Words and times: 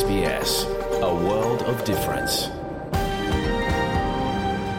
SBS, 0.00 0.66
a 1.02 1.12
world 1.12 1.62
of 1.64 1.84
difference. 1.84 2.48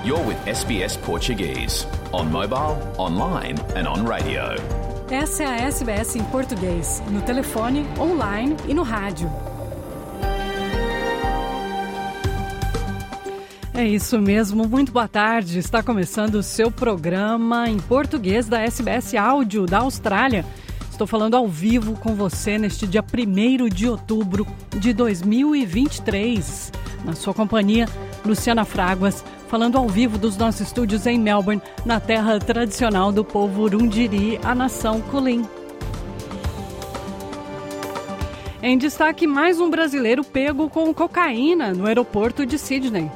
You're 0.04 0.26
with 0.26 0.38
SBS 0.48 0.98
Portuguese, 0.98 1.86
on 2.12 2.32
mobile, 2.32 2.76
online 2.98 3.60
and 3.76 3.88
on 3.88 4.04
radio. 4.04 4.56
Essa 5.12 5.44
é 5.44 5.46
a 5.46 5.56
SBS 5.68 6.16
em 6.16 6.24
português, 6.24 7.04
no 7.12 7.22
telefone, 7.22 7.86
online 8.00 8.58
e 8.68 8.74
no 8.74 8.82
rádio. 8.82 9.30
É 13.76 13.86
isso 13.86 14.20
mesmo, 14.20 14.68
muito 14.68 14.92
boa 14.92 15.08
tarde. 15.08 15.60
Está 15.60 15.84
começando 15.84 16.36
o 16.36 16.44
seu 16.44 16.72
programa 16.72 17.70
em 17.70 17.78
português 17.78 18.48
da 18.48 18.60
SBS 18.62 19.14
Áudio 19.14 19.68
da 19.68 19.80
Austrália. 19.80 20.44
Estou 21.02 21.20
falando 21.20 21.34
ao 21.34 21.48
vivo 21.48 21.94
com 21.94 22.14
você 22.14 22.60
neste 22.60 22.86
dia 22.86 23.04
1 23.04 23.70
de 23.70 23.90
outubro 23.90 24.46
de 24.70 24.94
2023. 24.94 26.72
Na 27.04 27.14
sua 27.14 27.34
companhia, 27.34 27.88
Luciana 28.24 28.64
Fraguas, 28.64 29.26
falando 29.48 29.80
ao 29.80 29.90
vivo 29.90 30.20
dos 30.20 30.38
nossos 30.38 30.62
estúdios 30.62 31.08
em 31.08 31.18
Melbourne, 31.18 31.60
na 31.84 32.00
terra 32.00 32.38
tradicional 32.38 33.12
do 33.12 33.26
povo 33.26 33.64
Urundiri, 33.64 34.40
a 34.44 34.54
nação 34.54 35.02
Kulin. 35.02 35.44
Em 38.62 38.78
destaque, 38.78 39.26
mais 39.26 39.60
um 39.60 39.72
brasileiro 39.72 40.24
pego 40.24 40.70
com 40.70 40.94
cocaína 40.94 41.74
no 41.74 41.88
aeroporto 41.88 42.46
de 42.46 42.60
Sydney. 42.60 43.10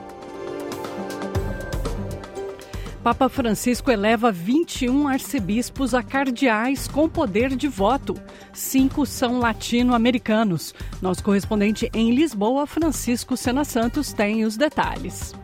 Papa 3.05 3.29
Francisco 3.29 3.91
eleva 3.91 4.31
21 4.31 5.07
arcebispos 5.07 5.93
a 5.93 6.01
cardeais 6.01 6.87
com 6.87 7.07
poder 7.07 7.55
de 7.55 7.67
voto. 7.67 8.15
Cinco 8.51 9.05
são 9.05 9.37
latino-americanos. 9.37 10.73
Nosso 10.99 11.23
correspondente 11.23 11.87
em 11.93 12.15
Lisboa, 12.15 12.65
Francisco 12.65 13.37
Sena 13.37 13.63
Santos, 13.63 14.11
tem 14.11 14.43
os 14.43 14.57
detalhes. 14.57 15.35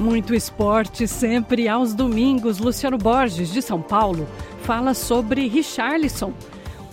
Muito 0.00 0.34
esporte 0.34 1.06
sempre 1.06 1.68
aos 1.68 1.92
domingos. 1.92 2.58
Luciano 2.58 2.96
Borges, 2.96 3.52
de 3.52 3.60
São 3.60 3.82
Paulo, 3.82 4.26
fala 4.62 4.94
sobre 4.94 5.46
Richarlison 5.46 6.32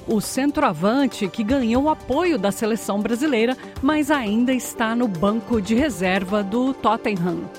o 0.08 0.20
centroavante 0.22 1.28
que 1.28 1.44
ganhou 1.44 1.84
o 1.84 1.90
apoio 1.90 2.38
da 2.38 2.52
seleção 2.52 3.00
brasileira, 3.00 3.58
mas 3.82 4.12
ainda 4.12 4.54
está 4.54 4.96
no 4.96 5.08
banco 5.08 5.62
de 5.62 5.76
reserva 5.76 6.44
do 6.44 6.74
Tottenham. 6.74 7.50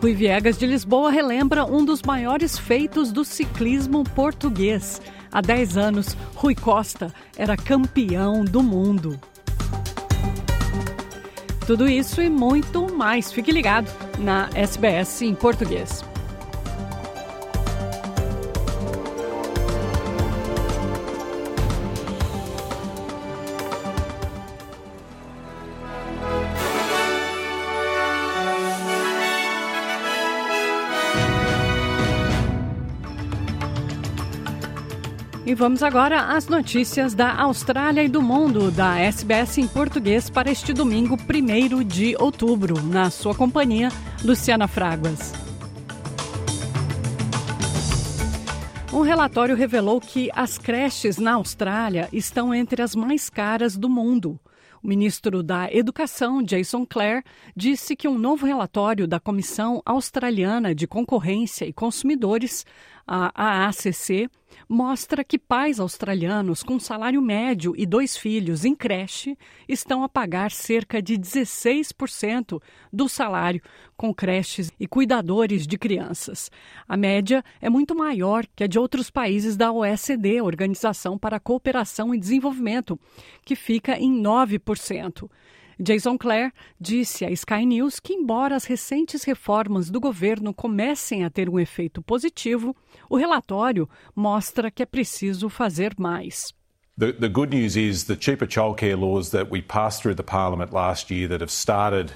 Rui 0.00 0.14
Viegas 0.14 0.58
de 0.58 0.66
Lisboa 0.66 1.10
relembra 1.10 1.64
um 1.64 1.84
dos 1.84 2.02
maiores 2.02 2.58
feitos 2.58 3.10
do 3.10 3.24
ciclismo 3.24 4.04
português. 4.04 5.00
Há 5.32 5.40
10 5.40 5.76
anos, 5.76 6.16
Rui 6.34 6.54
Costa 6.54 7.12
era 7.36 7.56
campeão 7.56 8.44
do 8.44 8.62
mundo. 8.62 9.18
Tudo 11.66 11.88
isso 11.88 12.20
e 12.20 12.28
muito 12.28 12.94
mais. 12.94 13.32
Fique 13.32 13.50
ligado 13.50 13.90
na 14.18 14.50
SBS 14.54 15.22
em 15.22 15.34
português. 15.34 16.04
E 35.54 35.56
vamos 35.56 35.84
agora 35.84 36.34
às 36.34 36.48
notícias 36.48 37.14
da 37.14 37.32
Austrália 37.32 38.02
e 38.02 38.08
do 38.08 38.20
mundo 38.20 38.72
da 38.72 38.98
SBS 38.98 39.58
em 39.58 39.68
português 39.68 40.28
para 40.28 40.50
este 40.50 40.72
domingo, 40.72 41.16
1 41.16 41.84
de 41.84 42.16
outubro. 42.18 42.82
Na 42.82 43.08
sua 43.08 43.36
companhia, 43.36 43.88
Luciana 44.24 44.66
Fraguas. 44.66 45.32
Um 48.92 49.02
relatório 49.02 49.54
revelou 49.54 50.00
que 50.00 50.28
as 50.34 50.58
creches 50.58 51.18
na 51.18 51.34
Austrália 51.34 52.08
estão 52.12 52.52
entre 52.52 52.82
as 52.82 52.96
mais 52.96 53.30
caras 53.30 53.76
do 53.76 53.88
mundo. 53.88 54.40
O 54.84 54.88
ministro 54.88 55.42
da 55.42 55.72
Educação, 55.72 56.42
Jason 56.42 56.84
Clare, 56.84 57.24
disse 57.56 57.96
que 57.96 58.06
um 58.06 58.18
novo 58.18 58.44
relatório 58.44 59.08
da 59.08 59.18
Comissão 59.18 59.80
Australiana 59.86 60.74
de 60.74 60.86
Concorrência 60.86 61.64
e 61.64 61.72
Consumidores, 61.72 62.66
a 63.06 63.66
AACC, 63.66 64.28
mostra 64.68 65.24
que 65.24 65.38
pais 65.38 65.78
australianos 65.78 66.62
com 66.62 66.78
salário 66.78 67.20
médio 67.20 67.74
e 67.76 67.84
dois 67.84 68.16
filhos 68.16 68.64
em 68.64 68.74
creche 68.74 69.36
estão 69.68 70.02
a 70.02 70.08
pagar 70.08 70.50
cerca 70.50 71.02
de 71.02 71.18
16% 71.18 72.60
do 72.92 73.08
salário 73.08 73.60
com 73.96 74.14
creches 74.14 74.70
e 74.78 74.86
cuidadores 74.86 75.66
de 75.66 75.76
crianças. 75.76 76.50
A 76.88 76.96
média 76.96 77.44
é 77.60 77.68
muito 77.68 77.94
maior 77.94 78.46
que 78.54 78.64
a 78.64 78.66
de 78.66 78.78
outros 78.78 79.10
países 79.10 79.56
da 79.56 79.72
OECD, 79.72 80.40
Organização 80.40 81.18
para 81.18 81.36
a 81.36 81.40
Cooperação 81.40 82.14
e 82.14 82.18
Desenvolvimento, 82.18 82.98
que 83.44 83.54
fica 83.54 83.98
em 83.98 84.12
9%. 84.22 85.28
Jason 85.78 86.16
Clare 86.16 86.52
disse 86.80 87.24
à 87.24 87.34
Sky 87.34 87.66
News 87.66 87.98
que, 88.00 88.14
embora 88.14 88.54
as 88.54 88.64
recentes 88.64 89.24
reformas 89.24 89.90
do 89.90 90.00
governo 90.00 90.54
comecem 90.54 91.24
a 91.24 91.30
ter 91.30 91.48
um 91.48 91.58
efeito 91.58 92.02
positivo, 92.02 92.76
o 93.08 93.16
relatório 93.16 93.88
mostra 94.14 94.70
que 94.70 94.82
é 94.82 94.86
preciso 94.86 95.48
fazer 95.48 95.94
mais. 95.98 96.52
The, 96.96 97.12
the 97.12 97.28
good 97.28 97.50
news 97.50 97.76
is 97.76 98.04
the 98.04 98.16
cheaper 98.16 98.46
childcare 98.46 98.96
laws 98.96 99.30
that 99.30 99.50
we 99.50 99.60
passed 99.60 100.00
through 100.02 100.14
the 100.14 100.22
parliament 100.22 100.72
last 100.72 101.10
year 101.10 101.26
that 101.28 101.40
have 101.40 101.50
started 101.50 102.12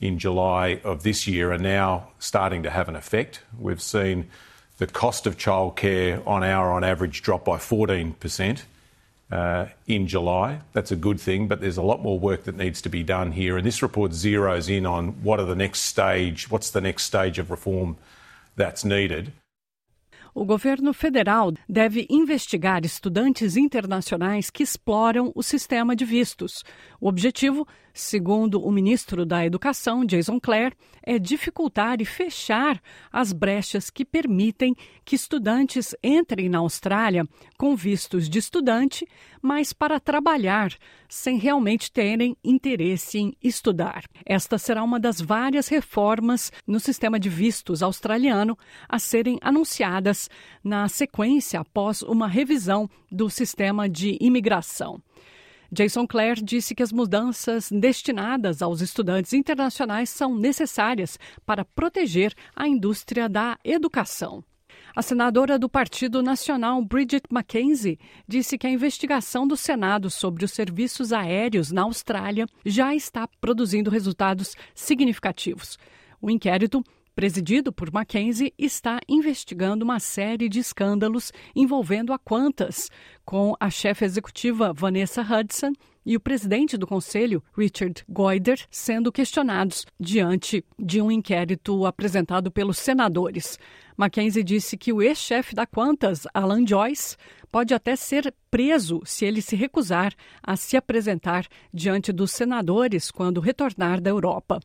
in 0.00 0.18
July 0.18 0.80
of 0.84 1.02
this 1.02 1.26
year 1.26 1.52
are 1.52 1.58
now 1.58 2.12
starting 2.20 2.62
to 2.62 2.70
have 2.70 2.88
an 2.88 2.94
effect. 2.94 3.42
We've 3.58 3.82
seen 3.82 4.28
the 4.78 4.86
cost 4.86 5.26
of 5.26 5.36
childcare 5.36 6.24
on 6.26 6.44
our 6.44 6.72
on 6.72 6.84
average 6.84 7.22
drop 7.22 7.44
by 7.44 7.58
14 7.58 8.14
percent 8.14 8.66
uh, 9.30 9.66
in 9.86 10.06
July. 10.06 10.60
That's 10.72 10.90
a 10.90 10.96
good 10.96 11.20
thing, 11.20 11.48
but 11.48 11.60
there's 11.60 11.76
a 11.76 11.82
lot 11.82 12.02
more 12.02 12.18
work 12.18 12.44
that 12.44 12.56
needs 12.56 12.82
to 12.82 12.88
be 12.88 13.02
done 13.02 13.32
here. 13.32 13.56
And 13.56 13.64
this 13.64 13.82
report 13.82 14.12
zeroes 14.12 14.68
in 14.68 14.86
on 14.86 15.22
what 15.22 15.40
are 15.40 15.46
the 15.46 15.54
next 15.54 15.80
stage, 15.80 16.50
what's 16.50 16.70
the 16.70 16.80
next 16.80 17.04
stage 17.04 17.38
of 17.38 17.50
reform 17.50 17.96
that's 18.56 18.84
needed. 18.84 19.32
O 20.32 20.44
governo 20.44 20.92
federal 20.92 21.52
deve 21.68 22.06
investigar 22.08 22.84
estudantes 22.84 23.56
internacionais 23.56 24.48
que 24.48 24.62
exploram 24.62 25.32
o 25.34 25.42
sistema 25.42 25.96
de 25.96 26.04
vistos. 26.04 26.62
O 27.00 27.08
objetivo, 27.08 27.66
segundo 27.92 28.62
o 28.62 28.70
ministro 28.70 29.24
da 29.24 29.44
Educação, 29.44 30.04
Jason 30.04 30.38
Clare, 30.40 30.74
é 31.02 31.18
dificultar 31.18 32.00
e 32.00 32.04
fechar 32.04 32.80
as 33.10 33.32
brechas 33.32 33.90
que 33.90 34.04
permitem 34.04 34.74
que 35.04 35.16
estudantes 35.16 35.94
entrem 36.02 36.48
na 36.48 36.58
Austrália 36.58 37.26
com 37.56 37.74
vistos 37.74 38.28
de 38.28 38.38
estudante, 38.38 39.06
mas 39.42 39.72
para 39.72 39.98
trabalhar, 39.98 40.72
sem 41.08 41.38
realmente 41.38 41.90
terem 41.90 42.36
interesse 42.44 43.18
em 43.18 43.36
estudar. 43.42 44.04
Esta 44.24 44.58
será 44.58 44.82
uma 44.82 45.00
das 45.00 45.20
várias 45.20 45.68
reformas 45.68 46.52
no 46.66 46.78
sistema 46.78 47.18
de 47.18 47.28
vistos 47.28 47.82
australiano 47.82 48.56
a 48.88 48.98
serem 48.98 49.38
anunciadas 49.40 50.28
na 50.62 50.88
sequência 50.88 51.60
após 51.60 52.02
uma 52.02 52.28
revisão 52.28 52.88
do 53.10 53.28
sistema 53.30 53.88
de 53.88 54.16
imigração. 54.20 55.02
Jason 55.72 56.06
Clare 56.06 56.42
disse 56.42 56.74
que 56.74 56.82
as 56.82 56.90
mudanças 56.90 57.70
destinadas 57.70 58.60
aos 58.60 58.80
estudantes 58.80 59.32
internacionais 59.32 60.10
são 60.10 60.36
necessárias 60.36 61.18
para 61.46 61.64
proteger 61.64 62.34
a 62.56 62.66
indústria 62.66 63.28
da 63.28 63.56
educação. 63.64 64.42
A 64.94 65.02
senadora 65.02 65.56
do 65.56 65.68
Partido 65.68 66.22
Nacional, 66.22 66.82
Bridget 66.84 67.24
McKenzie, 67.30 67.98
disse 68.26 68.58
que 68.58 68.66
a 68.66 68.70
investigação 68.70 69.46
do 69.46 69.56
Senado 69.56 70.10
sobre 70.10 70.44
os 70.44 70.50
serviços 70.50 71.12
aéreos 71.12 71.70
na 71.70 71.82
Austrália 71.82 72.46
já 72.66 72.92
está 72.94 73.28
produzindo 73.40 73.90
resultados 73.90 74.56
significativos. 74.74 75.78
O 76.20 76.28
inquérito 76.28 76.82
presidido 77.20 77.70
por 77.70 77.92
Mackenzie, 77.92 78.54
está 78.56 78.98
investigando 79.06 79.84
uma 79.84 80.00
série 80.00 80.48
de 80.48 80.58
escândalos 80.58 81.30
envolvendo 81.54 82.14
a 82.14 82.18
Qantas, 82.18 82.90
com 83.26 83.54
a 83.60 83.68
chefe 83.68 84.06
executiva 84.06 84.72
Vanessa 84.72 85.20
Hudson 85.20 85.74
e 86.06 86.16
o 86.16 86.20
presidente 86.20 86.78
do 86.78 86.86
conselho, 86.86 87.44
Richard 87.54 88.02
Goider, 88.08 88.58
sendo 88.70 89.12
questionados 89.12 89.84
diante 90.00 90.64
de 90.78 91.02
um 91.02 91.10
inquérito 91.10 91.84
apresentado 91.84 92.50
pelos 92.50 92.78
senadores. 92.78 93.58
Mackenzie 93.98 94.42
disse 94.42 94.78
que 94.78 94.90
o 94.90 95.02
ex-chefe 95.02 95.54
da 95.54 95.66
Qantas, 95.66 96.26
Alan 96.32 96.66
Joyce, 96.66 97.18
pode 97.50 97.74
até 97.74 97.96
ser 97.96 98.34
preso 98.50 99.00
se 99.04 99.24
ele 99.24 99.42
se 99.42 99.56
recusar 99.56 100.12
a 100.42 100.56
se 100.56 100.76
apresentar 100.76 101.46
diante 101.72 102.12
dos 102.12 102.32
senadores 102.32 103.10
quando 103.10 103.40
retornar 103.40 104.00
da 104.00 104.10
Europa. 104.10 104.60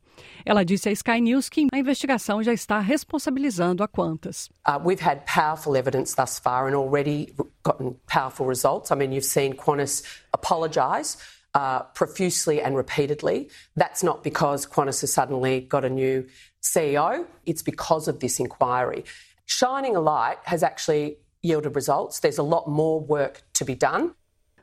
Ela 0.46 0.64
disse 0.64 0.90
à 0.90 0.92
Sky 0.92 1.22
News 1.22 1.50
que 1.50 1.68
a 1.72 1.78
investigação 1.78 2.42
já 2.44 2.54
está 2.54 2.80
responsabilizando 2.80 3.84
a 3.84 3.88
Qantas. 3.88 4.50
Uh, 4.68 4.80
we've 4.84 5.04
had 5.04 5.22
powerful 5.26 5.76
evidence 5.76 6.16
thus 6.16 6.40
far 6.40 6.68
and 6.68 6.76
already 6.76 7.34
gotten 7.64 7.96
powerful 8.08 8.48
results. 8.48 8.92
I 8.92 8.96
mean, 8.96 9.12
you've 9.12 9.26
seen 9.26 9.54
Qantas 9.56 10.04
apologise. 10.34 11.18
Uh, 11.58 11.84
profusely 11.94 12.62
and 12.62 12.76
repeatedly. 12.76 13.50
That's 13.78 14.04
not 14.04 14.26
because 14.26 14.68
Qantas 14.68 15.00
has 15.00 15.14
suddenly 15.14 15.62
got 15.62 15.86
a 15.86 15.90
new 15.90 16.26
CEO, 16.62 17.26
it's 17.46 17.62
because 17.62 18.10
of 18.10 18.20
this 18.20 18.42
inquiry. 18.42 19.06
Shining 19.46 19.96
a 19.96 20.02
light 20.02 20.38
has 20.44 20.64
actually 20.64 21.16
yielded 21.46 21.76
results. 21.76 22.20
There's 22.20 22.40
a 22.40 22.44
lot 22.44 22.68
more 22.68 23.06
work 23.06 23.42
to 23.58 23.66
be 23.66 23.76
done. 23.76 24.12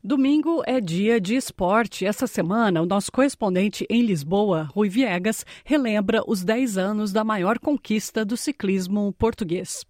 Domingo 0.05 0.65
é 0.67 0.81
dia 0.81 1.21
de 1.21 1.37
esporte. 1.37 2.05
Essa 2.05 2.27
semana, 2.27 2.83
o 2.83 2.87
nosso 2.87 3.13
correspondente 3.13 3.87
em 3.89 4.03
Lisboa, 4.03 4.69
Rui 4.75 4.89
Viegas, 4.89 5.47
relembra 5.65 6.25
os 6.27 6.43
10 6.43 6.77
anos 6.77 7.13
da 7.13 7.23
maior 7.23 7.61
conquista 7.61 8.25
do 8.25 8.37
ciclismo 8.37 9.15
português 9.17 9.85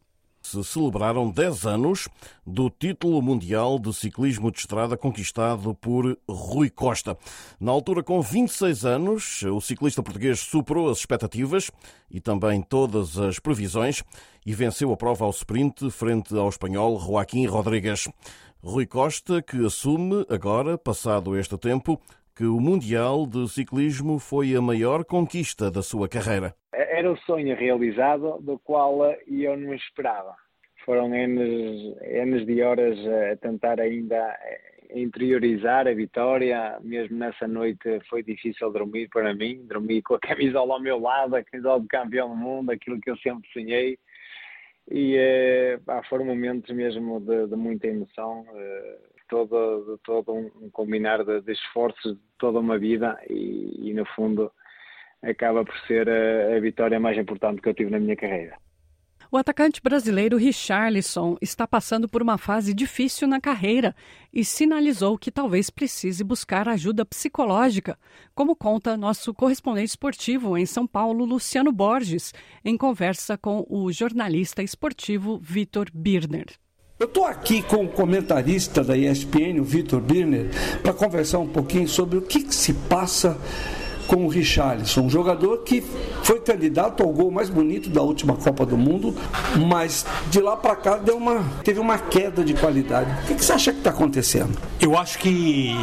se 0.52 0.62
celebraram 0.64 1.30
10 1.30 1.66
anos 1.66 2.08
do 2.46 2.68
título 2.68 3.22
mundial 3.22 3.78
de 3.78 3.92
ciclismo 3.94 4.50
de 4.50 4.58
estrada 4.58 4.98
conquistado 4.98 5.74
por 5.74 6.18
Rui 6.28 6.68
Costa. 6.68 7.16
Na 7.58 7.72
altura, 7.72 8.02
com 8.02 8.20
26 8.20 8.84
anos, 8.84 9.42
o 9.44 9.60
ciclista 9.62 10.02
português 10.02 10.40
superou 10.40 10.90
as 10.90 10.98
expectativas 10.98 11.70
e 12.10 12.20
também 12.20 12.60
todas 12.60 13.18
as 13.18 13.38
previsões 13.38 14.04
e 14.44 14.52
venceu 14.52 14.92
a 14.92 14.96
prova 14.96 15.24
ao 15.24 15.30
sprint 15.30 15.90
frente 15.90 16.36
ao 16.36 16.50
espanhol 16.50 17.00
Joaquim 17.00 17.46
Rodrigues. 17.46 18.08
Rui 18.62 18.86
Costa, 18.86 19.40
que 19.40 19.64
assume 19.64 20.26
agora, 20.28 20.76
passado 20.76 21.36
este 21.36 21.56
tempo, 21.56 21.98
que 22.36 22.44
o 22.44 22.60
Mundial 22.60 23.26
de 23.26 23.48
Ciclismo 23.48 24.18
foi 24.18 24.54
a 24.54 24.60
maior 24.60 25.04
conquista 25.04 25.70
da 25.70 25.82
sua 25.82 26.08
carreira. 26.08 26.54
Era 26.72 27.12
o 27.12 27.16
sonho 27.18 27.56
realizado 27.56 28.38
do 28.40 28.58
qual 28.58 29.04
eu 29.26 29.56
não 29.56 29.74
esperava. 29.74 30.34
Foram 30.84 31.14
N, 31.14 31.94
N 32.02 32.44
de 32.44 32.62
horas 32.62 32.98
a 33.06 33.36
tentar 33.36 33.80
ainda 33.80 34.38
interiorizar 34.94 35.86
a 35.86 35.94
vitória. 35.94 36.78
Mesmo 36.82 37.16
nessa 37.16 37.46
noite 37.46 38.00
foi 38.08 38.22
difícil 38.22 38.70
dormir 38.70 39.08
para 39.08 39.34
mim. 39.34 39.64
Dormi 39.66 40.02
com 40.02 40.14
a 40.14 40.20
camisola 40.20 40.74
ao 40.74 40.80
meu 40.80 40.98
lado, 40.98 41.36
a 41.36 41.44
camisola 41.44 41.80
de 41.80 41.88
campeão 41.88 42.30
do 42.30 42.36
mundo, 42.36 42.70
aquilo 42.70 43.00
que 43.00 43.10
eu 43.10 43.16
sempre 43.18 43.48
sonhei. 43.52 43.98
E 44.90 45.16
eh, 45.16 45.78
foram 46.08 46.24
momentos 46.24 46.74
mesmo 46.74 47.20
de, 47.20 47.46
de 47.46 47.56
muita 47.56 47.86
emoção. 47.86 48.44
Eh, 48.54 48.98
todo, 49.28 49.98
todo 50.04 50.34
um 50.34 50.68
combinar 50.70 51.24
de, 51.24 51.40
de 51.40 51.52
esforços 51.52 52.14
de 52.14 52.20
toda 52.38 52.58
uma 52.58 52.78
vida 52.78 53.18
e, 53.30 53.88
e, 53.88 53.94
no 53.94 54.04
fundo 54.04 54.52
acaba 55.22 55.64
por 55.64 55.74
ser 55.86 56.06
a, 56.06 56.56
a 56.56 56.60
vitória 56.60 57.00
mais 57.00 57.16
importante 57.16 57.62
que 57.62 57.68
eu 57.68 57.74
tive 57.74 57.90
na 57.90 57.98
minha 57.98 58.16
carreira. 58.16 58.58
O 59.34 59.38
atacante 59.38 59.80
brasileiro 59.82 60.36
Richarlison 60.36 61.38
está 61.40 61.66
passando 61.66 62.06
por 62.06 62.20
uma 62.20 62.36
fase 62.36 62.74
difícil 62.74 63.26
na 63.26 63.40
carreira 63.40 63.96
e 64.30 64.44
sinalizou 64.44 65.16
que 65.16 65.30
talvez 65.30 65.70
precise 65.70 66.22
buscar 66.22 66.68
ajuda 66.68 67.02
psicológica, 67.02 67.98
como 68.34 68.54
conta 68.54 68.94
nosso 68.94 69.32
correspondente 69.32 69.88
esportivo 69.88 70.54
em 70.58 70.66
São 70.66 70.86
Paulo, 70.86 71.24
Luciano 71.24 71.72
Borges, 71.72 72.34
em 72.62 72.76
conversa 72.76 73.38
com 73.38 73.64
o 73.70 73.90
jornalista 73.90 74.62
esportivo 74.62 75.38
Vitor 75.42 75.86
Birner. 75.94 76.48
Eu 77.00 77.06
estou 77.06 77.24
aqui 77.24 77.62
com 77.62 77.86
o 77.86 77.88
comentarista 77.88 78.84
da 78.84 78.94
ESPN, 78.94 79.60
o 79.60 79.64
Vitor 79.64 80.02
Birner, 80.02 80.50
para 80.82 80.92
conversar 80.92 81.38
um 81.38 81.48
pouquinho 81.48 81.88
sobre 81.88 82.18
o 82.18 82.22
que, 82.22 82.42
que 82.42 82.54
se 82.54 82.74
passa 82.74 83.40
com 84.06 84.26
o 84.26 84.28
Richarlison, 84.28 85.02
um 85.02 85.10
jogador 85.10 85.58
que 85.58 85.82
foi 86.22 86.40
candidato 86.40 87.02
ao 87.02 87.10
gol 87.10 87.30
mais 87.30 87.48
bonito 87.48 87.88
da 87.88 88.02
última 88.02 88.36
Copa 88.36 88.66
do 88.66 88.76
Mundo, 88.76 89.14
mas 89.66 90.04
de 90.30 90.40
lá 90.40 90.56
para 90.56 90.76
cá 90.76 90.96
deu 90.96 91.16
uma, 91.16 91.42
teve 91.64 91.80
uma 91.80 91.98
queda 91.98 92.44
de 92.44 92.54
qualidade. 92.54 93.10
O 93.24 93.26
que, 93.26 93.34
que 93.34 93.44
você 93.44 93.52
acha 93.52 93.72
que 93.72 93.78
está 93.78 93.90
acontecendo? 93.90 94.58
Eu 94.80 94.98
acho 94.98 95.18
que 95.18 95.74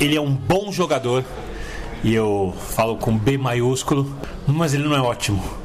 ele 0.00 0.16
é 0.16 0.20
um 0.20 0.34
bom 0.34 0.70
jogador, 0.70 1.24
e 2.02 2.14
eu 2.14 2.54
falo 2.70 2.96
com 2.96 3.16
B 3.16 3.38
maiúsculo, 3.38 4.06
mas 4.46 4.74
ele 4.74 4.84
não 4.84 4.94
é 4.94 5.00
ótimo 5.00 5.63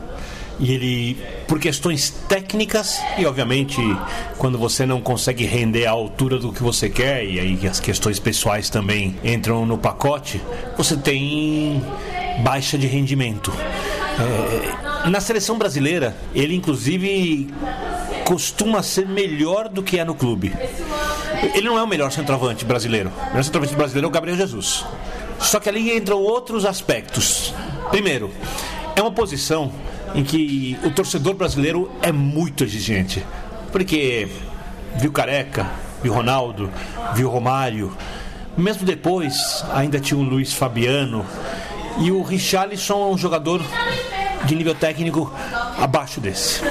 e 0.60 0.74
ele, 0.74 1.18
por 1.48 1.60
questões 1.60 2.10
técnicas 2.28 3.00
e, 3.18 3.26
obviamente, 3.26 3.78
quando 4.38 4.58
você 4.58 4.86
não 4.86 5.02
consegue 5.02 5.46
render 5.46 5.86
a 5.86 5.92
altura 5.92 6.38
do 6.38 6.52
que 6.52 6.62
você 6.62 6.90
quer, 6.90 7.24
e 7.26 7.40
aí 7.40 7.68
as 7.68 7.80
questões 7.80 8.20
pessoais 8.20 8.70
também 8.70 9.16
entram 9.24 9.66
no 9.66 9.78
pacote, 9.78 10.42
você 10.78 10.98
tem 10.98 11.82
baixa 12.44 12.78
de 12.78 12.88
rendimento. 12.88 13.54
É, 14.20 15.10
na 15.10 15.22
seleção 15.22 15.58
brasileira, 15.58 16.16
ele 16.36 16.54
inclusive 16.54 17.50
costuma 18.26 18.84
ser 18.84 19.08
melhor 19.08 19.70
do 19.70 19.82
que 19.82 19.98
é 19.98 20.04
no 20.04 20.14
clube. 20.14 20.54
Ele 21.56 21.68
não 21.68 21.78
é 21.78 21.84
o 21.84 21.88
melhor 21.88 22.12
centroavante 22.12 22.66
brasileiro. 22.66 23.10
O 23.10 23.28
melhor 23.30 23.44
centroavante 23.44 23.76
brasileiro 23.76 24.08
é 24.08 24.10
o 24.10 24.12
Gabriel 24.12 24.38
Jesus. 24.38 24.86
Só 25.40 25.58
que 25.60 25.70
ali 25.70 25.96
entram 25.96 26.18
outros 26.18 26.66
aspectos. 26.66 27.54
Primeiro, 27.90 28.30
é 28.94 29.02
uma 29.02 29.12
posição 29.12 29.72
em 30.16 30.24
que 30.24 30.78
o 30.84 30.92
torcedor 30.92 31.36
brasileiro 31.36 31.92
é 32.02 32.12
muito 32.12 32.64
exigente. 32.64 33.24
Porque 33.72 34.28
viu 34.96 35.12
Careca, 35.12 35.70
viu 36.02 36.14
Ronaldo, 36.14 36.70
viu 37.14 37.30
Romário. 37.30 37.96
Mesmo 38.58 38.86
depois, 38.86 39.64
ainda 39.74 40.00
tinha 40.00 40.20
o 40.20 40.24
Luiz 40.24 40.54
Fabiano. 40.54 41.26
E 42.00 42.12
o 42.12 42.22
Richarlison 42.22 43.10
é 43.10 43.14
um 43.14 43.18
jogador 43.18 43.62
de 44.46 44.56
nível 44.56 44.76
técnico 44.76 45.32
abaixo 45.78 46.20
desse. 46.20 46.62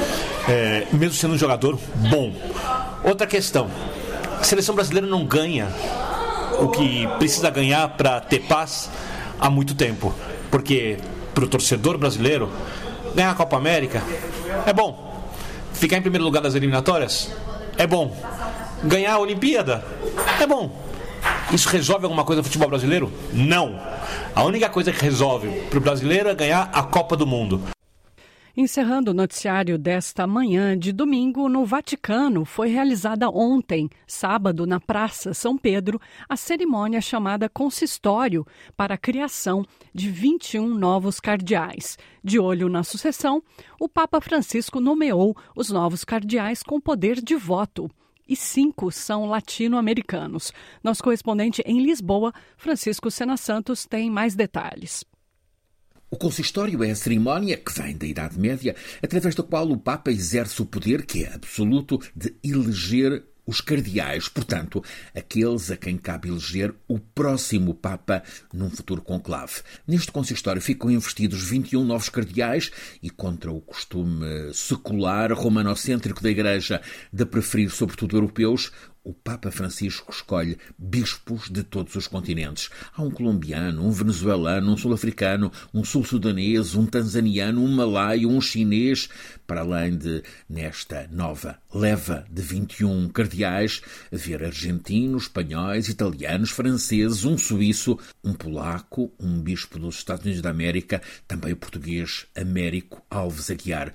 É, 0.48 0.86
mesmo 0.92 1.14
sendo 1.14 1.34
um 1.34 1.38
jogador 1.38 1.78
bom. 2.10 2.32
Outra 3.04 3.26
questão: 3.26 3.70
a 4.40 4.44
seleção 4.44 4.74
brasileira 4.74 5.06
não 5.06 5.24
ganha 5.24 5.68
o 6.58 6.68
que 6.68 7.06
precisa 7.18 7.50
ganhar 7.50 7.88
para 7.90 8.20
ter 8.20 8.40
paz 8.40 8.90
há 9.38 9.48
muito 9.48 9.74
tempo. 9.74 10.14
Porque 10.50 10.98
para 11.34 11.44
o 11.44 11.48
torcedor 11.48 11.98
brasileiro, 11.98 12.50
ganhar 13.18 13.32
a 13.32 13.34
Copa 13.34 13.56
América 13.56 14.00
é 14.64 14.72
bom. 14.72 15.26
Ficar 15.72 15.96
em 15.96 16.02
primeiro 16.02 16.24
lugar 16.24 16.40
das 16.40 16.54
eliminatórias 16.54 17.32
é 17.76 17.86
bom. 17.86 18.16
Ganhar 18.84 19.14
a 19.14 19.18
Olimpíada 19.18 19.84
é 20.40 20.46
bom. 20.46 20.70
Isso 21.52 21.68
resolve 21.68 22.04
alguma 22.04 22.24
coisa 22.24 22.40
no 22.40 22.44
futebol 22.44 22.68
brasileiro? 22.68 23.12
Não. 23.32 23.78
A 24.34 24.44
única 24.44 24.68
coisa 24.68 24.92
que 24.92 25.02
resolve 25.02 25.48
para 25.68 25.78
o 25.78 25.80
brasileiro 25.80 26.28
é 26.28 26.34
ganhar 26.34 26.70
a 26.72 26.82
Copa 26.84 27.16
do 27.16 27.26
Mundo. 27.26 27.60
Encerrando 28.60 29.12
o 29.12 29.14
noticiário 29.14 29.78
desta 29.78 30.26
manhã 30.26 30.76
de 30.76 30.90
domingo, 30.90 31.48
no 31.48 31.64
Vaticano, 31.64 32.44
foi 32.44 32.66
realizada 32.66 33.30
ontem, 33.30 33.88
sábado, 34.04 34.66
na 34.66 34.80
Praça 34.80 35.32
São 35.32 35.56
Pedro, 35.56 36.00
a 36.28 36.36
cerimônia 36.36 37.00
chamada 37.00 37.48
Consistório 37.48 38.44
para 38.76 38.94
a 38.94 38.98
criação 38.98 39.64
de 39.94 40.10
21 40.10 40.74
novos 40.74 41.20
cardeais. 41.20 41.96
De 42.20 42.40
olho 42.40 42.68
na 42.68 42.82
sucessão, 42.82 43.40
o 43.78 43.88
Papa 43.88 44.20
Francisco 44.20 44.80
nomeou 44.80 45.36
os 45.54 45.70
novos 45.70 46.02
cardeais 46.02 46.60
com 46.60 46.80
poder 46.80 47.22
de 47.22 47.36
voto 47.36 47.88
e 48.28 48.34
cinco 48.34 48.90
são 48.90 49.24
latino-americanos. 49.26 50.52
Nosso 50.82 51.04
correspondente 51.04 51.62
em 51.64 51.80
Lisboa, 51.80 52.32
Francisco 52.56 53.08
Sena 53.08 53.36
Santos, 53.36 53.86
tem 53.86 54.10
mais 54.10 54.34
detalhes. 54.34 55.04
O 56.10 56.16
consistório 56.16 56.82
é 56.82 56.90
a 56.90 56.96
cerimónia 56.96 57.58
que 57.58 57.70
vem 57.70 57.94
da 57.94 58.06
Idade 58.06 58.38
Média, 58.38 58.74
através 59.02 59.34
da 59.34 59.42
qual 59.42 59.70
o 59.70 59.76
Papa 59.76 60.10
exerce 60.10 60.62
o 60.62 60.66
poder, 60.66 61.04
que 61.04 61.24
é 61.24 61.34
absoluto, 61.34 62.00
de 62.16 62.34
eleger 62.42 63.24
os 63.46 63.60
cardeais, 63.62 64.28
portanto, 64.28 64.82
aqueles 65.14 65.70
a 65.70 65.76
quem 65.76 65.96
cabe 65.96 66.28
eleger 66.28 66.74
o 66.86 66.98
próximo 66.98 67.74
Papa 67.74 68.22
num 68.52 68.70
futuro 68.70 69.02
conclave. 69.02 69.62
Neste 69.86 70.12
consistório 70.12 70.60
ficam 70.60 70.90
investidos 70.90 71.42
21 71.42 71.84
novos 71.84 72.10
cardeais 72.10 72.70
e, 73.02 73.08
contra 73.08 73.50
o 73.50 73.60
costume 73.60 74.52
secular 74.52 75.32
romanocêntrico 75.32 76.22
da 76.22 76.30
Igreja 76.30 76.80
de 77.10 77.24
preferir, 77.24 77.70
sobretudo, 77.70 78.16
europeus, 78.16 78.70
o 79.04 79.12
Papa 79.12 79.50
Francisco 79.50 80.12
escolhe 80.12 80.58
bispos 80.78 81.48
de 81.50 81.62
todos 81.62 81.94
os 81.94 82.06
continentes. 82.06 82.68
Há 82.94 83.02
um 83.02 83.10
colombiano, 83.10 83.86
um 83.86 83.90
venezuelano, 83.90 84.72
um 84.72 84.76
sul-africano, 84.76 85.50
um 85.72 85.84
sul-sudanês, 85.84 86.74
um 86.74 86.86
tanzaniano, 86.86 87.62
um 87.62 87.74
malaio, 87.74 88.28
um 88.28 88.40
chinês, 88.40 89.08
para 89.46 89.60
além 89.60 89.96
de, 89.96 90.22
nesta 90.48 91.08
nova 91.10 91.58
leva 91.72 92.26
de 92.30 92.42
21 92.42 93.08
cardeais, 93.08 93.80
haver 94.12 94.44
argentinos, 94.44 95.24
espanhóis, 95.24 95.88
italianos, 95.88 96.50
franceses, 96.50 97.24
um 97.24 97.36
suíço, 97.36 97.98
um 98.24 98.32
polaco, 98.32 99.12
um 99.18 99.40
bispo 99.40 99.78
dos 99.78 99.96
Estados 99.96 100.24
Unidos 100.24 100.42
da 100.42 100.50
América, 100.50 101.02
também 101.26 101.52
o 101.52 101.56
português 101.56 102.26
Américo 102.34 103.02
Alves 103.10 103.50
Aguiar. 103.50 103.92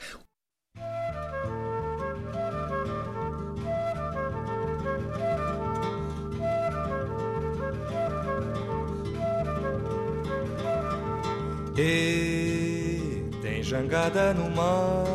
E 11.78 13.24
tem 13.42 13.64
jangada 13.64 14.34
no 14.34 14.50
mar. 14.50 15.06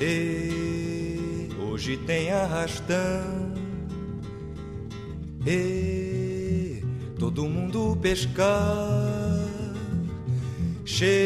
E 0.00 1.48
hoje 1.60 1.96
tem 1.98 2.30
arrastão. 2.30 3.54
E 5.46 6.82
todo 7.18 7.48
mundo 7.48 7.98
pescar. 8.02 9.24
Chega 10.84 11.24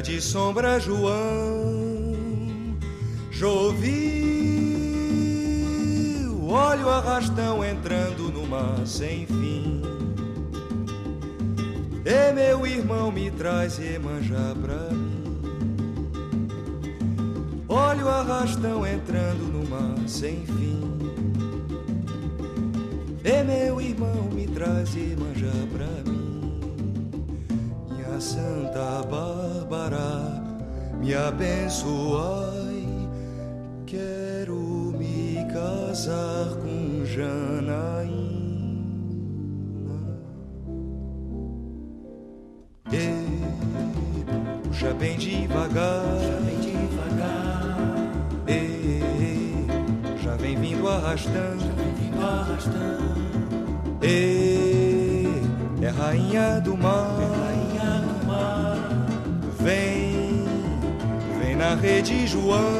de 0.00 0.20
sombra, 0.20 0.80
João. 0.80 2.16
Choveu, 3.30 3.78
olha 6.48 6.86
o 6.86 6.90
arrastão 6.90 7.64
entrando 7.64 8.32
no 8.32 8.44
mar 8.46 8.84
sem 8.84 9.26
fim. 9.26 9.77
E 12.10 12.32
meu 12.32 12.66
irmão 12.66 13.12
me 13.12 13.30
traz 13.30 13.78
Iemanjá 13.78 14.54
pra 14.62 14.94
mim. 14.94 15.24
Olha 17.68 18.02
o 18.02 18.08
arrastão 18.08 18.86
entrando 18.86 19.44
no 19.52 19.68
mar 19.68 20.08
sem 20.08 20.46
fim. 20.46 20.80
E 23.22 23.44
meu 23.44 23.78
irmão 23.78 24.22
me 24.32 24.46
traz 24.46 24.94
Iemanjá 24.94 25.52
pra 25.70 26.10
mim. 26.10 26.62
Minha 27.90 28.18
Santa 28.18 29.02
Bárbara, 29.02 30.42
me 30.98 31.14
abençoai. 31.14 32.88
Quero 33.84 34.56
me 34.98 35.46
casar 35.52 36.56
com 36.62 37.04
Janaína. 37.04 37.97
Bem 44.98 45.16
devagar, 45.16 46.02
já 46.20 46.40
bem 46.40 46.60
devagar. 46.60 47.76
E, 48.48 49.66
já 50.22 50.34
vem 50.36 50.56
vindo 50.56 50.88
arrastando, 50.88 51.60
já 51.60 51.72
vem 51.72 51.94
vindo 51.94 52.24
arrastando. 52.24 53.08
E, 54.02 55.28
é 55.82 55.88
rainha 55.88 56.60
do 56.60 56.76
mar, 56.76 57.16
é 57.20 57.26
rainha 57.46 58.00
do 58.00 58.26
mar. 58.26 58.88
Vem, 59.60 60.44
vem 61.40 61.56
na 61.56 61.74
rede 61.74 62.26
João. 62.26 62.77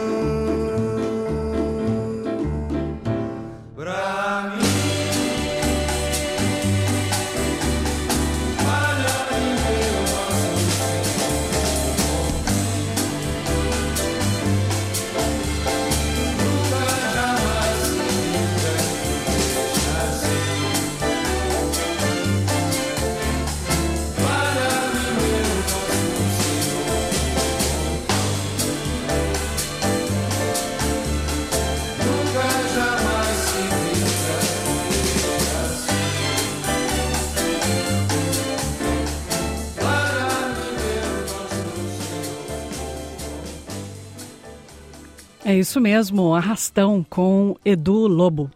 É 45.48 45.56
isso 45.56 45.80
mesmo, 45.80 46.34
Arrastão 46.34 47.02
com 47.08 47.56
Edu 47.64 48.06
Lobo. 48.06 48.50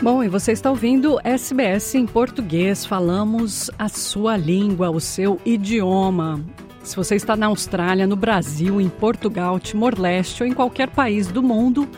Bom, 0.00 0.22
e 0.22 0.28
você 0.28 0.52
está 0.52 0.70
ouvindo 0.70 1.18
SBS 1.24 1.96
em 1.96 2.06
português. 2.06 2.86
Falamos 2.86 3.72
a 3.76 3.88
sua 3.88 4.36
língua, 4.36 4.88
o 4.88 5.00
seu 5.00 5.40
idioma. 5.44 6.40
Se 6.84 6.94
você 6.94 7.16
está 7.16 7.34
na 7.34 7.46
Austrália, 7.46 8.06
no 8.06 8.14
Brasil, 8.14 8.80
em 8.80 8.88
Portugal, 8.88 9.58
Timor-Leste 9.58 10.44
ou 10.44 10.48
em 10.48 10.52
qualquer 10.52 10.90
país 10.90 11.26
do 11.26 11.42
mundo 11.42 11.88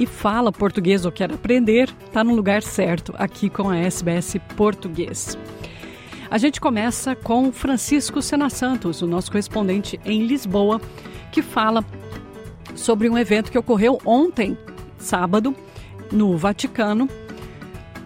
e 0.00 0.04
fala 0.04 0.50
português 0.50 1.04
ou 1.04 1.12
quer 1.12 1.32
aprender, 1.32 1.94
está 2.04 2.24
no 2.24 2.34
lugar 2.34 2.60
certo, 2.60 3.14
aqui 3.16 3.48
com 3.48 3.70
a 3.70 3.78
SBS 3.78 4.34
Português. 4.56 5.38
A 6.32 6.38
gente 6.38 6.62
começa 6.62 7.14
com 7.14 7.52
Francisco 7.52 8.22
Sena 8.22 8.48
Santos, 8.48 9.02
o 9.02 9.06
nosso 9.06 9.30
correspondente 9.30 10.00
em 10.02 10.24
Lisboa, 10.24 10.80
que 11.30 11.42
fala 11.42 11.84
sobre 12.74 13.06
um 13.06 13.18
evento 13.18 13.52
que 13.52 13.58
ocorreu 13.58 14.00
ontem, 14.02 14.56
sábado, 14.96 15.54
no 16.10 16.34
Vaticano, 16.38 17.06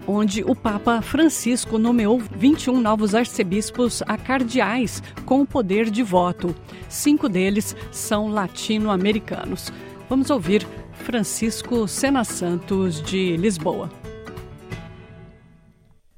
onde 0.09 0.42
o 0.42 0.56
Papa 0.56 1.00
Francisco 1.02 1.78
nomeou 1.78 2.18
21 2.18 2.80
novos 2.80 3.14
arcebispos 3.14 4.02
a 4.09 4.18
cardeais 4.18 5.00
com 5.25 5.42
o 5.42 5.47
poder 5.47 5.88
de 5.88 6.02
voto. 6.02 6.52
Cinco 6.88 7.28
deles 7.28 7.76
são 7.92 8.26
latino-americanos. 8.26 9.73
Vamos 10.09 10.30
ouvir 10.30 10.66
Francisco 10.95 11.87
Sena 11.87 12.25
Santos, 12.25 13.00
de 13.00 13.37
Lisboa. 13.37 13.88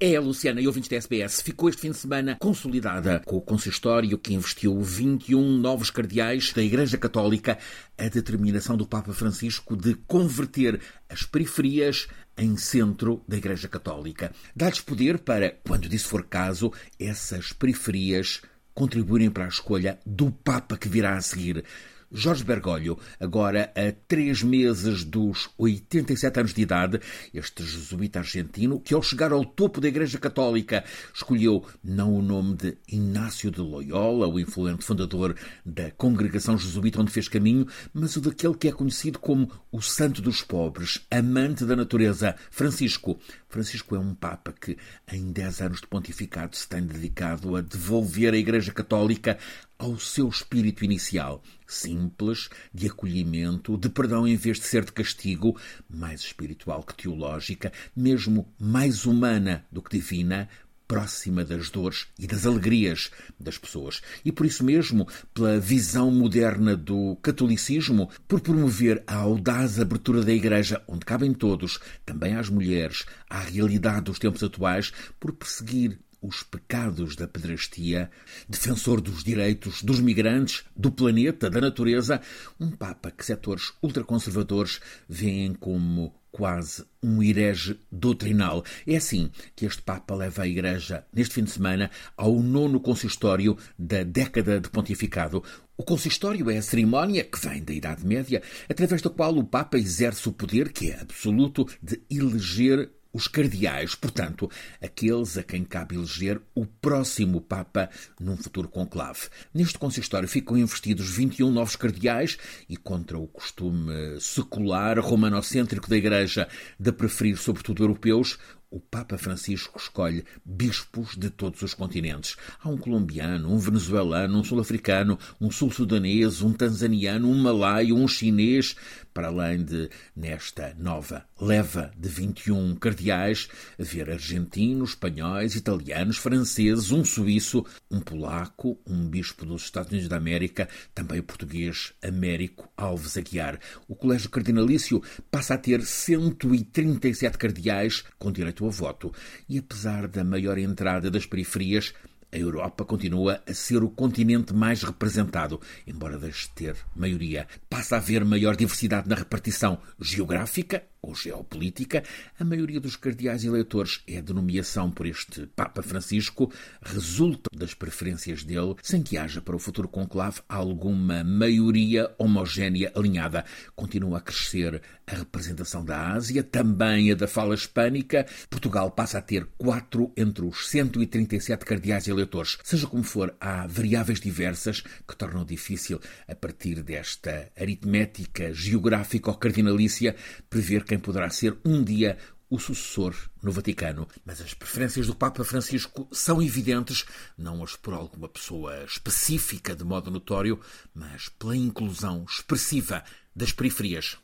É, 0.00 0.16
Luciana 0.20 0.60
e 0.60 0.66
ouvintes 0.68 0.88
da 0.88 0.94
SBS, 0.94 1.42
ficou 1.42 1.68
este 1.68 1.80
fim 1.82 1.90
de 1.90 1.96
semana 1.96 2.36
consolidada 2.38 3.20
com 3.26 3.36
o 3.36 3.40
consistório 3.40 4.16
que 4.16 4.32
investiu 4.32 4.80
21 4.80 5.58
novos 5.58 5.90
cardeais 5.90 6.52
da 6.52 6.62
Igreja 6.62 6.96
Católica 6.96 7.58
a 7.98 8.06
determinação 8.06 8.76
do 8.76 8.86
Papa 8.86 9.12
Francisco 9.12 9.76
de 9.76 9.96
converter 10.06 10.80
as 11.08 11.24
periferias 11.24 12.06
em 12.36 12.56
centro 12.56 13.24
da 13.26 13.36
Igreja 13.36 13.66
Católica. 13.66 14.30
Dá-lhes 14.54 14.80
poder 14.80 15.18
para, 15.18 15.50
quando 15.66 15.88
disso 15.88 16.06
for 16.06 16.22
caso, 16.22 16.72
essas 16.96 17.52
periferias 17.52 18.40
contribuírem 18.72 19.30
para 19.30 19.46
a 19.46 19.48
escolha 19.48 19.98
do 20.06 20.30
Papa 20.30 20.76
que 20.76 20.88
virá 20.88 21.16
a 21.16 21.20
seguir. 21.20 21.64
Jorge 22.10 22.42
Bergoglio, 22.42 22.98
agora 23.20 23.70
a 23.74 23.92
três 24.06 24.42
meses 24.42 25.04
dos 25.04 25.50
87 25.58 26.40
anos 26.40 26.54
de 26.54 26.62
idade, 26.62 27.00
este 27.34 27.62
jesuíta 27.62 28.20
argentino, 28.20 28.80
que 28.80 28.94
ao 28.94 29.02
chegar 29.02 29.30
ao 29.30 29.44
topo 29.44 29.80
da 29.80 29.88
Igreja 29.88 30.18
Católica 30.18 30.84
escolheu 31.14 31.64
não 31.84 32.14
o 32.14 32.22
nome 32.22 32.56
de 32.56 32.78
Inácio 32.90 33.50
de 33.50 33.60
Loyola, 33.60 34.26
o 34.26 34.40
influente 34.40 34.84
fundador 34.84 35.36
da 35.64 35.90
congregação 35.90 36.56
jesuíta 36.56 37.00
onde 37.00 37.12
fez 37.12 37.28
caminho, 37.28 37.66
mas 37.92 38.16
o 38.16 38.20
daquele 38.22 38.54
que 38.54 38.68
é 38.68 38.72
conhecido 38.72 39.18
como 39.18 39.50
o 39.70 39.82
Santo 39.82 40.22
dos 40.22 40.42
Pobres, 40.42 41.06
amante 41.10 41.64
da 41.66 41.76
natureza, 41.76 42.36
Francisco. 42.50 43.18
Francisco 43.48 43.94
é 43.94 43.98
um 43.98 44.14
Papa 44.14 44.52
que, 44.58 44.76
em 45.12 45.30
dez 45.30 45.60
anos 45.60 45.80
de 45.80 45.86
pontificado, 45.86 46.56
se 46.56 46.68
tem 46.68 46.82
dedicado 46.82 47.56
a 47.56 47.60
devolver 47.60 48.32
a 48.32 48.38
Igreja 48.38 48.72
Católica 48.72 49.38
ao 49.78 49.98
seu 49.98 50.28
espírito 50.28 50.84
inicial, 50.84 51.42
simples, 51.66 52.48
de 52.74 52.88
acolhimento, 52.88 53.76
de 53.76 53.88
perdão 53.88 54.26
em 54.26 54.36
vez 54.36 54.58
de 54.58 54.66
ser 54.66 54.84
de 54.84 54.92
castigo, 54.92 55.56
mais 55.88 56.20
espiritual 56.20 56.82
que 56.82 56.94
teológica, 56.94 57.72
mesmo 57.94 58.52
mais 58.58 59.06
humana 59.06 59.64
do 59.70 59.80
que 59.80 59.96
divina, 59.96 60.48
próxima 60.88 61.44
das 61.44 61.68
dores 61.68 62.08
e 62.18 62.26
das 62.26 62.46
alegrias 62.46 63.10
das 63.38 63.58
pessoas. 63.58 64.00
E 64.24 64.32
por 64.32 64.46
isso 64.46 64.64
mesmo, 64.64 65.06
pela 65.34 65.60
visão 65.60 66.10
moderna 66.10 66.74
do 66.74 67.16
catolicismo, 67.22 68.08
por 68.26 68.40
promover 68.40 69.04
a 69.06 69.16
audaz 69.16 69.78
abertura 69.78 70.24
da 70.24 70.32
Igreja, 70.32 70.82
onde 70.88 71.04
cabem 71.04 71.34
todos, 71.34 71.78
também 72.06 72.34
às 72.34 72.48
mulheres, 72.48 73.04
à 73.28 73.38
realidade 73.38 74.06
dos 74.06 74.18
tempos 74.18 74.42
atuais, 74.42 74.90
por 75.20 75.32
perseguir 75.32 75.98
os 76.20 76.42
pecados 76.42 77.16
da 77.16 77.28
pedrastia, 77.28 78.10
defensor 78.48 79.00
dos 79.00 79.22
direitos 79.22 79.82
dos 79.82 80.00
migrantes, 80.00 80.64
do 80.76 80.90
planeta, 80.90 81.48
da 81.48 81.60
natureza, 81.60 82.20
um 82.58 82.70
Papa 82.70 83.10
que 83.10 83.24
setores 83.24 83.72
ultraconservadores 83.82 84.80
veem 85.08 85.54
como 85.54 86.14
quase 86.30 86.84
um 87.02 87.22
herege 87.22 87.78
doutrinal. 87.90 88.64
É 88.86 88.96
assim 88.96 89.30
que 89.56 89.66
este 89.66 89.82
Papa 89.82 90.14
leva 90.14 90.42
a 90.42 90.48
Igreja, 90.48 91.04
neste 91.12 91.34
fim 91.34 91.44
de 91.44 91.50
semana, 91.50 91.90
ao 92.16 92.40
nono 92.40 92.80
consistório 92.80 93.56
da 93.78 94.02
década 94.02 94.60
de 94.60 94.68
pontificado. 94.68 95.42
O 95.76 95.82
consistório 95.82 96.50
é 96.50 96.58
a 96.58 96.62
cerimónia 96.62 97.24
que 97.24 97.38
vem 97.38 97.62
da 97.62 97.72
Idade 97.72 98.04
Média, 98.04 98.42
através 98.68 99.00
da 99.00 99.10
qual 99.10 99.36
o 99.36 99.44
Papa 99.44 99.78
exerce 99.78 100.28
o 100.28 100.32
poder, 100.32 100.72
que 100.72 100.90
é 100.90 101.00
absoluto, 101.00 101.66
de 101.82 102.02
eleger 102.10 102.90
os 103.18 103.26
cardeais, 103.26 103.96
portanto, 103.96 104.48
aqueles 104.80 105.36
a 105.36 105.42
quem 105.42 105.64
cabe 105.64 105.96
eleger 105.96 106.40
o 106.54 106.64
próximo 106.64 107.40
Papa 107.40 107.90
num 108.20 108.36
futuro 108.36 108.68
conclave. 108.68 109.28
Neste 109.52 109.76
consistório 109.76 110.28
ficam 110.28 110.56
investidos 110.56 111.10
21 111.10 111.50
novos 111.50 111.74
cardeais 111.74 112.38
e, 112.68 112.76
contra 112.76 113.18
o 113.18 113.26
costume 113.26 114.20
secular 114.20 115.00
romanocêntrico 115.00 115.90
da 115.90 115.96
Igreja 115.96 116.48
de 116.78 116.92
preferir, 116.92 117.36
sobretudo, 117.36 117.82
europeus, 117.82 118.38
o 118.70 118.80
Papa 118.80 119.16
Francisco 119.16 119.78
escolhe 119.78 120.24
bispos 120.44 121.16
de 121.16 121.30
todos 121.30 121.62
os 121.62 121.74
continentes. 121.74 122.36
Há 122.62 122.68
um 122.68 122.76
colombiano, 122.76 123.52
um 123.52 123.58
venezuelano, 123.58 124.38
um 124.38 124.44
sul-africano, 124.44 125.18
um 125.40 125.50
sul-sudanês, 125.50 126.42
um 126.42 126.52
tanzaniano, 126.52 127.30
um 127.30 127.38
malaio, 127.38 127.96
um 127.96 128.06
chinês, 128.06 128.76
para 129.14 129.28
além 129.28 129.64
de, 129.64 129.88
nesta 130.14 130.74
nova 130.78 131.24
leva 131.40 131.90
de 131.96 132.08
21 132.08 132.76
cardeais, 132.76 133.48
haver 133.78 134.10
argentinos, 134.10 134.90
espanhóis, 134.90 135.54
italianos, 135.54 136.18
franceses, 136.18 136.90
um 136.90 137.04
suíço, 137.04 137.64
um 137.90 138.00
polaco, 138.00 138.78
um 138.86 139.08
bispo 139.08 139.46
dos 139.46 139.62
Estados 139.62 139.90
Unidos 139.90 140.08
da 140.08 140.16
América, 140.16 140.68
também 140.94 141.20
o 141.20 141.22
português 141.22 141.94
Américo 142.02 142.68
Alves 142.76 143.16
Aguiar. 143.16 143.58
O 143.88 143.94
Colégio 143.94 144.30
Cardinalício 144.30 145.02
passa 145.30 145.54
a 145.54 145.58
ter 145.58 145.82
137 145.82 147.38
cardeais 147.38 148.04
com 148.18 148.30
direito 148.30 148.57
a 148.66 148.70
voto 148.70 149.12
e, 149.48 149.58
apesar 149.58 150.08
da 150.08 150.24
maior 150.24 150.58
entrada 150.58 151.10
das 151.10 151.26
periferias, 151.26 151.94
a 152.30 152.36
Europa 152.36 152.84
continua 152.84 153.42
a 153.46 153.54
ser 153.54 153.82
o 153.82 153.88
continente 153.88 154.52
mais 154.52 154.82
representado, 154.82 155.60
embora 155.86 156.18
deixe 156.18 156.48
de 156.48 156.54
ter 156.54 156.76
maioria. 156.94 157.46
Passa 157.70 157.96
a 157.96 157.98
haver 157.98 158.24
maior 158.24 158.54
diversidade 158.54 159.08
na 159.08 159.14
repartição 159.14 159.78
geográfica 159.98 160.84
ou 161.00 161.14
geopolítica, 161.14 162.02
a 162.38 162.44
maioria 162.44 162.80
dos 162.80 162.96
cardeais 162.96 163.44
eleitores 163.44 164.02
é 164.06 164.20
de 164.20 164.32
nomeação 164.32 164.90
por 164.90 165.06
este 165.06 165.46
Papa 165.46 165.82
Francisco, 165.82 166.52
resulta 166.82 167.48
das 167.54 167.74
preferências 167.74 168.44
dele, 168.44 168.74
sem 168.82 169.02
que 169.02 169.16
haja 169.16 169.40
para 169.40 169.56
o 169.56 169.58
futuro 169.58 169.88
conclave 169.88 170.40
alguma 170.48 171.22
maioria 171.24 172.10
homogénea 172.18 172.92
alinhada. 172.94 173.44
Continua 173.74 174.18
a 174.18 174.20
crescer 174.20 174.82
a 175.06 175.14
representação 175.14 175.84
da 175.84 176.12
Ásia, 176.12 176.42
também 176.42 177.10
a 177.12 177.14
da 177.14 177.26
fala 177.26 177.54
hispânica. 177.54 178.26
Portugal 178.50 178.90
passa 178.90 179.18
a 179.18 179.22
ter 179.22 179.46
quatro 179.56 180.12
entre 180.16 180.44
os 180.44 180.68
137 180.68 181.64
cardeais 181.64 182.08
eleitores. 182.08 182.58
Seja 182.62 182.86
como 182.86 183.02
for, 183.02 183.34
há 183.40 183.66
variáveis 183.66 184.20
diversas 184.20 184.80
que 184.80 185.16
tornam 185.16 185.44
difícil, 185.44 186.00
a 186.26 186.34
partir 186.34 186.82
desta 186.82 187.50
aritmética 187.58 188.52
geográfica 188.52 189.30
ou 189.30 189.36
cardinalícia, 189.36 190.14
prever 190.50 190.84
quem 190.88 190.98
poderá 190.98 191.28
ser 191.28 191.56
um 191.64 191.84
dia 191.84 192.16
o 192.50 192.58
sucessor 192.58 193.14
no 193.42 193.52
Vaticano. 193.52 194.08
Mas 194.24 194.40
as 194.40 194.54
preferências 194.54 195.06
do 195.06 195.14
Papa 195.14 195.44
Francisco 195.44 196.08
são 196.10 196.42
evidentes, 196.42 197.04
não 197.36 197.62
as 197.62 197.76
por 197.76 197.92
alguma 197.92 198.28
pessoa 198.28 198.84
específica 198.84 199.76
de 199.76 199.84
modo 199.84 200.10
notório, 200.10 200.58
mas 200.94 201.28
pela 201.28 201.54
inclusão 201.54 202.24
expressiva 202.26 203.04
das 203.36 203.52
periferias. 203.52 204.16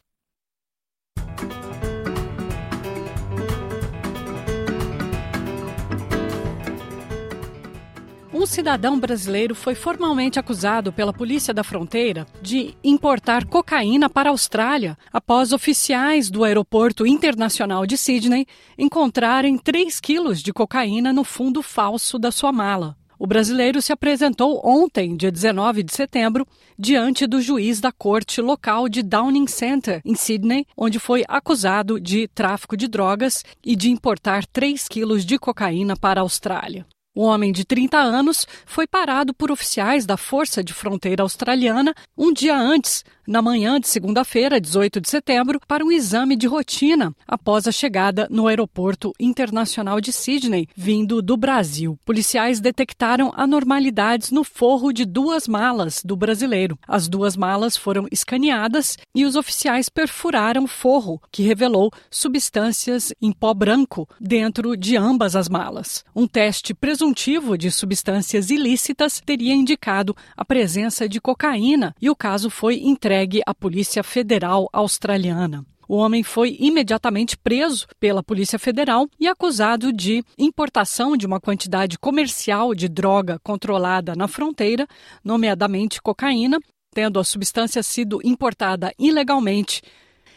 Um 8.44 8.46
cidadão 8.46 9.00
brasileiro 9.00 9.54
foi 9.54 9.74
formalmente 9.74 10.38
acusado 10.38 10.92
pela 10.92 11.14
Polícia 11.14 11.54
da 11.54 11.64
Fronteira 11.64 12.26
de 12.42 12.74
importar 12.84 13.46
cocaína 13.46 14.10
para 14.10 14.28
a 14.28 14.32
Austrália 14.32 14.98
após 15.10 15.50
oficiais 15.50 16.28
do 16.28 16.44
Aeroporto 16.44 17.06
Internacional 17.06 17.86
de 17.86 17.96
Sydney 17.96 18.46
encontrarem 18.76 19.56
3 19.56 19.98
quilos 19.98 20.42
de 20.42 20.52
cocaína 20.52 21.10
no 21.10 21.24
fundo 21.24 21.62
falso 21.62 22.18
da 22.18 22.30
sua 22.30 22.52
mala. 22.52 22.94
O 23.18 23.26
brasileiro 23.26 23.80
se 23.80 23.94
apresentou 23.94 24.60
ontem, 24.62 25.16
dia 25.16 25.32
19 25.32 25.82
de 25.82 25.94
setembro, 25.94 26.46
diante 26.78 27.26
do 27.26 27.40
juiz 27.40 27.80
da 27.80 27.90
corte 27.90 28.42
local 28.42 28.90
de 28.90 29.02
Downing 29.02 29.46
Center, 29.46 30.02
em 30.04 30.14
Sydney, 30.14 30.66
onde 30.76 30.98
foi 30.98 31.24
acusado 31.26 31.98
de 31.98 32.28
tráfico 32.28 32.76
de 32.76 32.88
drogas 32.88 33.42
e 33.64 33.74
de 33.74 33.90
importar 33.90 34.44
3 34.44 34.86
quilos 34.86 35.24
de 35.24 35.38
cocaína 35.38 35.96
para 35.96 36.20
a 36.20 36.24
Austrália. 36.24 36.84
O 37.14 37.22
homem 37.22 37.52
de 37.52 37.64
30 37.64 37.96
anos 37.96 38.44
foi 38.66 38.86
parado 38.88 39.32
por 39.32 39.52
oficiais 39.52 40.04
da 40.04 40.16
Força 40.16 40.64
de 40.64 40.74
Fronteira 40.74 41.22
Australiana 41.22 41.94
um 42.18 42.32
dia 42.32 42.56
antes, 42.56 43.04
na 43.26 43.40
manhã 43.40 43.80
de 43.80 43.88
segunda-feira, 43.88 44.60
18 44.60 45.00
de 45.00 45.08
setembro, 45.08 45.60
para 45.66 45.84
um 45.84 45.90
exame 45.90 46.36
de 46.36 46.46
rotina 46.46 47.14
após 47.26 47.66
a 47.66 47.72
chegada 47.72 48.28
no 48.30 48.46
Aeroporto 48.46 49.12
Internacional 49.18 50.00
de 50.00 50.12
Sydney, 50.12 50.68
vindo 50.76 51.22
do 51.22 51.36
Brasil. 51.36 51.98
Policiais 52.04 52.60
detectaram 52.60 53.32
anormalidades 53.34 54.30
no 54.30 54.44
forro 54.44 54.92
de 54.92 55.04
duas 55.04 55.48
malas 55.48 56.02
do 56.04 56.16
brasileiro. 56.16 56.78
As 56.86 57.08
duas 57.08 57.36
malas 57.36 57.76
foram 57.76 58.06
escaneadas 58.12 58.98
e 59.14 59.24
os 59.24 59.36
oficiais 59.36 59.88
perfuraram 59.88 60.64
o 60.64 60.68
forro, 60.68 61.20
que 61.32 61.42
revelou 61.42 61.90
substâncias 62.10 63.12
em 63.20 63.32
pó 63.32 63.54
branco 63.54 64.08
dentro 64.20 64.76
de 64.76 64.96
ambas 64.96 65.34
as 65.34 65.48
malas. 65.48 66.04
Um 66.14 66.26
teste 66.26 66.74
presuntivo 66.74 67.56
de 67.56 67.70
substâncias 67.70 68.50
ilícitas 68.50 69.22
teria 69.24 69.54
indicado 69.54 70.14
a 70.36 70.44
presença 70.44 71.08
de 71.08 71.20
cocaína 71.20 71.94
e 72.00 72.10
o 72.10 72.16
caso 72.16 72.50
foi 72.50 72.80
entregue 72.82 73.13
entregue 73.14 73.42
à 73.46 73.54
Polícia 73.54 74.02
Federal 74.02 74.68
Australiana. 74.72 75.64
O 75.88 75.94
homem 75.94 76.24
foi 76.24 76.56
imediatamente 76.58 77.36
preso 77.36 77.86
pela 78.00 78.24
Polícia 78.24 78.58
Federal 78.58 79.06
e 79.20 79.28
acusado 79.28 79.92
de 79.92 80.24
importação 80.36 81.16
de 81.16 81.24
uma 81.24 81.40
quantidade 81.40 81.96
comercial 81.96 82.74
de 82.74 82.88
droga 82.88 83.38
controlada 83.38 84.16
na 84.16 84.26
fronteira, 84.26 84.84
nomeadamente 85.22 86.02
cocaína, 86.02 86.58
tendo 86.92 87.20
a 87.20 87.24
substância 87.24 87.84
sido 87.84 88.18
importada 88.24 88.92
ilegalmente 88.98 89.80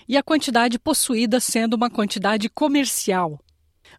e 0.07 0.15
a 0.15 0.21
quantidade 0.21 0.77
possuída 0.77 1.39
sendo 1.39 1.73
uma 1.73 1.89
quantidade 1.89 2.47
comercial. 2.47 3.39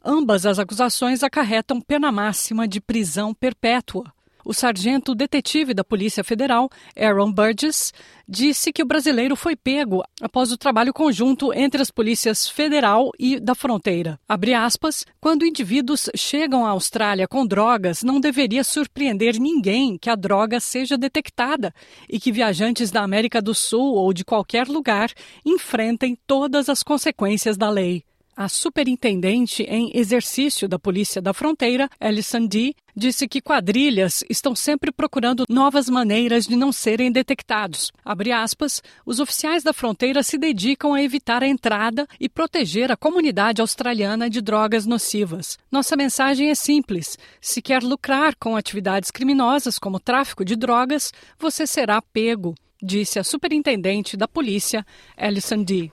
Ambas 0.05 0.47
as 0.47 0.61
acusações 0.61 1.25
acarretam 1.25 1.81
pena 1.81 2.13
máxima 2.13 2.69
de 2.69 2.81
prisão 2.81 3.35
perpétua 3.35 4.05
o 4.49 4.55
sargento 4.55 5.15
detetive 5.15 5.75
da 5.75 5.85
Polícia 5.85 6.25
Federal, 6.25 6.71
Aaron 6.97 7.31
Burgess, 7.31 7.93
disse 8.27 8.73
que 8.73 8.83
o 8.83 8.87
brasileiro 8.87 9.37
foi 9.37 9.55
pego 9.55 10.03
após 10.23 10.51
o 10.51 10.57
trabalho 10.57 10.91
conjunto 10.91 11.53
entre 11.53 11.83
as 11.83 11.91
polícias 11.91 12.49
federal 12.49 13.11
e 13.19 13.39
da 13.39 13.55
fronteira. 13.55 14.19
Aspas, 14.59 15.05
quando 15.21 15.45
indivíduos 15.45 16.09
chegam 16.17 16.65
à 16.65 16.71
Austrália 16.71 17.29
com 17.29 17.47
drogas, 17.47 18.03
não 18.03 18.19
deveria 18.19 18.65
surpreender 18.65 19.39
ninguém 19.39 19.99
que 19.99 20.09
a 20.09 20.17
droga 20.17 20.59
seja 20.61 20.97
detectada 20.97 21.75
e 22.09 22.19
que 22.19 22.33
viajantes 22.33 22.91
da 22.91 23.03
América 23.03 23.43
do 23.43 23.55
Sul 23.55 23.97
ou 23.97 24.15
de 24.15 24.25
qualquer 24.25 24.67
lugar 24.67 25.13
enfrentem 25.45 26.17
todas 26.27 26.71
as 26.71 26.83
consequências 26.83 27.59
da 27.59 27.69
lei. 27.69 28.03
A 28.41 28.49
superintendente 28.49 29.65
em 29.65 29.91
exercício 29.93 30.69
da 30.69 30.79
Polícia 30.79 31.21
da 31.21 31.35
Fronteira, 31.35 31.91
Alison 31.99 32.47
D., 32.47 32.73
disse 32.99 33.29
que 33.29 33.41
quadrilhas 33.41 34.25
estão 34.29 34.55
sempre 34.55 34.91
procurando 34.91 35.45
novas 35.49 35.89
maneiras 35.89 36.47
de 36.47 36.57
não 36.57 36.73
serem 36.73 37.11
detectados. 37.11 37.93
Aspas, 38.35 38.83
os 39.07 39.21
oficiais 39.21 39.63
da 39.63 39.73
fronteira 39.73 40.23
se 40.23 40.37
dedicam 40.37 40.93
a 40.93 41.03
evitar 41.03 41.43
a 41.43 41.47
entrada 41.47 42.07
e 42.21 42.29
proteger 42.29 42.91
a 42.93 42.97
comunidade 42.97 43.61
australiana 43.61 44.29
de 44.29 44.41
drogas 44.41 44.85
nocivas. 44.85 45.59
Nossa 45.71 45.97
mensagem 45.97 46.51
é 46.51 46.55
simples: 46.55 47.17
se 47.41 47.63
quer 47.63 47.83
lucrar 47.83 48.35
com 48.35 48.57
atividades 48.57 49.11
criminosas 49.11 49.79
como 49.79 50.01
tráfico 50.01 50.45
de 50.45 50.57
drogas, 50.57 51.13
você 51.39 51.67
será 51.67 52.03
pego, 52.03 52.55
disse 52.83 53.19
a 53.19 53.25
superintendente 53.25 54.17
da 54.17 54.29
polícia, 54.29 54.85
Alison 55.17 55.63
D. 55.63 55.91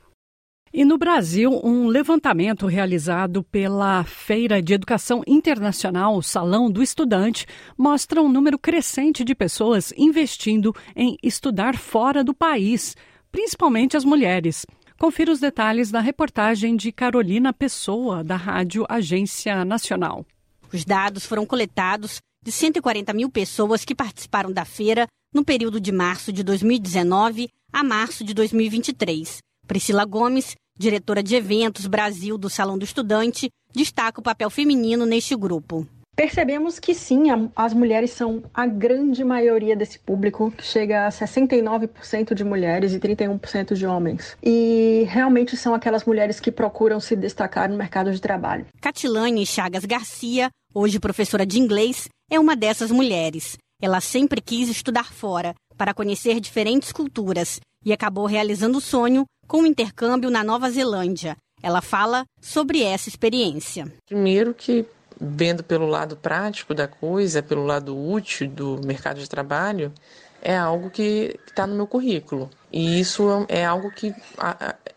E 0.78 0.84
no 0.84 0.98
Brasil, 0.98 1.62
um 1.64 1.88
levantamento 1.88 2.66
realizado 2.66 3.42
pela 3.44 4.04
Feira 4.04 4.62
de 4.62 4.74
Educação 4.74 5.24
Internacional, 5.26 6.22
Salão 6.22 6.70
do 6.70 6.84
Estudante, 6.84 7.48
mostra 7.78 8.22
um 8.22 8.28
número 8.28 8.60
crescente 8.60 9.24
de 9.24 9.34
pessoas 9.34 9.94
investindo 9.96 10.76
em 10.94 11.16
estudar 11.24 11.78
fora 11.78 12.26
do 12.26 12.34
país, 12.34 12.94
principalmente 13.32 13.96
as 13.96 14.04
mulheres. 14.04 14.66
Confira 15.00 15.32
os 15.32 15.40
detalhes 15.40 15.92
da 15.92 16.02
reportagem 16.02 16.76
de 16.76 16.92
Carolina 16.92 17.54
Pessoa, 17.54 18.22
da 18.22 18.36
Rádio 18.36 18.86
Agência 18.90 19.64
Nacional. 19.64 20.26
Os 20.74 20.84
dados 20.84 21.26
foram 21.26 21.46
coletados 21.46 22.20
de 22.44 22.52
140 22.52 23.14
mil 23.14 23.30
pessoas 23.30 23.86
que 23.86 23.96
participaram 23.96 24.52
da 24.52 24.66
feira 24.66 25.08
no 25.34 25.46
período 25.46 25.80
de 25.80 25.94
março 25.94 26.34
de 26.34 26.44
2019 26.44 27.48
a 27.72 27.82
março 27.82 28.26
de 28.26 28.34
2023. 28.34 29.38
Priscila 29.66 30.06
Gomes, 30.06 30.56
diretora 30.78 31.24
de 31.24 31.36
eventos 31.36 31.88
Brasil 31.88 32.38
do 32.38 32.50
Salão 32.50 32.78
do 32.78 32.84
Estudante, 32.84 33.50
destaca 33.74 34.20
o 34.20 34.24
papel 34.24 34.50
feminino 34.50 35.06
neste 35.06 35.36
grupo. 35.36 35.88
Percebemos 36.16 36.80
que 36.80 36.96
sim, 36.96 37.26
as 37.54 37.74
mulheres 37.74 38.12
são 38.12 38.42
a 38.54 38.66
grande 38.66 39.22
maioria 39.22 39.76
desse 39.76 40.00
público, 40.00 40.50
que 40.50 40.64
chega 40.64 41.08
a 41.08 41.10
69% 41.10 42.34
de 42.34 42.44
mulheres 42.44 42.94
e 42.94 43.00
31% 43.00 43.74
de 43.74 43.86
homens. 43.86 44.38
E 44.42 45.06
realmente 45.10 45.58
são 45.58 45.74
aquelas 45.74 46.06
mulheres 46.06 46.40
que 46.40 46.52
procuram 46.52 47.02
se 47.02 47.18
destacar 47.18 47.70
no 47.70 47.76
mercado 47.76 48.14
de 48.14 48.22
trabalho. 48.22 48.66
Catilane 48.80 49.46
Chagas 49.46 49.84
Garcia, 49.84 50.50
hoje 50.74 51.02
professora 51.02 51.46
de 51.46 51.60
inglês, 51.60 52.08
é 52.32 52.40
uma 52.40 52.56
dessas 52.56 52.92
mulheres. 52.92 53.58
Ela 53.82 54.00
sempre 54.00 54.40
quis 54.42 54.70
estudar 54.70 55.12
fora 55.12 55.54
para 55.78 55.94
conhecer 55.94 56.40
diferentes 56.40 56.94
culturas 56.94 57.60
e 57.86 57.94
acabou 57.94 58.26
realizando 58.26 58.80
o 58.80 58.82
sonho 58.82 59.26
com 59.48 59.60
um 59.60 59.66
intercâmbio 59.66 60.32
na 60.32 60.44
Nova 60.44 60.70
Zelândia. 60.72 61.38
Ela 61.62 61.82
fala 61.82 62.26
sobre 62.42 62.82
essa 62.82 63.08
experiência. 63.08 63.86
Primeiro 64.08 64.54
que 64.54 64.86
vendo 65.20 65.64
pelo 65.64 65.86
lado 65.86 66.18
prático 66.18 66.74
da 66.74 66.88
coisa, 66.88 67.42
pelo 67.42 67.64
lado 67.64 67.98
útil 67.98 68.50
do 68.50 68.82
mercado 68.86 69.20
de 69.20 69.30
trabalho, 69.30 69.94
é 70.42 70.56
algo 70.56 70.90
que 70.90 71.40
está 71.48 71.66
no 71.66 71.76
meu 71.76 71.88
currículo. 71.88 72.50
E 72.72 73.00
isso 73.00 73.46
é 73.48 73.64
algo 73.64 73.90
que 73.92 74.14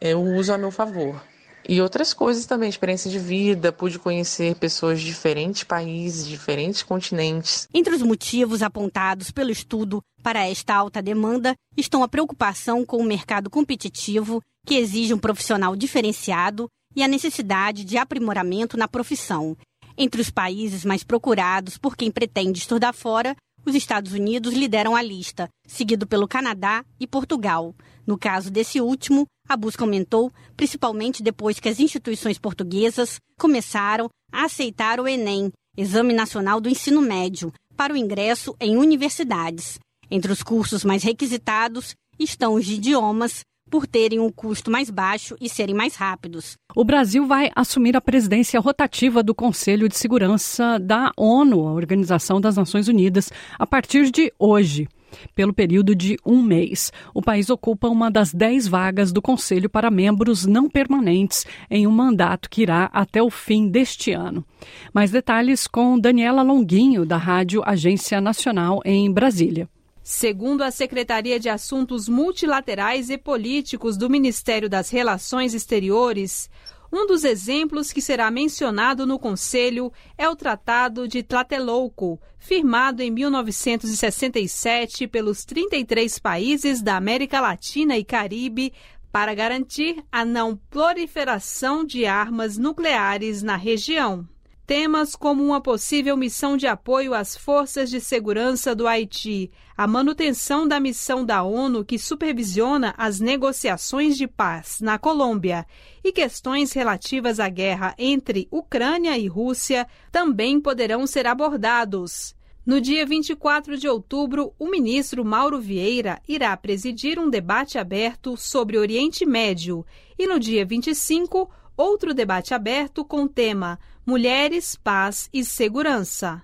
eu 0.00 0.22
uso 0.22 0.52
a 0.52 0.58
meu 0.58 0.70
favor. 0.70 1.22
E 1.68 1.82
outras 1.82 2.14
coisas 2.14 2.46
também, 2.46 2.70
experiência 2.70 3.10
de 3.10 3.18
vida, 3.18 3.70
pude 3.70 3.98
conhecer 3.98 4.54
pessoas 4.54 5.00
de 5.00 5.06
diferentes 5.06 5.64
países, 5.64 6.26
diferentes 6.26 6.82
continentes. 6.82 7.68
Entre 7.74 7.94
os 7.94 8.00
motivos 8.00 8.62
apontados 8.62 9.30
pelo 9.30 9.50
estudo 9.50 10.02
para 10.22 10.48
esta 10.48 10.74
alta 10.74 11.02
demanda 11.02 11.54
estão 11.76 12.02
a 12.02 12.08
preocupação 12.08 12.86
com 12.86 12.96
o 12.96 13.04
mercado 13.04 13.50
competitivo, 13.50 14.42
que 14.66 14.76
exige 14.76 15.12
um 15.12 15.18
profissional 15.18 15.76
diferenciado, 15.76 16.70
e 16.96 17.02
a 17.02 17.08
necessidade 17.08 17.84
de 17.84 17.98
aprimoramento 17.98 18.76
na 18.76 18.88
profissão. 18.88 19.56
Entre 19.96 20.20
os 20.20 20.30
países 20.30 20.84
mais 20.84 21.04
procurados 21.04 21.76
por 21.76 21.96
quem 21.96 22.10
pretende 22.10 22.60
estudar 22.60 22.94
fora, 22.94 23.36
os 23.66 23.74
Estados 23.74 24.12
Unidos 24.12 24.54
lideram 24.54 24.96
a 24.96 25.02
lista, 25.02 25.48
seguido 25.66 26.06
pelo 26.06 26.26
Canadá 26.26 26.84
e 26.98 27.06
Portugal. 27.06 27.74
No 28.06 28.16
caso 28.16 28.50
desse 28.50 28.80
último, 28.80 29.26
a 29.48 29.56
busca 29.56 29.84
aumentou, 29.84 30.32
principalmente 30.56 31.22
depois 31.22 31.58
que 31.58 31.68
as 31.68 31.80
instituições 31.80 32.38
portuguesas 32.38 33.18
começaram 33.38 34.08
a 34.30 34.44
aceitar 34.44 35.00
o 35.00 35.08
Enem, 35.08 35.50
Exame 35.76 36.12
Nacional 36.12 36.60
do 36.60 36.68
Ensino 36.68 37.00
Médio, 37.00 37.52
para 37.76 37.94
o 37.94 37.96
ingresso 37.96 38.54
em 38.60 38.76
universidades. 38.76 39.78
Entre 40.10 40.30
os 40.30 40.42
cursos 40.42 40.84
mais 40.84 41.02
requisitados 41.02 41.94
estão 42.18 42.54
os 42.54 42.66
de 42.66 42.74
idiomas, 42.74 43.42
por 43.68 43.86
terem 43.86 44.18
um 44.18 44.30
custo 44.30 44.70
mais 44.70 44.90
baixo 44.90 45.36
e 45.40 45.48
serem 45.48 45.74
mais 45.74 45.94
rápidos. 45.94 46.56
O 46.74 46.84
Brasil 46.84 47.26
vai 47.26 47.50
assumir 47.54 47.96
a 47.96 48.00
presidência 48.00 48.58
rotativa 48.58 49.22
do 49.22 49.34
Conselho 49.34 49.88
de 49.88 49.96
Segurança 49.96 50.78
da 50.78 51.12
ONU, 51.16 51.66
a 51.66 51.72
Organização 51.72 52.40
das 52.40 52.56
Nações 52.56 52.88
Unidas, 52.88 53.30
a 53.58 53.66
partir 53.66 54.10
de 54.10 54.32
hoje. 54.38 54.88
Pelo 55.34 55.52
período 55.52 55.94
de 55.94 56.16
um 56.24 56.42
mês, 56.42 56.92
o 57.14 57.22
país 57.22 57.50
ocupa 57.50 57.88
uma 57.88 58.10
das 58.10 58.32
dez 58.32 58.66
vagas 58.66 59.12
do 59.12 59.22
Conselho 59.22 59.68
para 59.68 59.90
membros 59.90 60.46
não 60.46 60.68
permanentes 60.68 61.46
em 61.70 61.86
um 61.86 61.90
mandato 61.90 62.50
que 62.50 62.62
irá 62.62 62.90
até 62.92 63.22
o 63.22 63.30
fim 63.30 63.68
deste 63.68 64.12
ano. 64.12 64.44
Mais 64.92 65.10
detalhes 65.10 65.66
com 65.66 65.98
Daniela 65.98 66.42
Longuinho, 66.42 67.06
da 67.06 67.16
Rádio 67.16 67.62
Agência 67.64 68.20
Nacional 68.20 68.80
em 68.84 69.10
Brasília. 69.10 69.68
Segundo 70.10 70.62
a 70.62 70.70
Secretaria 70.70 71.38
de 71.38 71.50
Assuntos 71.50 72.08
Multilaterais 72.08 73.10
e 73.10 73.18
Políticos 73.18 73.98
do 73.98 74.08
Ministério 74.08 74.66
das 74.66 74.88
Relações 74.88 75.52
Exteriores, 75.52 76.48
um 76.92 77.06
dos 77.06 77.22
exemplos 77.22 77.92
que 77.92 78.00
será 78.00 78.30
mencionado 78.30 79.06
no 79.06 79.18
Conselho 79.18 79.92
é 80.16 80.28
o 80.28 80.34
Tratado 80.34 81.06
de 81.06 81.22
Tlatelolco, 81.22 82.18
firmado 82.38 83.02
em 83.02 83.10
1967 83.10 85.06
pelos 85.06 85.44
33 85.44 86.18
países 86.18 86.80
da 86.80 86.96
América 86.96 87.40
Latina 87.40 87.98
e 87.98 88.04
Caribe 88.04 88.72
para 89.12 89.34
garantir 89.34 90.02
a 90.10 90.24
não 90.24 90.56
proliferação 90.70 91.84
de 91.84 92.06
armas 92.06 92.56
nucleares 92.56 93.42
na 93.42 93.56
região. 93.56 94.26
Temas 94.68 95.16
como 95.16 95.42
uma 95.42 95.62
possível 95.62 96.14
missão 96.14 96.54
de 96.54 96.66
apoio 96.66 97.14
às 97.14 97.34
forças 97.34 97.88
de 97.88 98.02
segurança 98.02 98.74
do 98.74 98.86
Haiti, 98.86 99.50
a 99.74 99.86
manutenção 99.86 100.68
da 100.68 100.78
missão 100.78 101.24
da 101.24 101.42
ONU 101.42 101.82
que 101.82 101.98
supervisiona 101.98 102.94
as 102.98 103.18
negociações 103.18 104.14
de 104.14 104.28
paz 104.28 104.78
na 104.82 104.98
Colômbia 104.98 105.66
e 106.04 106.12
questões 106.12 106.74
relativas 106.74 107.40
à 107.40 107.48
guerra 107.48 107.94
entre 107.96 108.46
Ucrânia 108.50 109.16
e 109.16 109.26
Rússia 109.26 109.86
também 110.12 110.60
poderão 110.60 111.06
ser 111.06 111.26
abordados. 111.26 112.36
No 112.66 112.78
dia 112.78 113.06
24 113.06 113.78
de 113.78 113.88
outubro, 113.88 114.52
o 114.58 114.68
ministro 114.70 115.24
Mauro 115.24 115.58
Vieira 115.58 116.20
irá 116.28 116.54
presidir 116.54 117.18
um 117.18 117.30
debate 117.30 117.78
aberto 117.78 118.36
sobre 118.36 118.76
Oriente 118.76 119.24
Médio 119.24 119.86
e 120.18 120.26
no 120.26 120.38
dia 120.38 120.66
25, 120.66 121.50
outro 121.74 122.12
debate 122.12 122.52
aberto 122.52 123.02
com 123.02 123.22
o 123.22 123.28
tema 123.28 123.78
Mulheres, 124.08 124.74
Paz 124.74 125.28
e 125.34 125.44
Segurança. 125.44 126.42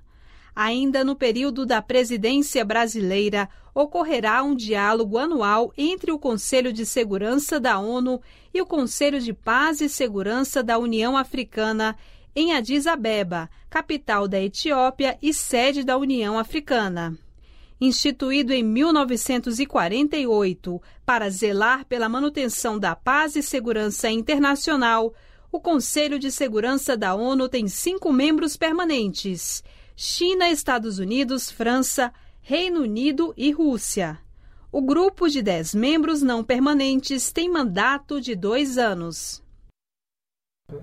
Ainda 0.54 1.02
no 1.02 1.16
período 1.16 1.64
da 1.64 1.80
presidência 1.80 2.62
brasileira, 2.62 3.48
ocorrerá 3.74 4.42
um 4.42 4.54
diálogo 4.54 5.16
anual 5.16 5.72
entre 5.74 6.12
o 6.12 6.18
Conselho 6.18 6.74
de 6.74 6.84
Segurança 6.84 7.58
da 7.58 7.78
ONU 7.78 8.20
e 8.52 8.60
o 8.60 8.66
Conselho 8.66 9.18
de 9.18 9.32
Paz 9.32 9.80
e 9.80 9.88
Segurança 9.88 10.62
da 10.62 10.76
União 10.76 11.16
Africana 11.16 11.96
em 12.36 12.52
Addis 12.52 12.86
Abeba, 12.86 13.48
capital 13.70 14.28
da 14.28 14.38
Etiópia 14.38 15.16
e 15.22 15.32
sede 15.32 15.82
da 15.82 15.96
União 15.96 16.38
Africana. 16.38 17.16
Instituído 17.80 18.52
em 18.52 18.62
1948 18.62 20.82
para 21.06 21.30
zelar 21.30 21.86
pela 21.86 22.10
manutenção 22.10 22.78
da 22.78 22.94
paz 22.94 23.36
e 23.36 23.42
segurança 23.42 24.10
internacional, 24.10 25.14
o 25.54 25.60
Conselho 25.60 26.18
de 26.18 26.32
Segurança 26.32 26.96
da 26.96 27.14
ONU 27.14 27.48
tem 27.48 27.68
cinco 27.68 28.12
membros 28.12 28.56
permanentes: 28.56 29.62
China, 29.94 30.50
Estados 30.50 30.98
Unidos, 30.98 31.48
França, 31.48 32.12
Reino 32.42 32.80
Unido 32.80 33.32
e 33.36 33.52
Rússia. 33.52 34.18
O 34.72 34.82
grupo 34.82 35.28
de 35.28 35.40
dez 35.40 35.72
membros 35.72 36.22
não 36.22 36.42
permanentes 36.42 37.30
tem 37.30 37.48
mandato 37.48 38.20
de 38.20 38.34
dois 38.34 38.78
anos. 38.78 39.40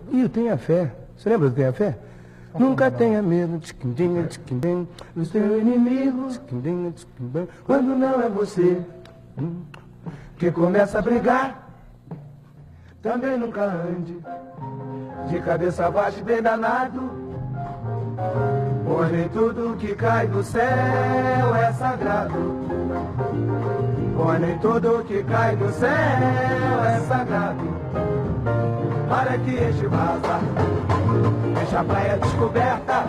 E 0.10 0.30
tenha 0.30 0.58
fé. 0.58 0.96
Você 1.18 1.28
lembra 1.28 1.50
do 1.50 1.56
Tenha 1.56 1.74
Fé? 1.74 2.00
Nunca 2.58 2.90
tenha 2.90 3.22
medo 3.22 3.60
do 5.14 5.26
seu 5.26 5.60
inimigo 5.60 6.30
quando 7.66 7.96
não 7.98 8.22
é 8.22 8.30
você 8.30 8.82
hum, 9.38 9.64
que 10.38 10.50
começa 10.50 11.00
a 11.00 11.02
brigar. 11.02 11.61
Também 13.02 13.36
nunca 13.36 13.64
ande 13.64 14.22
de 15.28 15.40
cabeça 15.40 15.90
baixa 15.90 16.22
bem 16.24 16.40
danado. 16.40 17.10
Pois 18.86 19.12
nem 19.12 19.28
tudo 19.30 19.76
que 19.78 19.96
cai 19.96 20.28
do 20.28 20.44
céu 20.44 21.56
é 21.56 21.74
sagrado. 21.74 22.62
Pois 24.16 24.40
nem 24.40 24.56
tudo 24.60 25.04
que 25.06 25.24
cai 25.24 25.56
do 25.56 25.72
céu 25.72 25.90
é 25.90 27.00
sagrado. 27.08 27.72
Para 29.10 29.38
que 29.40 29.56
este 29.56 29.88
vaza, 29.88 30.40
deixa 31.56 31.80
a 31.80 31.84
praia 31.84 32.18
descoberta. 32.18 33.06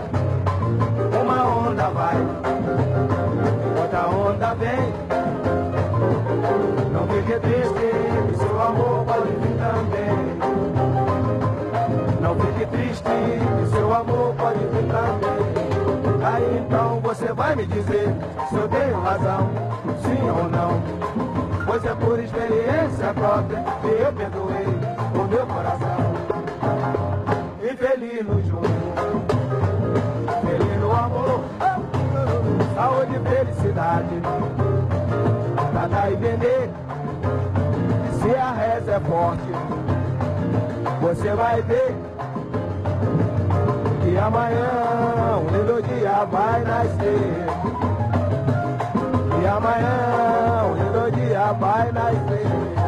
Uma 1.22 1.68
onda 1.68 1.88
vai, 1.90 2.16
outra 3.78 4.08
onda 4.08 4.54
vem. 4.54 4.92
Não 6.92 7.06
fique 7.08 7.38
triste, 7.40 8.11
fique 12.62 12.66
triste, 12.66 13.02
que 13.02 13.74
seu 13.74 13.94
amor 13.94 14.34
pode 14.36 14.58
vir 14.58 14.88
também. 14.88 16.24
Aí 16.24 16.58
então 16.58 17.00
você 17.00 17.32
vai 17.32 17.56
me 17.56 17.66
dizer 17.66 18.14
se 18.48 18.54
eu 18.54 18.68
tenho 18.68 19.00
razão, 19.00 19.50
sim 20.02 20.30
ou 20.30 20.48
não. 20.48 20.82
Pois 21.66 21.84
é 21.84 21.94
por 21.94 22.18
experiência 22.18 23.14
própria 23.14 23.64
que 23.80 23.86
eu 23.86 24.12
perdoei 24.12 24.66
o 25.14 25.28
meu 25.28 25.46
coração. 25.46 26.12
Infeliz 27.62 28.26
no 28.26 28.42
junho, 28.42 29.24
feliz 30.42 30.80
no 30.80 30.92
amor, 30.92 31.40
saúde 32.74 33.16
e 33.16 33.28
felicidade. 33.28 34.22
Pra 35.72 35.86
dar 35.86 36.12
e 36.12 36.16
vender, 36.16 36.70
se 38.20 38.36
a 38.36 38.52
reza 38.52 38.92
é 38.92 39.00
forte, 39.00 39.42
você 41.00 41.34
vai 41.34 41.62
ver 41.62 42.11
amanhã 44.22 45.42
dia 45.82 46.24
vai 46.24 46.62
nascer. 46.62 47.46
E 49.42 49.46
amanhã 49.46 50.64
um 50.68 50.74
lindo 50.74 51.16
dia 51.16 51.52
vai 51.52 51.90
nascer. 51.90 52.81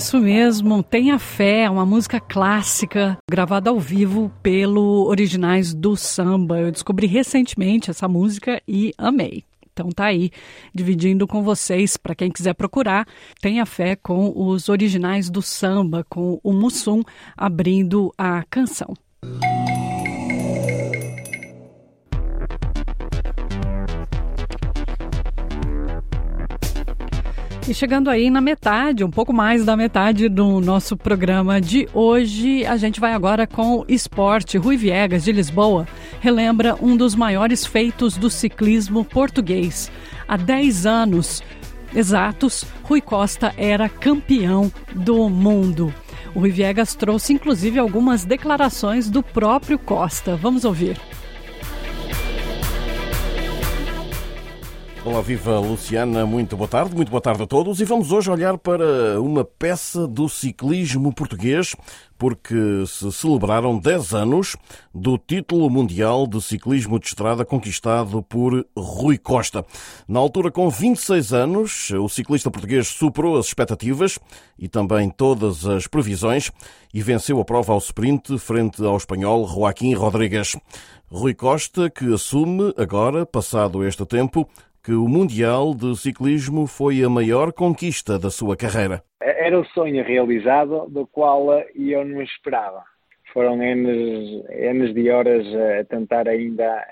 Isso 0.00 0.18
mesmo, 0.18 0.82
Tenha 0.82 1.18
Fé, 1.18 1.68
uma 1.68 1.84
música 1.84 2.18
clássica 2.18 3.18
gravada 3.30 3.68
ao 3.68 3.78
vivo 3.78 4.32
pelo 4.42 5.04
Originais 5.06 5.74
do 5.74 5.94
Samba. 5.94 6.58
Eu 6.58 6.72
descobri 6.72 7.06
recentemente 7.06 7.90
essa 7.90 8.08
música 8.08 8.62
e 8.66 8.94
amei. 8.96 9.44
Então 9.70 9.90
tá 9.90 10.06
aí, 10.06 10.30
dividindo 10.74 11.26
com 11.26 11.42
vocês, 11.42 11.98
para 11.98 12.14
quem 12.14 12.30
quiser 12.30 12.54
procurar, 12.54 13.06
tenha 13.42 13.66
fé 13.66 13.94
com 13.94 14.32
os 14.34 14.70
originais 14.70 15.28
do 15.28 15.42
samba, 15.42 16.02
com 16.08 16.40
o 16.42 16.50
Mussum 16.50 17.02
abrindo 17.36 18.10
a 18.16 18.42
canção. 18.48 18.94
E 27.70 27.74
chegando 27.74 28.10
aí 28.10 28.30
na 28.30 28.40
metade, 28.40 29.04
um 29.04 29.10
pouco 29.12 29.32
mais 29.32 29.64
da 29.64 29.76
metade 29.76 30.28
do 30.28 30.60
nosso 30.60 30.96
programa 30.96 31.60
de 31.60 31.88
hoje, 31.94 32.66
a 32.66 32.76
gente 32.76 32.98
vai 32.98 33.12
agora 33.12 33.46
com 33.46 33.84
esporte. 33.86 34.58
Rui 34.58 34.76
Viegas, 34.76 35.22
de 35.22 35.30
Lisboa, 35.30 35.86
relembra 36.18 36.76
um 36.82 36.96
dos 36.96 37.14
maiores 37.14 37.64
feitos 37.64 38.16
do 38.16 38.28
ciclismo 38.28 39.04
português. 39.04 39.88
Há 40.26 40.36
10 40.36 40.84
anos 40.84 41.44
exatos, 41.94 42.64
Rui 42.82 43.00
Costa 43.00 43.54
era 43.56 43.88
campeão 43.88 44.72
do 44.92 45.28
mundo. 45.28 45.94
O 46.34 46.40
Rui 46.40 46.50
Viegas 46.50 46.96
trouxe 46.96 47.32
inclusive 47.34 47.78
algumas 47.78 48.24
declarações 48.24 49.08
do 49.08 49.22
próprio 49.22 49.78
Costa. 49.78 50.34
Vamos 50.34 50.64
ouvir. 50.64 51.00
Olá, 55.02 55.22
viva 55.22 55.58
Luciana, 55.58 56.26
muito 56.26 56.58
boa 56.58 56.68
tarde, 56.68 56.94
muito 56.94 57.10
boa 57.10 57.22
tarde 57.22 57.42
a 57.42 57.46
todos 57.46 57.80
e 57.80 57.86
vamos 57.86 58.12
hoje 58.12 58.30
olhar 58.30 58.58
para 58.58 59.18
uma 59.18 59.42
peça 59.42 60.06
do 60.06 60.28
ciclismo 60.28 61.10
português 61.10 61.74
porque 62.18 62.84
se 62.86 63.10
celebraram 63.10 63.78
10 63.78 64.12
anos 64.12 64.56
do 64.94 65.16
título 65.16 65.70
mundial 65.70 66.26
de 66.26 66.42
ciclismo 66.42 67.00
de 67.00 67.06
estrada 67.06 67.46
conquistado 67.46 68.22
por 68.22 68.66
Rui 68.76 69.16
Costa. 69.16 69.64
Na 70.06 70.20
altura, 70.20 70.50
com 70.50 70.68
26 70.68 71.32
anos, 71.32 71.90
o 71.92 72.06
ciclista 72.06 72.50
português 72.50 72.88
superou 72.88 73.38
as 73.38 73.46
expectativas 73.46 74.18
e 74.58 74.68
também 74.68 75.08
todas 75.08 75.64
as 75.66 75.86
previsões 75.86 76.52
e 76.92 77.00
venceu 77.00 77.40
a 77.40 77.44
prova 77.44 77.72
ao 77.72 77.78
sprint 77.78 78.38
frente 78.38 78.84
ao 78.84 78.98
espanhol 78.98 79.48
Joaquim 79.48 79.94
Rodrigues. 79.94 80.56
Rui 81.10 81.34
Costa, 81.34 81.90
que 81.90 82.12
assume 82.14 82.72
agora, 82.76 83.26
passado 83.26 83.84
este 83.84 84.04
tempo, 84.06 84.48
que 84.82 84.92
o 84.92 85.06
Mundial 85.06 85.74
de 85.74 85.96
Ciclismo 85.96 86.66
foi 86.66 87.02
a 87.02 87.08
maior 87.08 87.52
conquista 87.52 88.18
da 88.18 88.30
sua 88.30 88.56
carreira. 88.56 89.02
Era 89.20 89.58
o 89.60 89.64
sonho 89.66 90.02
realizado 90.02 90.86
do 90.88 91.06
qual 91.06 91.48
eu 91.74 92.04
não 92.04 92.22
esperava. 92.22 92.82
Foram 93.32 93.62
N, 93.62 94.42
N 94.48 94.92
de 94.92 95.10
horas 95.10 95.46
a 95.46 95.84
tentar 95.84 96.26
ainda 96.28 96.84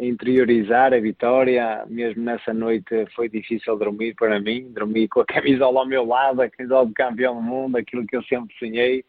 interiorizar 0.00 0.92
a 0.92 1.00
vitória. 1.00 1.84
Mesmo 1.88 2.22
nessa 2.22 2.52
noite 2.52 3.06
foi 3.14 3.28
difícil 3.28 3.76
dormir 3.76 4.14
para 4.14 4.40
mim. 4.40 4.70
Dormi 4.72 5.08
com 5.08 5.20
a 5.20 5.26
camisola 5.26 5.80
ao 5.80 5.86
meu 5.86 6.04
lado, 6.04 6.42
a 6.42 6.50
camisola 6.50 6.86
de 6.86 6.94
campeão 6.94 7.36
do 7.36 7.42
mundo, 7.42 7.76
aquilo 7.76 8.06
que 8.06 8.16
eu 8.16 8.22
sempre 8.24 8.54
sonhei. 8.58 9.04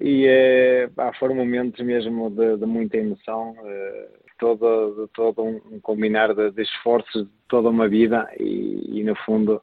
E 0.00 0.26
eh, 0.26 0.88
foram 1.18 1.34
momentos 1.34 1.84
mesmo 1.84 2.30
de, 2.30 2.56
de 2.56 2.66
muita 2.66 2.96
emoção. 2.96 3.54
Eh, 3.64 4.08
todo, 4.38 5.08
todo 5.14 5.42
um 5.42 5.80
combinar 5.80 6.34
de, 6.34 6.50
de, 6.50 6.62
esforços 6.62 7.24
de 7.24 7.30
toda 7.48 7.68
uma 7.68 7.88
vida 7.88 8.28
e, 8.38 9.00
e, 9.00 9.04
no 9.04 9.14
fundo 9.24 9.60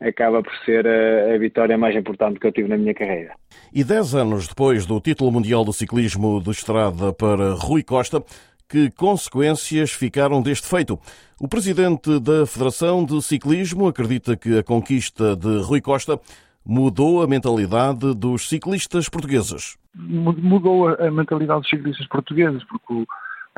acaba 0.00 0.42
por 0.42 0.52
ser 0.64 0.86
a, 0.86 1.34
a, 1.34 1.38
vitória 1.38 1.76
mais 1.76 1.94
importante 1.94 2.40
que 2.40 2.46
eu 2.46 2.52
tive 2.52 2.68
na 2.68 2.76
minha 2.76 2.94
carreira. 2.94 3.34
E 3.72 3.84
dez 3.84 4.14
anos 4.14 4.48
depois 4.48 4.86
do 4.86 5.00
título 5.00 5.30
mundial 5.30 5.64
do 5.64 5.72
ciclismo 5.72 6.40
de 6.42 6.50
estrada 6.50 7.12
para 7.12 7.54
Rui 7.54 7.82
Costa, 7.82 8.22
que 8.68 8.90
consequências 8.92 9.90
ficaram 9.92 10.40
deste 10.40 10.68
feito? 10.68 10.98
O 11.40 11.48
presidente 11.48 12.20
da 12.20 12.46
Federação 12.46 13.04
de 13.04 13.20
Ciclismo 13.20 13.88
acredita 13.88 14.36
que 14.36 14.58
a 14.58 14.62
conquista 14.62 15.34
de 15.36 15.60
Rui 15.62 15.80
Costa 15.80 16.20
mudou 16.64 17.22
a 17.22 17.26
mentalidade 17.26 18.14
dos 18.14 18.48
ciclistas 18.48 19.08
portugueses. 19.08 19.76
Mudou 19.94 20.88
a 20.88 21.10
mentalidade 21.10 21.62
dos 21.62 21.68
ciclistas 21.68 22.06
portugueses, 22.06 22.62
porque 22.64 22.92
o 22.92 23.06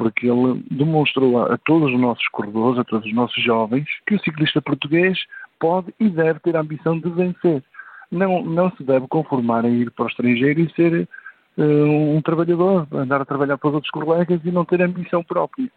porque 0.03 0.27
ele 0.29 0.65
demonstrou 0.69 1.41
a, 1.41 1.57
todos 1.59 1.93
os 1.93 2.01
nossos 2.01 2.27
corredores, 2.29 2.81
a 2.81 2.83
todos 2.83 3.07
os 3.07 3.15
nossos 3.15 3.41
jovens, 3.41 3.87
que 4.05 4.17
o 4.17 4.21
ciclista 4.21 4.61
português 4.61 5.17
pode 5.61 5.95
e 6.01 6.09
deve 6.09 6.41
ter 6.41 6.57
a 6.57 6.61
ambição 6.61 6.99
de 6.99 7.09
vencer. 7.09 7.62
Não, 8.11 8.43
não 8.43 8.69
se 8.73 8.83
deve 8.83 9.07
conformar 9.07 9.65
em 9.65 9.83
ir 9.83 9.93
para 9.93 10.07
o 10.07 10.09
estrangeiro 10.09 10.61
e 10.61 10.73
ser 10.73 11.09
uh, 11.57 12.17
um 12.17 12.21
trabalhador, 12.21 12.88
andar 12.93 13.21
a 13.21 13.25
trabalhar 13.25 13.57
para 13.59 13.69
os 13.69 13.75
outros 13.75 13.93
colegas 13.93 14.41
e 14.45 14.51
não 14.51 14.65
ter 14.65 14.83
ambição 14.83 15.23
própria. 15.23 15.71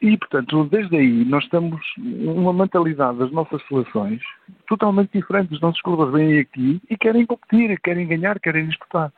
E, 0.00 0.18
portanto, 0.18 0.64
desde 0.64 0.96
aí 0.96 1.24
nós 1.24 1.46
temos 1.48 1.80
uma 1.96 2.52
mentalidade 2.52 3.18
das 3.18 3.30
nossas 3.30 3.62
seleções 3.68 4.20
totalmente 4.66 5.12
diferente. 5.12 5.54
Os 5.54 5.60
nossos 5.60 5.80
corredores 5.82 6.14
vêm 6.14 6.40
aqui 6.40 6.82
e 6.90 6.96
querem 6.96 7.24
competir, 7.24 7.80
querem 7.80 8.08
ganhar, 8.08 8.40
querem 8.40 8.66
disputar. 8.66 9.12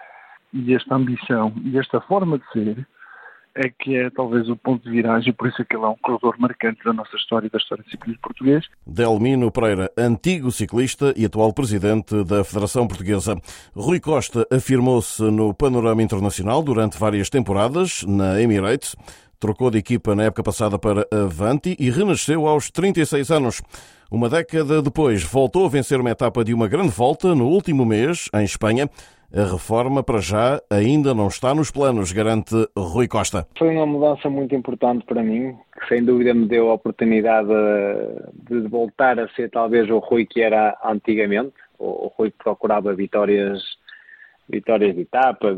E 0.52 0.74
esta 0.74 0.94
ambição 0.94 1.50
e 1.64 1.78
esta 1.78 1.98
forma 2.02 2.38
de 2.38 2.44
ser 2.52 2.86
é 3.54 3.68
que 3.68 3.96
é 3.96 4.10
talvez 4.10 4.48
o 4.48 4.56
ponto 4.56 4.82
de 4.84 4.90
viragem, 4.90 5.32
por 5.32 5.48
isso 5.48 5.62
é 5.62 5.64
que 5.64 5.76
é 5.76 5.78
um 5.78 5.96
corredor 5.96 6.34
marcante 6.38 6.82
da 6.84 6.92
nossa 6.92 7.16
história 7.16 7.46
e 7.46 7.50
da 7.50 7.58
história 7.58 7.84
do 7.84 7.90
ciclismo 7.90 8.20
português. 8.20 8.64
Delmino 8.86 9.50
Pereira, 9.50 9.90
antigo 9.96 10.50
ciclista 10.50 11.14
e 11.16 11.24
atual 11.24 11.52
presidente 11.52 12.24
da 12.24 12.42
Federação 12.42 12.86
Portuguesa. 12.86 13.36
Rui 13.74 14.00
Costa 14.00 14.46
afirmou-se 14.50 15.22
no 15.22 15.54
panorama 15.54 16.02
internacional 16.02 16.62
durante 16.62 16.98
várias 16.98 17.30
temporadas 17.30 18.02
na 18.04 18.40
Emirates. 18.40 18.96
Trocou 19.38 19.70
de 19.70 19.78
equipa 19.78 20.14
na 20.14 20.24
época 20.24 20.42
passada 20.42 20.78
para 20.78 21.06
Avanti 21.12 21.76
e 21.78 21.90
renasceu 21.90 22.48
aos 22.48 22.70
36 22.70 23.30
anos. 23.30 23.62
Uma 24.10 24.28
década 24.28 24.80
depois, 24.80 25.22
voltou 25.22 25.66
a 25.66 25.68
vencer 25.68 26.00
uma 26.00 26.10
etapa 26.10 26.44
de 26.44 26.54
uma 26.54 26.68
grande 26.68 26.90
volta 26.90 27.34
no 27.34 27.46
último 27.46 27.84
mês, 27.84 28.28
em 28.34 28.44
Espanha. 28.44 28.88
A 29.36 29.50
reforma, 29.50 30.00
para 30.00 30.20
já, 30.20 30.62
ainda 30.70 31.12
não 31.12 31.26
está 31.26 31.52
nos 31.52 31.68
planos, 31.68 32.12
garante 32.12 32.54
Rui 32.76 33.08
Costa. 33.08 33.44
Foi 33.58 33.68
uma 33.74 33.84
mudança 33.84 34.30
muito 34.30 34.54
importante 34.54 35.04
para 35.04 35.24
mim, 35.24 35.56
que 35.76 35.88
sem 35.88 36.04
dúvida 36.04 36.32
me 36.32 36.46
deu 36.46 36.70
a 36.70 36.74
oportunidade 36.74 37.48
de 38.48 38.60
voltar 38.68 39.18
a 39.18 39.26
ser 39.30 39.50
talvez 39.50 39.90
o 39.90 39.98
Rui 39.98 40.24
que 40.24 40.40
era 40.40 40.78
antigamente, 40.84 41.54
o 41.80 42.12
Rui 42.16 42.30
que 42.30 42.38
procurava 42.44 42.94
vitórias, 42.94 43.60
vitórias 44.48 44.94
de 44.94 45.00
etapa, 45.00 45.48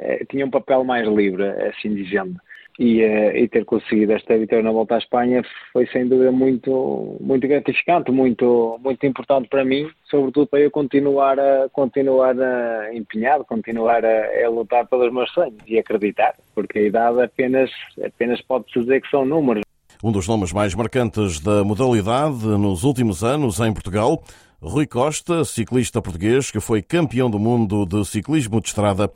eh, 0.00 0.24
tinha 0.28 0.44
um 0.44 0.50
papel 0.50 0.82
mais 0.82 1.06
livre, 1.06 1.44
assim 1.68 1.94
dizendo 1.94 2.40
e, 2.78 3.02
uh, 3.02 3.36
e, 3.36 3.48
ter 3.48 3.64
conseguido 3.64 4.12
esta 4.12 4.36
vitória 4.36 4.64
na 4.64 4.72
volta 4.72 4.94
à 4.94 4.98
Espanha 4.98 5.42
foi 5.72 5.86
sem 5.88 6.06
dúvida 6.06 6.32
muito 6.32 7.16
muito 7.20 7.46
gratificante, 7.46 8.10
muito 8.10 8.78
muito 8.82 9.06
importante 9.06 9.48
para 9.48 9.64
mim, 9.64 9.88
sobretudo 10.10 10.46
para 10.46 10.60
eu 10.60 10.70
continuar 10.70 11.38
a 11.38 11.68
continuar 11.70 12.34
a, 12.40 12.94
empenhado, 12.94 13.44
continuar 13.44 14.04
a, 14.04 14.44
a, 14.44 14.48
lutar 14.48 14.86
pelos 14.86 15.12
meus 15.12 15.30
sonhos 15.32 15.56
e 15.66 15.78
acreditar, 15.78 16.34
porque 16.54 16.78
a 16.78 16.82
idade 16.82 17.22
apenas 17.22 17.70
apenas 18.02 18.40
pode 18.42 18.64
dizer 18.74 19.02
que 19.02 19.10
são 19.10 19.24
números. 19.24 19.62
Um 20.02 20.10
dos 20.10 20.26
nomes 20.26 20.52
mais 20.52 20.74
marcantes 20.74 21.38
da 21.40 21.62
modalidade 21.62 22.44
nos 22.46 22.82
últimos 22.82 23.22
anos 23.22 23.60
em 23.60 23.72
Portugal, 23.72 24.22
Rui 24.60 24.86
Costa, 24.86 25.44
ciclista 25.44 26.00
português 26.00 26.50
que 26.50 26.58
foi 26.60 26.82
campeão 26.82 27.30
do 27.30 27.38
mundo 27.38 27.84
de 27.84 28.04
ciclismo 28.04 28.60
de 28.60 28.68
estrada 28.68 29.10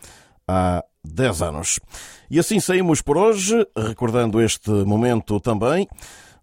há 0.46 0.84
10 1.06 1.42
anos. 1.42 1.80
E 2.30 2.38
assim 2.38 2.60
saímos 2.60 3.02
por 3.02 3.16
hoje, 3.16 3.66
recordando 3.76 4.40
este 4.40 4.70
momento 4.70 5.40
também. 5.40 5.88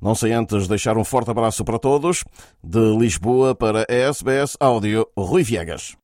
Não 0.02 0.16
sei 0.16 0.34
antes 0.34 0.68
deixar 0.68 0.98
um 0.98 1.04
forte 1.04 1.32
abraço 1.32 1.64
para 1.64 1.80
todos. 1.80 2.24
De 2.64 2.98
Lisboa 2.98 3.56
para 3.56 3.82
a 3.82 3.94
SBS 3.94 4.58
Áudio, 4.60 5.08
Rui 5.18 5.44
Viegas. 5.44 5.96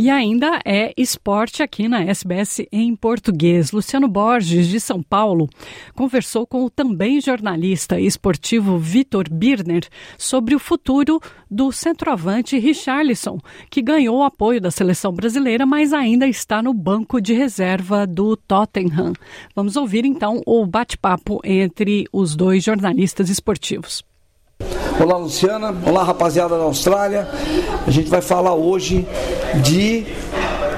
E 0.00 0.08
ainda 0.10 0.60
é 0.64 0.94
esporte 0.96 1.60
aqui 1.60 1.88
na 1.88 2.00
SBS 2.04 2.60
em 2.70 2.94
português. 2.94 3.72
Luciano 3.72 4.06
Borges, 4.06 4.68
de 4.68 4.78
São 4.78 5.02
Paulo, 5.02 5.50
conversou 5.92 6.46
com 6.46 6.64
o 6.64 6.70
também 6.70 7.20
jornalista 7.20 7.98
esportivo 7.98 8.78
Vitor 8.78 9.24
Birner 9.28 9.82
sobre 10.16 10.54
o 10.54 10.60
futuro 10.60 11.20
do 11.50 11.72
centroavante 11.72 12.56
Richarlison, 12.60 13.40
que 13.68 13.82
ganhou 13.82 14.18
o 14.18 14.22
apoio 14.22 14.60
da 14.60 14.70
seleção 14.70 15.12
brasileira, 15.12 15.66
mas 15.66 15.92
ainda 15.92 16.28
está 16.28 16.62
no 16.62 16.72
banco 16.72 17.20
de 17.20 17.34
reserva 17.34 18.06
do 18.06 18.36
Tottenham. 18.36 19.14
Vamos 19.52 19.74
ouvir 19.74 20.04
então 20.04 20.40
o 20.46 20.64
bate-papo 20.64 21.40
entre 21.42 22.06
os 22.12 22.36
dois 22.36 22.62
jornalistas 22.62 23.28
esportivos. 23.28 24.07
Olá, 25.00 25.16
Luciana. 25.16 25.72
Olá, 25.86 26.02
rapaziada 26.02 26.58
da 26.58 26.64
Austrália. 26.64 27.28
A 27.86 27.90
gente 27.90 28.10
vai 28.10 28.20
falar 28.20 28.54
hoje 28.54 29.06
de 29.62 30.04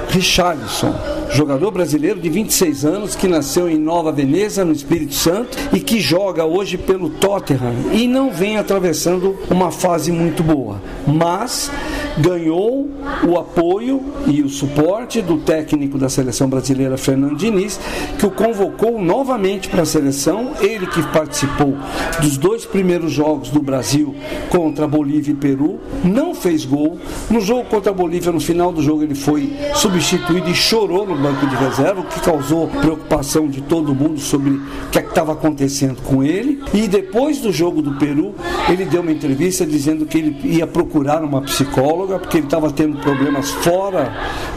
Richarlison 0.09 1.20
jogador 1.33 1.71
brasileiro 1.71 2.21
de 2.21 2.29
26 2.29 2.85
anos 2.85 3.15
que 3.15 3.29
nasceu 3.29 3.69
em 3.69 3.79
Nova 3.79 4.13
Veneza, 4.13 4.65
no 4.65 4.73
Espírito 4.73 5.15
Santo, 5.15 5.57
e 5.73 5.81
que 5.81 6.01
joga 6.01 6.45
hoje 6.45 6.77
pelo 6.77 7.11
Tottenham 7.11 7.75
e 7.93 8.07
não 8.07 8.31
vem 8.31 8.57
atravessando 8.57 9.37
uma 9.51 9.71
fase 9.71 10.11
muito 10.11 10.43
boa, 10.43 10.81
mas 11.07 11.71
ganhou 12.19 12.89
o 13.27 13.39
apoio 13.39 14.03
e 14.27 14.43
o 14.43 14.49
suporte 14.49 15.23
do 15.23 15.39
técnico 15.39 15.99
da 15.99 16.09
seleção 16.09 16.49
brasileira 16.49 16.97
Fernando 16.97 17.37
Diniz, 17.37 17.79
que 18.19 18.27
o 18.27 18.31
convocou 18.31 19.01
novamente 19.01 19.69
para 19.69 19.83
a 19.83 19.87
seleção, 19.87 20.53
ele 20.61 20.87
que 20.87 21.03
participou 21.09 21.77
dos 22.21 22.37
dois 22.37 22.65
primeiros 22.65 23.13
jogos 23.13 23.51
do 23.51 23.61
Brasil 23.61 24.15
contra 24.49 24.87
Bolívia 24.87 25.33
e 25.33 25.37
Peru, 25.37 25.81
não 26.05 26.35
fez 26.35 26.65
gol. 26.65 26.99
No 27.31 27.41
jogo 27.41 27.65
contra 27.65 27.91
a 27.91 27.95
Bolívia, 27.95 28.33
no 28.33 28.41
final 28.41 28.73
do 28.73 28.83
jogo, 28.83 29.03
ele 29.03 29.15
foi 29.15 29.53
substituído 29.75 30.49
e 30.51 30.55
chorou 30.55 31.07
no 31.07 31.20
banco 31.21 31.47
de 31.47 31.55
reserva, 31.57 32.01
o 32.01 32.05
que 32.05 32.21
causou 32.21 32.69
preocupação 32.69 33.49
de 33.49 33.61
todo 33.61 33.95
mundo 33.95 34.19
sobre 34.19 34.51
o 34.51 34.63
que 34.91 34.99
é 34.99 35.03
estava 35.11 35.33
acontecendo 35.33 36.01
com 36.03 36.23
ele. 36.23 36.63
E 36.73 36.89
depois 36.89 37.41
do 37.41 37.53
jogo 37.53 37.83
do 37.83 37.93
Peru, 37.95 38.35
ele 38.69 38.85
deu 38.85 39.03
uma 39.03 39.13
entrevista 39.13 39.67
dizendo 39.67 40.07
que 40.07 40.19
ele 40.19 40.41
ia 40.45 40.67
procurar 40.67 41.23
uma 41.23 41.43
psicóloga, 41.43 42.19
porque 42.19 42.39
ele 42.39 42.47
estava 42.47 42.71
tendo 42.71 42.99
problemas 42.99 43.51
fora 43.51 44.13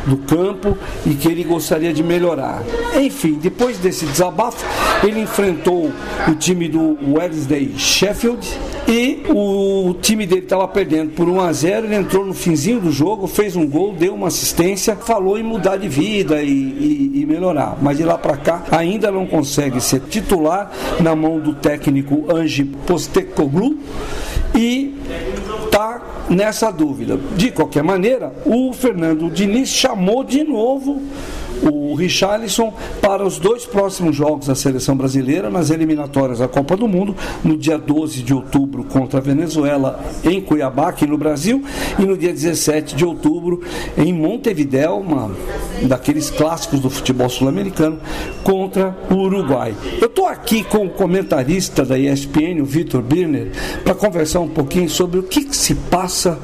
do 0.06 0.18
campo 0.18 0.78
e 1.06 1.16
que 1.16 1.28
ele 1.28 1.44
gostaria 1.44 1.94
de 1.94 2.04
melhorar. 2.04 2.64
Enfim, 3.00 3.34
depois 3.34 3.78
desse 3.78 4.06
desabafo, 4.06 4.66
ele 5.06 5.20
enfrentou 5.20 5.92
o 6.28 6.36
time 6.36 6.68
do 6.68 6.98
Wednesday 7.14 7.74
Sheffield 7.78 8.48
e 8.88 9.24
o 9.30 9.96
time 10.02 10.26
dele 10.26 10.42
estava 10.42 10.68
perdendo 10.68 11.12
por 11.12 11.28
1 11.28 11.40
a 11.42 11.54
0 11.54 11.86
ele 11.88 11.96
entrou 11.96 12.26
no 12.26 12.34
finzinho 12.34 12.80
do 12.80 12.92
jogo, 12.92 13.28
fez 13.28 13.56
um 13.56 13.68
gol, 13.68 13.94
deu 13.94 14.14
uma 14.14 14.28
assistência, 14.28 14.96
falou 14.96 15.38
em 15.38 15.44
mudar 15.44 15.78
de 15.78 15.88
vida 15.88 16.42
e, 16.42 16.50
e, 16.54 17.22
e 17.22 17.26
melhorar. 17.26 17.78
Mas 17.82 17.98
de 17.98 18.04
lá 18.04 18.18
para 18.18 18.38
cá 18.38 18.64
ainda 18.72 19.12
não 19.12 19.26
consegue 19.26 19.82
ser 19.82 20.02
titular 20.02 20.72
na 21.00 21.16
mão 21.16 21.40
do 21.40 21.54
técnico 21.54 22.26
Ange 22.34 22.64
Postecoglou 22.64 23.76
e 24.56 24.96
tá 25.72 26.26
nessa 26.30 26.72
dúvida. 26.72 27.20
De 27.36 27.52
qualquer 27.52 27.84
maneira, 27.84 28.34
o 28.46 28.72
Fernando 28.74 29.30
Diniz 29.30 29.70
chamou 29.70 30.24
de 30.24 30.44
novo 30.44 31.02
o 31.70 31.96
Richarlison 31.96 32.74
para 33.02 33.26
os 33.26 33.38
dois 33.38 33.66
próximos 33.66 34.16
jogos 34.16 34.48
da 34.48 34.56
seleção 34.56 34.96
brasileira 34.96 35.50
nas 35.50 35.70
eliminatórias 35.70 36.40
da 36.40 36.48
Copa 36.48 36.76
do 36.76 36.88
Mundo, 36.88 37.16
no 37.44 37.58
dia 37.58 37.78
12 37.78 38.22
de 38.22 38.34
outubro 38.34 38.84
contra 38.84 39.20
a 39.20 39.22
Venezuela 39.22 40.04
em 40.24 40.42
Cuiabá, 40.42 40.90
aqui 40.90 41.06
no 41.06 41.18
Brasil, 41.18 41.64
e 41.98 42.06
no 42.06 42.18
dia 42.18 42.34
17 42.34 42.96
de 42.96 43.06
outubro 43.06 43.62
em 43.98 44.14
Montevidéu, 44.14 44.98
uma 44.98 45.32
daqueles 45.84 46.30
clássicos 46.30 46.80
do 46.80 46.90
futebol 46.90 47.30
sul-americano, 47.30 48.00
contra 48.44 48.96
o 49.10 49.16
Uruguai. 49.16 49.76
Eu 50.00 50.08
estou 50.08 50.28
aqui 50.28 50.64
com 50.64 50.86
o 50.86 50.90
comentarista 50.90 51.86
da 51.86 51.98
ESPN, 51.98 52.62
o 52.62 52.66
Vitor 52.66 53.02
Birner, 53.02 53.52
para 53.84 53.96
conversar 53.96 54.40
um 54.40 54.50
pouquinho 54.50 54.90
sobre 54.90 55.20
o 55.20 55.24
que, 55.24 55.46
que 55.46 55.56
se 55.56 55.76
passa 55.76 56.40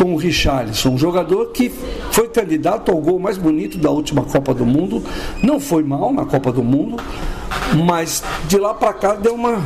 com 0.00 0.14
o 0.14 0.16
Richarlison, 0.16 0.92
um 0.94 0.98
jogador 0.98 1.50
que 1.52 1.70
foi 2.10 2.26
candidato 2.28 2.90
ao 2.90 2.96
gol 2.96 3.18
mais 3.18 3.36
bonito 3.36 3.76
da 3.76 3.90
última 3.90 4.22
Copa 4.22 4.54
do 4.54 4.64
Mundo, 4.64 5.04
não 5.42 5.60
foi 5.60 5.82
mal 5.82 6.10
na 6.10 6.24
Copa 6.24 6.50
do 6.50 6.64
Mundo, 6.64 6.96
mas 7.84 8.24
de 8.48 8.56
lá 8.56 8.72
para 8.72 8.94
cá 8.94 9.14
deu 9.14 9.34
uma 9.34 9.62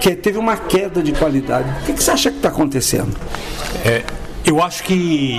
que 0.00 0.14
teve 0.14 0.38
uma 0.38 0.56
queda 0.56 1.02
de 1.02 1.10
qualidade. 1.10 1.68
O 1.82 1.86
que, 1.86 1.94
que 1.94 2.02
você 2.02 2.12
acha 2.12 2.30
que 2.30 2.36
está 2.36 2.48
acontecendo? 2.48 3.12
É, 3.84 4.04
eu 4.44 4.62
acho 4.62 4.84
que 4.84 5.36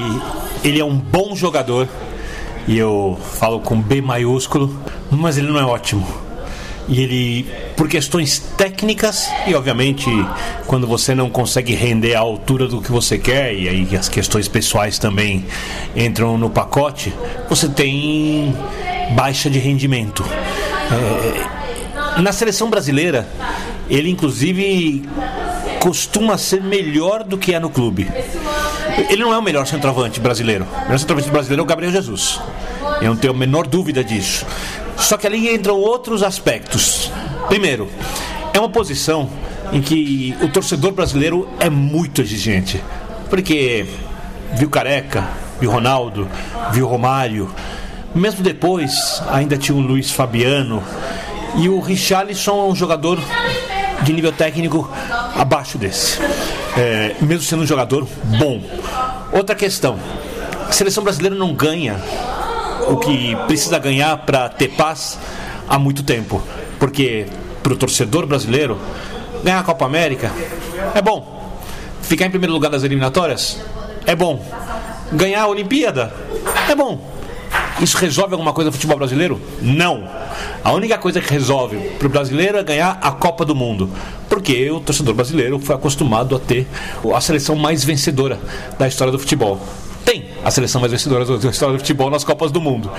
ele 0.62 0.78
é 0.78 0.84
um 0.84 0.98
bom 0.98 1.34
jogador 1.38 1.88
e 2.68 2.78
eu 2.78 3.18
falo 3.22 3.62
com 3.62 3.82
B 3.82 4.02
maiúsculo, 4.02 4.78
mas 5.10 5.38
ele 5.38 5.48
não 5.48 5.60
é 5.60 5.64
ótimo 5.64 6.06
e 6.88 7.02
ele 7.02 7.48
por 7.76 7.88
questões 7.88 8.40
técnicas 8.58 9.30
e 9.48 9.56
obviamente 9.56 10.10
quando 10.68 10.86
você 10.86 11.16
não 11.16 11.30
consegue 11.30 11.74
render 11.74 12.16
à 12.16 12.20
altura 12.20 12.68
do 12.68 12.82
que 12.82 12.92
você 12.92 13.18
quer 13.18 13.54
e 13.54 13.70
aí 13.70 13.96
as 13.96 14.10
questões 14.10 14.48
pessoais 14.48 15.00
também 15.00 15.46
entram 15.96 16.38
no 16.38 16.50
pacote 16.50 17.14
você 17.50 17.70
tem 17.70 18.56
baixa 19.16 19.50
de 19.50 19.60
rendimento. 19.60 20.26
É, 22.18 22.22
na 22.22 22.32
seleção 22.32 22.70
brasileira 22.70 23.28
ele 23.90 24.10
inclusive 24.10 25.04
costuma 25.80 26.38
ser 26.38 26.62
melhor 26.62 27.24
do 27.24 27.38
que 27.38 27.54
é 27.54 27.60
no 27.60 27.70
clube. 27.70 28.10
Ele 29.10 29.24
não 29.24 29.34
é 29.34 29.38
o 29.38 29.42
melhor 29.42 29.66
centroavante 29.66 30.20
brasileiro. 30.20 30.66
O 30.66 30.82
melhor 30.84 31.00
centroavante 31.00 31.32
brasileiro 31.32 31.62
é 31.62 31.64
o 31.64 31.68
Gabriel 31.68 31.92
Jesus. 31.92 32.40
Eu 33.02 33.10
não 33.10 33.18
tenho 33.18 33.34
a 33.34 33.36
menor 33.36 33.68
dúvida 33.68 34.04
disso 34.04 34.46
só 34.98 35.18
que 35.18 35.28
ali 35.28 35.54
entram 35.54 35.76
outros 35.76 36.24
aspectos. 36.24 37.12
Primeiro, 37.48 37.90
é 38.54 38.60
uma 38.60 38.70
posição 38.70 39.30
em 39.72 39.82
que 39.82 40.36
o 40.42 40.48
torcedor 40.48 40.92
brasileiro 40.92 41.48
é 41.60 41.70
muito 41.70 42.22
exigente. 42.22 42.84
Porque 43.30 43.86
viu 44.54 44.70
Careca, 44.70 45.28
viu 45.60 45.72
Ronaldo, 45.72 46.28
viu 46.72 46.88
Romário. 46.88 47.50
Mesmo 48.14 48.44
depois, 48.44 49.22
ainda 49.32 49.58
tinha 49.58 49.76
o 49.76 49.82
Luiz 49.82 50.12
Fabiano. 50.12 50.84
E 51.56 51.70
o 51.70 51.80
Richarlison 51.80 52.68
é 52.68 52.72
um 52.72 52.76
jogador 52.76 53.20
de 54.04 54.14
nível 54.14 54.32
técnico 54.32 54.90
abaixo 55.36 55.78
desse. 55.78 56.20
É, 56.78 57.16
mesmo 57.22 57.44
sendo 57.44 57.64
um 57.64 57.66
jogador 57.66 58.08
bom. 58.38 58.62
Outra 59.32 59.56
questão: 59.56 59.98
a 60.68 60.72
seleção 60.72 61.04
brasileira 61.04 61.36
não 61.36 61.54
ganha 61.54 62.00
o 62.88 62.98
que 62.98 63.36
precisa 63.48 63.80
ganhar 63.80 64.18
para 64.18 64.50
ter 64.50 64.70
paz 64.70 65.20
há 65.68 65.78
muito 65.78 66.04
tempo. 66.04 66.42
Porque 66.80 67.26
para 67.62 67.74
o 67.74 67.76
torcedor 67.76 68.26
brasileiro, 68.26 68.78
ganhar 69.44 69.60
a 69.60 69.64
Copa 69.64 69.86
América 69.86 70.32
é 70.94 71.02
bom. 71.02 71.58
Ficar 72.02 72.26
em 72.26 72.30
primeiro 72.30 72.54
lugar 72.54 72.70
das 72.70 72.84
eliminatórias 72.84 73.60
é 74.06 74.16
bom. 74.16 74.44
Ganhar 75.12 75.44
a 75.44 75.48
Olimpíada 75.48 76.14
é 76.70 76.76
bom. 76.76 77.14
Isso 77.82 77.98
resolve 77.98 78.34
alguma 78.34 78.54
coisa 78.54 78.70
no 78.70 78.74
futebol 78.74 78.98
brasileiro? 78.98 79.42
Não. 79.62 80.08
A 80.64 80.72
única 80.72 80.98
coisa 80.98 81.20
que 81.20 81.32
resolve 81.32 81.78
para 81.98 82.08
o 82.08 82.10
brasileiro 82.10 82.58
é 82.58 82.64
ganhar 82.64 83.00
a 83.02 83.12
Copa 83.12 83.46
do 83.46 83.56
Mundo. 83.56 83.90
Porque 84.30 84.70
o 84.70 84.80
torcedor 84.80 85.14
brasileiro 85.14 85.60
foi 85.60 85.76
acostumado 85.76 86.36
a 86.36 86.40
ter 86.40 86.68
a 87.14 87.22
seleção 87.22 87.56
mais 87.56 87.84
vencedora 87.84 88.40
da 88.78 88.88
história 88.88 89.12
do 89.12 89.20
futebol 89.20 89.60
tem 90.14 90.26
a 90.44 90.52
seleção 90.52 90.80
mais 90.80 90.92
vencedora 90.92 91.26
da 91.26 91.50
história 91.50 91.74
do 91.74 91.80
futebol 91.80 92.10
nas 92.10 92.24
Copas 92.24 92.52
do 92.52 92.62
Mundo. 92.62 92.92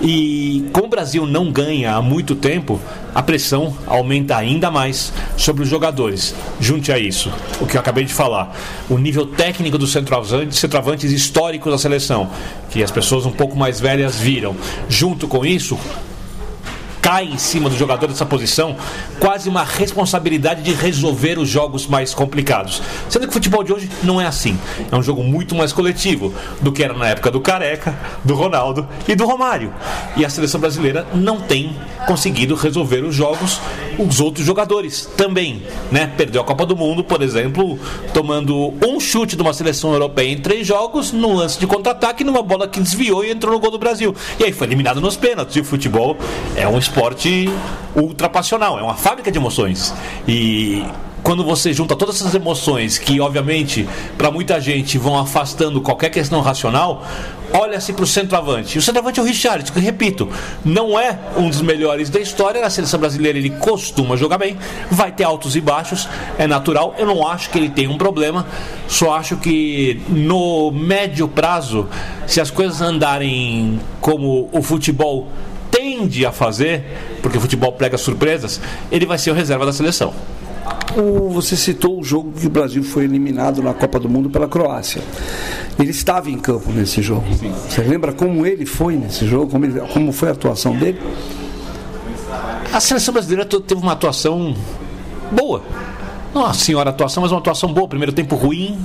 E 0.00 0.64
como 0.72 0.86
o 0.86 0.90
Brasil 0.90 1.26
não 1.26 1.52
ganha 1.52 1.94
há 1.94 2.02
muito 2.02 2.34
tempo, 2.34 2.80
a 3.14 3.22
pressão 3.22 3.76
aumenta 3.86 4.36
ainda 4.36 4.70
mais 4.70 5.12
sobre 5.36 5.62
os 5.62 5.68
jogadores. 5.68 6.34
Junte 6.58 6.90
a 6.90 6.98
isso 6.98 7.30
o 7.60 7.66
que 7.66 7.76
eu 7.76 7.80
acabei 7.80 8.04
de 8.04 8.14
falar: 8.14 8.56
o 8.88 8.96
nível 8.96 9.26
técnico 9.26 9.76
dos 9.76 9.92
centroavantes, 9.92 10.58
centroavantes 10.58 11.12
históricos 11.12 11.70
da 11.70 11.78
seleção, 11.78 12.30
que 12.70 12.82
as 12.82 12.90
pessoas 12.90 13.26
um 13.26 13.32
pouco 13.32 13.56
mais 13.56 13.78
velhas 13.78 14.18
viram. 14.18 14.56
Junto 14.88 15.28
com 15.28 15.44
isso, 15.44 15.78
cai 17.02 17.24
em 17.24 17.36
cima 17.36 17.68
do 17.68 17.76
jogador 17.76 18.06
dessa 18.06 18.24
posição 18.24 18.76
quase 19.18 19.48
uma 19.48 19.64
responsabilidade 19.64 20.62
de 20.62 20.72
resolver 20.72 21.36
os 21.36 21.48
jogos 21.48 21.84
mais 21.84 22.14
complicados. 22.14 22.80
Sendo 23.08 23.24
que 23.24 23.30
o 23.30 23.32
futebol 23.32 23.64
de 23.64 23.72
hoje 23.72 23.90
não 24.04 24.20
é 24.20 24.26
assim. 24.26 24.56
É 24.90 24.94
um 24.94 25.02
jogo 25.02 25.22
muito 25.24 25.54
mais 25.56 25.72
coletivo 25.72 26.32
do 26.60 26.70
que 26.70 26.84
era 26.84 26.94
na 26.94 27.08
época 27.08 27.30
do 27.30 27.40
Careca, 27.40 27.98
do 28.24 28.34
Ronaldo 28.34 28.88
e 29.08 29.16
do 29.16 29.26
Romário. 29.26 29.74
E 30.16 30.24
a 30.24 30.30
seleção 30.30 30.60
brasileira 30.60 31.04
não 31.12 31.40
tem 31.40 31.76
conseguido 32.06 32.54
resolver 32.54 33.04
os 33.04 33.14
jogos 33.14 33.60
os 33.98 34.20
outros 34.20 34.44
jogadores 34.44 35.08
também, 35.16 35.62
né? 35.90 36.06
Perdeu 36.16 36.40
a 36.40 36.44
Copa 36.44 36.64
do 36.64 36.76
Mundo, 36.76 37.04
por 37.04 37.22
exemplo, 37.22 37.78
tomando 38.12 38.72
um 38.86 38.98
chute 38.98 39.36
de 39.36 39.42
uma 39.42 39.52
seleção 39.52 39.92
europeia 39.92 40.32
em 40.32 40.38
três 40.38 40.66
jogos, 40.66 41.12
num 41.12 41.34
lance 41.34 41.58
de 41.58 41.66
contra-ataque, 41.66 42.24
numa 42.24 42.42
bola 42.42 42.66
que 42.66 42.80
desviou 42.80 43.24
e 43.24 43.30
entrou 43.30 43.52
no 43.52 43.60
gol 43.60 43.70
do 43.70 43.78
Brasil. 43.78 44.14
E 44.38 44.44
aí 44.44 44.52
foi 44.52 44.66
eliminado 44.66 45.00
nos 45.00 45.16
pênaltis. 45.16 45.56
E 45.56 45.60
o 45.60 45.64
futebol 45.64 46.16
é 46.56 46.66
um 46.66 46.78
ultrapassional, 47.94 48.78
é 48.78 48.82
uma 48.82 48.94
fábrica 48.94 49.30
de 49.30 49.38
emoções. 49.38 49.94
E 50.26 50.84
quando 51.22 51.44
você 51.44 51.72
junta 51.72 51.94
todas 51.94 52.16
essas 52.16 52.34
emoções 52.34 52.98
que, 52.98 53.20
obviamente, 53.20 53.88
para 54.18 54.30
muita 54.30 54.60
gente 54.60 54.98
vão 54.98 55.18
afastando 55.18 55.80
qualquer 55.80 56.10
questão 56.10 56.40
racional, 56.40 57.06
olha-se 57.52 57.92
para 57.92 58.02
o 58.02 58.06
centroavante. 58.06 58.78
O 58.78 58.82
centroavante 58.82 59.20
é 59.20 59.22
o 59.22 59.26
Richard, 59.26 59.70
que, 59.70 59.78
repito, 59.78 60.28
não 60.64 60.98
é 60.98 61.16
um 61.36 61.48
dos 61.48 61.62
melhores 61.62 62.10
da 62.10 62.18
história. 62.18 62.60
Na 62.60 62.70
seleção 62.70 62.98
brasileira 62.98 63.38
ele 63.38 63.50
costuma 63.50 64.16
jogar 64.16 64.38
bem, 64.38 64.56
vai 64.90 65.12
ter 65.12 65.22
altos 65.22 65.54
e 65.54 65.60
baixos, 65.60 66.08
é 66.38 66.46
natural. 66.46 66.94
Eu 66.98 67.06
não 67.06 67.26
acho 67.26 67.50
que 67.50 67.58
ele 67.58 67.70
tenha 67.70 67.90
um 67.90 67.98
problema, 67.98 68.46
só 68.88 69.14
acho 69.14 69.36
que 69.36 70.02
no 70.08 70.72
médio 70.72 71.28
prazo, 71.28 71.88
se 72.26 72.40
as 72.40 72.50
coisas 72.50 72.80
andarem 72.80 73.78
como 74.00 74.48
o 74.52 74.60
futebol 74.60 75.28
tende 75.82 76.24
a 76.24 76.30
fazer, 76.30 76.84
porque 77.20 77.36
o 77.36 77.40
futebol 77.40 77.72
prega 77.72 77.98
surpresas, 77.98 78.60
ele 78.90 79.04
vai 79.04 79.18
ser 79.18 79.32
o 79.32 79.34
reserva 79.34 79.66
da 79.66 79.72
seleção. 79.72 80.14
O, 80.96 81.28
você 81.30 81.56
citou 81.56 81.98
o 81.98 82.04
jogo 82.04 82.32
que 82.38 82.46
o 82.46 82.50
Brasil 82.50 82.84
foi 82.84 83.04
eliminado 83.04 83.60
na 83.60 83.74
Copa 83.74 83.98
do 83.98 84.08
Mundo 84.08 84.30
pela 84.30 84.46
Croácia. 84.46 85.02
Ele 85.76 85.90
estava 85.90 86.30
em 86.30 86.38
campo 86.38 86.70
nesse 86.70 87.02
jogo. 87.02 87.24
Você 87.68 87.80
lembra 87.82 88.12
como 88.12 88.46
ele 88.46 88.64
foi 88.64 88.94
nesse 88.94 89.26
jogo? 89.26 89.50
Como, 89.50 89.64
ele, 89.64 89.80
como 89.92 90.12
foi 90.12 90.28
a 90.28 90.32
atuação 90.32 90.76
dele? 90.76 91.00
A 92.72 92.78
seleção 92.78 93.12
brasileira 93.12 93.44
teve 93.44 93.80
uma 93.80 93.92
atuação 93.92 94.54
boa. 95.32 95.62
Não 96.32 96.46
a 96.46 96.54
senhora 96.54 96.90
atuação, 96.90 97.22
mas 97.22 97.32
uma 97.32 97.40
atuação 97.40 97.72
boa. 97.72 97.88
Primeiro 97.88 98.12
tempo 98.12 98.36
ruim, 98.36 98.78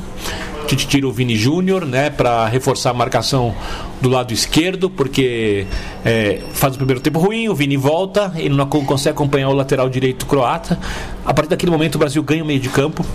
Tite 0.68 0.86
tira 0.88 1.08
o 1.08 1.12
Vini 1.12 1.38
Júnior, 1.38 1.86
né, 1.86 2.10
para 2.10 2.46
reforçar 2.48 2.92
a 2.92 2.94
marcação 2.94 3.56
do 4.02 4.10
lado 4.10 4.34
esquerdo, 4.34 4.90
porque 4.90 5.66
é, 6.04 6.42
faz 6.52 6.76
o 6.76 6.78
primeiro 6.78 7.00
tempo 7.00 7.20
ruim, 7.20 7.48
o 7.48 7.56
Vini 7.56 7.78
volta, 7.78 8.34
ele 8.36 8.54
não 8.54 8.68
consegue 8.68 9.14
acompanhar 9.14 9.50
o 9.50 9.54
lateral 9.54 9.90
direito 9.90 10.26
croata. 10.26 10.78
A 11.26 11.34
partir 11.34 11.50
daquele 11.50 11.72
momento 11.72 11.96
o 11.96 12.00
Brasil 12.00 12.22
ganha 12.22 12.44
o 12.44 12.46
meio 12.46 12.60
de 12.60 12.70
campo, 12.70 13.06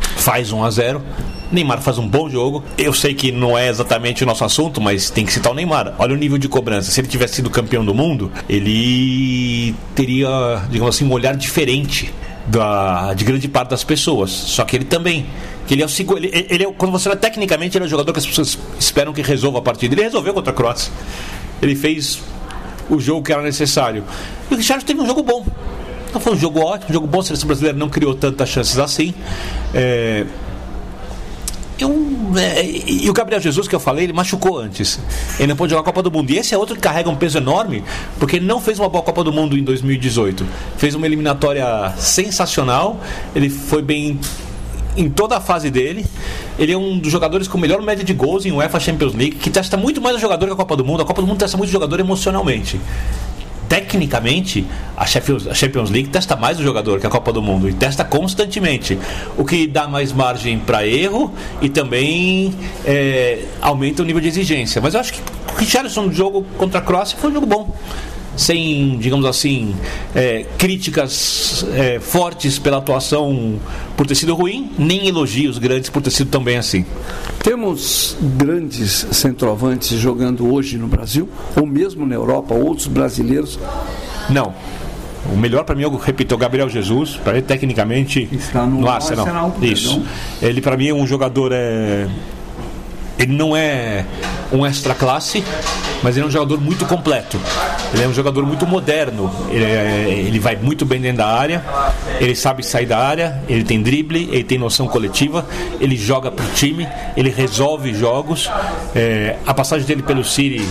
faz 0.00 0.52
1 0.52 0.64
a 0.64 0.70
0. 0.70 1.02
Neymar 1.52 1.80
faz 1.80 1.98
um 1.98 2.08
bom 2.08 2.28
jogo. 2.28 2.64
Eu 2.76 2.92
sei 2.92 3.14
que 3.14 3.30
não 3.30 3.56
é 3.56 3.68
exatamente 3.68 4.24
o 4.24 4.26
nosso 4.26 4.44
assunto, 4.44 4.80
mas 4.80 5.10
tem 5.10 5.24
que 5.24 5.32
citar 5.32 5.52
o 5.52 5.54
Neymar. 5.54 5.94
Olha 5.98 6.14
o 6.14 6.16
nível 6.16 6.38
de 6.38 6.48
cobrança. 6.48 6.90
Se 6.90 7.00
ele 7.00 7.06
tivesse 7.06 7.36
sido 7.36 7.50
campeão 7.50 7.84
do 7.84 7.94
mundo, 7.94 8.32
ele 8.48 9.74
teria, 9.94 10.28
digamos 10.70 10.96
assim, 10.96 11.04
um 11.04 11.12
olhar 11.12 11.36
diferente 11.36 12.12
da, 12.46 13.14
de 13.14 13.24
grande 13.24 13.48
parte 13.48 13.70
das 13.70 13.84
pessoas. 13.84 14.30
Só 14.30 14.64
que 14.64 14.76
ele 14.76 14.84
também. 14.84 15.26
Que 15.66 15.74
ele 15.74 15.82
é 15.82 15.86
o. 15.86 16.16
Ele, 16.16 16.46
ele 16.48 16.64
é, 16.64 16.72
quando 16.72 16.92
você 16.92 17.14
tecnicamente, 17.16 17.76
ele 17.76 17.84
é 17.84 17.86
o 17.86 17.90
jogador 17.90 18.12
que 18.12 18.18
as 18.18 18.26
pessoas 18.26 18.58
esperam 18.78 19.12
que 19.12 19.22
resolva 19.22 19.58
a 19.58 19.62
partida. 19.62 19.94
Ele 19.94 20.02
resolveu 20.02 20.32
contra 20.32 20.52
a 20.52 20.54
Croácia. 20.54 20.92
Ele 21.60 21.74
fez 21.74 22.20
o 22.88 23.00
jogo 23.00 23.22
que 23.22 23.32
era 23.32 23.42
necessário. 23.42 24.04
E 24.50 24.54
o 24.54 24.56
Richard 24.56 24.84
teve 24.84 25.00
um 25.00 25.06
jogo 25.06 25.22
bom. 25.22 25.44
Não 26.12 26.20
foi 26.20 26.34
um 26.34 26.38
jogo 26.38 26.60
ótimo, 26.60 26.90
um 26.90 26.94
jogo 26.94 27.06
bom. 27.06 27.20
A 27.20 27.24
seleção 27.24 27.46
brasileira 27.46 27.76
não 27.76 27.88
criou 27.88 28.14
tantas 28.14 28.48
chances 28.48 28.78
assim. 28.78 29.12
É, 29.74 30.24
eu, 31.78 31.92
é, 32.36 32.64
e 32.64 33.08
o 33.08 33.12
Gabriel 33.12 33.40
Jesus, 33.40 33.68
que 33.68 33.74
eu 33.74 33.80
falei, 33.80 34.04
ele 34.04 34.12
machucou 34.12 34.58
antes. 34.58 34.98
Ele 35.38 35.48
não 35.48 35.56
pôde 35.56 35.70
jogar 35.70 35.82
a 35.82 35.84
Copa 35.84 36.02
do 36.02 36.10
Mundo. 36.10 36.30
E 36.30 36.38
esse 36.38 36.54
é 36.54 36.58
outro 36.58 36.74
que 36.74 36.80
carrega 36.80 37.10
um 37.10 37.16
peso 37.16 37.38
enorme, 37.38 37.84
porque 38.18 38.36
ele 38.36 38.46
não 38.46 38.60
fez 38.60 38.78
uma 38.78 38.88
boa 38.88 39.02
Copa 39.02 39.22
do 39.22 39.32
Mundo 39.32 39.56
em 39.56 39.62
2018. 39.62 40.46
Fez 40.78 40.94
uma 40.94 41.06
eliminatória 41.06 41.92
sensacional. 41.98 42.98
Ele 43.34 43.50
foi 43.50 43.82
bem 43.82 44.18
em 44.96 45.10
toda 45.10 45.36
a 45.36 45.40
fase 45.40 45.70
dele. 45.70 46.06
Ele 46.58 46.72
é 46.72 46.78
um 46.78 46.98
dos 46.98 47.12
jogadores 47.12 47.46
com 47.46 47.58
melhor 47.58 47.82
média 47.82 48.02
de 48.02 48.14
gols 48.14 48.46
em 48.46 48.52
UEFA 48.52 48.80
Champions 48.80 49.14
League, 49.14 49.36
que 49.36 49.50
testa 49.50 49.76
muito 49.76 50.00
mais 50.00 50.16
o 50.16 50.18
jogador 50.18 50.46
que 50.46 50.52
a 50.52 50.56
Copa 50.56 50.76
do 50.76 50.84
Mundo. 50.84 51.02
A 51.02 51.04
Copa 51.04 51.20
do 51.20 51.28
Mundo 51.28 51.38
testa 51.38 51.58
muito 51.58 51.68
o 51.68 51.72
jogador 51.72 52.00
emocionalmente 52.00 52.80
tecnicamente, 53.68 54.66
a 54.96 55.06
Champions, 55.06 55.90
League 55.90 56.08
testa 56.08 56.36
mais 56.36 56.58
o 56.58 56.62
jogador 56.62 57.00
que 57.00 57.06
a 57.06 57.10
Copa 57.10 57.32
do 57.32 57.42
Mundo 57.42 57.68
e 57.68 57.72
testa 57.72 58.04
constantemente, 58.04 58.98
o 59.36 59.44
que 59.44 59.66
dá 59.66 59.86
mais 59.86 60.12
margem 60.12 60.58
para 60.58 60.86
erro 60.86 61.32
e 61.60 61.68
também 61.68 62.54
é, 62.84 63.44
aumenta 63.60 64.02
o 64.02 64.04
nível 64.04 64.20
de 64.20 64.28
exigência. 64.28 64.80
Mas 64.80 64.94
eu 64.94 65.00
acho 65.00 65.12
que 65.12 65.20
o 65.20 65.58
Richarlison 65.58 66.02
no 66.02 66.12
jogo 66.12 66.44
contra 66.56 66.78
a 66.78 66.82
Croácia 66.82 67.16
foi 67.18 67.30
um 67.30 67.34
jogo 67.34 67.46
bom 67.46 67.76
sem, 68.36 68.98
digamos 68.98 69.24
assim, 69.26 69.74
é, 70.14 70.44
críticas 70.58 71.64
é, 71.74 71.98
fortes 71.98 72.58
pela 72.58 72.78
atuação 72.78 73.58
por 73.96 74.06
ter 74.06 74.14
sido 74.14 74.34
ruim, 74.34 74.70
nem 74.78 75.08
elogios 75.08 75.58
grandes 75.58 75.90
por 75.90 76.02
ter 76.02 76.10
sido 76.10 76.30
também 76.30 76.56
assim. 76.56 76.84
Temos 77.42 78.16
grandes 78.36 79.06
centroavantes 79.12 79.98
jogando 79.98 80.52
hoje 80.52 80.76
no 80.76 80.86
Brasil, 80.86 81.28
ou 81.56 81.66
mesmo 81.66 82.06
na 82.06 82.14
Europa, 82.14 82.54
outros 82.54 82.86
brasileiros? 82.86 83.58
Não. 84.28 84.54
O 85.32 85.36
melhor 85.36 85.64
para 85.64 85.74
mim, 85.74 85.82
eu 85.82 85.96
repito, 85.96 86.34
é 86.34 86.36
o 86.36 86.38
Gabriel 86.38 86.68
Jesus. 86.68 87.16
Para 87.16 87.34
ele, 87.34 87.42
tecnicamente, 87.42 88.28
Está 88.30 88.64
no, 88.64 88.80
no 88.80 88.88
Arsenal. 88.88 89.26
Arsenal 89.26 89.56
Isso. 89.60 90.02
Ele, 90.40 90.60
para 90.60 90.76
mim, 90.76 90.88
é 90.88 90.94
um 90.94 91.06
jogador. 91.06 91.50
É... 91.52 92.06
Ele 93.18 93.34
não 93.34 93.56
é 93.56 94.04
um 94.52 94.64
extra 94.64 94.94
classe, 94.94 95.42
mas 96.02 96.16
ele 96.16 96.26
é 96.26 96.28
um 96.28 96.30
jogador 96.30 96.60
muito 96.60 96.84
completo. 96.84 97.38
Ele 97.92 98.02
é 98.02 98.08
um 98.08 98.12
jogador 98.12 98.44
muito 98.44 98.66
moderno. 98.66 99.30
Ele, 99.50 99.64
é, 99.64 100.24
ele 100.26 100.38
vai 100.38 100.56
muito 100.56 100.84
bem 100.84 101.00
dentro 101.00 101.18
da 101.18 101.26
área. 101.26 101.64
Ele 102.20 102.34
sabe 102.34 102.62
sair 102.64 102.86
da 102.86 102.98
área. 102.98 103.42
Ele 103.48 103.64
tem 103.64 103.82
drible. 103.82 104.28
Ele 104.30 104.44
tem 104.44 104.58
noção 104.58 104.86
coletiva. 104.86 105.46
Ele 105.80 105.96
joga 105.96 106.30
para 106.30 106.44
o 106.44 106.48
time. 106.50 106.86
Ele 107.16 107.30
resolve 107.30 107.94
jogos. 107.94 108.50
É, 108.94 109.36
a 109.46 109.54
passagem 109.54 109.86
dele 109.86 110.02
pelo 110.02 110.24
City 110.24 110.66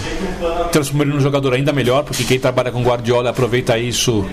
transformou 0.71 1.05
ele 1.05 1.13
num 1.13 1.21
jogador 1.21 1.53
ainda 1.53 1.71
melhor, 1.71 2.03
porque 2.03 2.23
quem 2.23 2.39
trabalha 2.39 2.71
com 2.71 2.83
Guardiola 2.83 3.29
aproveita 3.29 3.77
isso, 3.77 4.25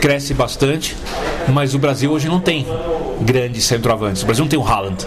cresce 0.00 0.34
bastante. 0.34 0.96
Mas 1.48 1.74
o 1.74 1.78
Brasil 1.78 2.10
hoje 2.10 2.28
não 2.28 2.40
tem 2.40 2.66
grandes 3.20 3.64
centroavantes. 3.64 4.22
O 4.22 4.26
Brasil 4.26 4.44
não 4.44 4.48
tem 4.48 4.58
o 4.58 4.66
Haaland. 4.66 5.06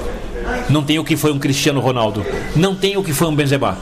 Não 0.69 0.83
tem 0.83 0.99
o 0.99 1.03
que 1.03 1.15
foi 1.15 1.31
um 1.31 1.39
Cristiano 1.39 1.79
Ronaldo. 1.79 2.25
Não 2.55 2.75
tem 2.75 2.97
o 2.97 3.03
que 3.03 3.13
foi 3.13 3.27
um 3.27 3.35
Benzema. 3.35 3.77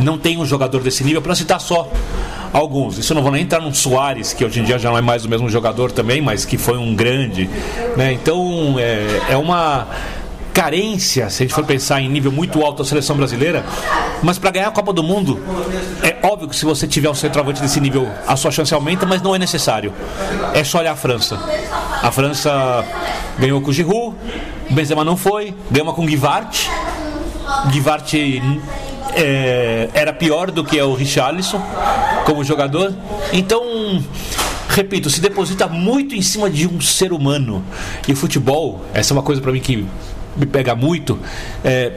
Não 0.00 0.18
tem 0.18 0.38
um 0.38 0.46
jogador 0.46 0.82
desse 0.82 1.04
nível, 1.04 1.22
para 1.22 1.34
citar 1.34 1.60
só 1.60 1.90
alguns. 2.52 2.98
Isso 2.98 3.12
eu 3.12 3.14
não 3.14 3.22
vou 3.22 3.32
nem 3.32 3.42
entrar 3.42 3.60
no 3.60 3.74
Soares, 3.74 4.32
que 4.32 4.44
hoje 4.44 4.60
em 4.60 4.64
dia 4.64 4.78
já 4.78 4.90
não 4.90 4.98
é 4.98 5.02
mais 5.02 5.24
o 5.24 5.28
mesmo 5.28 5.48
jogador 5.48 5.90
também, 5.90 6.20
mas 6.20 6.44
que 6.44 6.58
foi 6.58 6.76
um 6.76 6.94
grande. 6.94 7.48
Né? 7.96 8.12
Então 8.12 8.76
é, 8.78 9.32
é 9.32 9.36
uma 9.36 9.86
carência, 10.52 11.30
se 11.30 11.42
a 11.42 11.46
gente 11.46 11.54
for 11.54 11.64
pensar 11.64 12.00
em 12.00 12.08
nível 12.08 12.30
muito 12.30 12.62
alto 12.62 12.82
da 12.82 12.88
seleção 12.88 13.16
brasileira, 13.16 13.64
mas 14.22 14.38
para 14.38 14.50
ganhar 14.50 14.68
a 14.68 14.70
Copa 14.70 14.92
do 14.92 15.02
Mundo, 15.02 15.40
é 16.02 16.26
óbvio 16.26 16.46
que 16.46 16.54
se 16.54 16.64
você 16.64 16.86
tiver 16.86 17.08
um 17.08 17.14
centroavante 17.14 17.62
desse 17.62 17.80
nível, 17.80 18.08
a 18.26 18.36
sua 18.36 18.50
chance 18.50 18.72
aumenta, 18.74 19.06
mas 19.06 19.22
não 19.22 19.34
é 19.34 19.38
necessário. 19.38 19.94
É 20.52 20.62
só 20.62 20.80
olhar 20.80 20.92
a 20.92 20.96
França. 20.96 21.38
A 22.02 22.10
França 22.12 22.84
ganhou 23.38 23.60
com 23.62 23.70
o 23.70 23.72
Giroud, 23.72 24.14
Benzema 24.72 25.04
não 25.04 25.16
foi, 25.16 25.54
uma 25.80 25.92
com 25.92 26.02
o 26.02 26.06
Guivart. 26.06 26.68
Guivart 27.70 28.14
é, 29.14 29.88
era 29.92 30.12
pior 30.12 30.50
do 30.50 30.64
que 30.64 30.80
o 30.80 30.94
Richarlison 30.94 31.62
como 32.24 32.42
jogador. 32.42 32.94
Então, 33.32 34.02
repito, 34.68 35.10
se 35.10 35.20
deposita 35.20 35.68
muito 35.68 36.14
em 36.14 36.22
cima 36.22 36.48
de 36.48 36.66
um 36.66 36.80
ser 36.80 37.12
humano. 37.12 37.64
E 38.06 38.12
o 38.12 38.16
futebol, 38.16 38.84
essa 38.94 39.12
é 39.12 39.14
uma 39.14 39.22
coisa 39.22 39.40
para 39.40 39.52
mim 39.52 39.60
que 39.60 39.86
me 40.36 40.46
pega 40.46 40.74
muito. 40.74 41.18
É, 41.64 41.92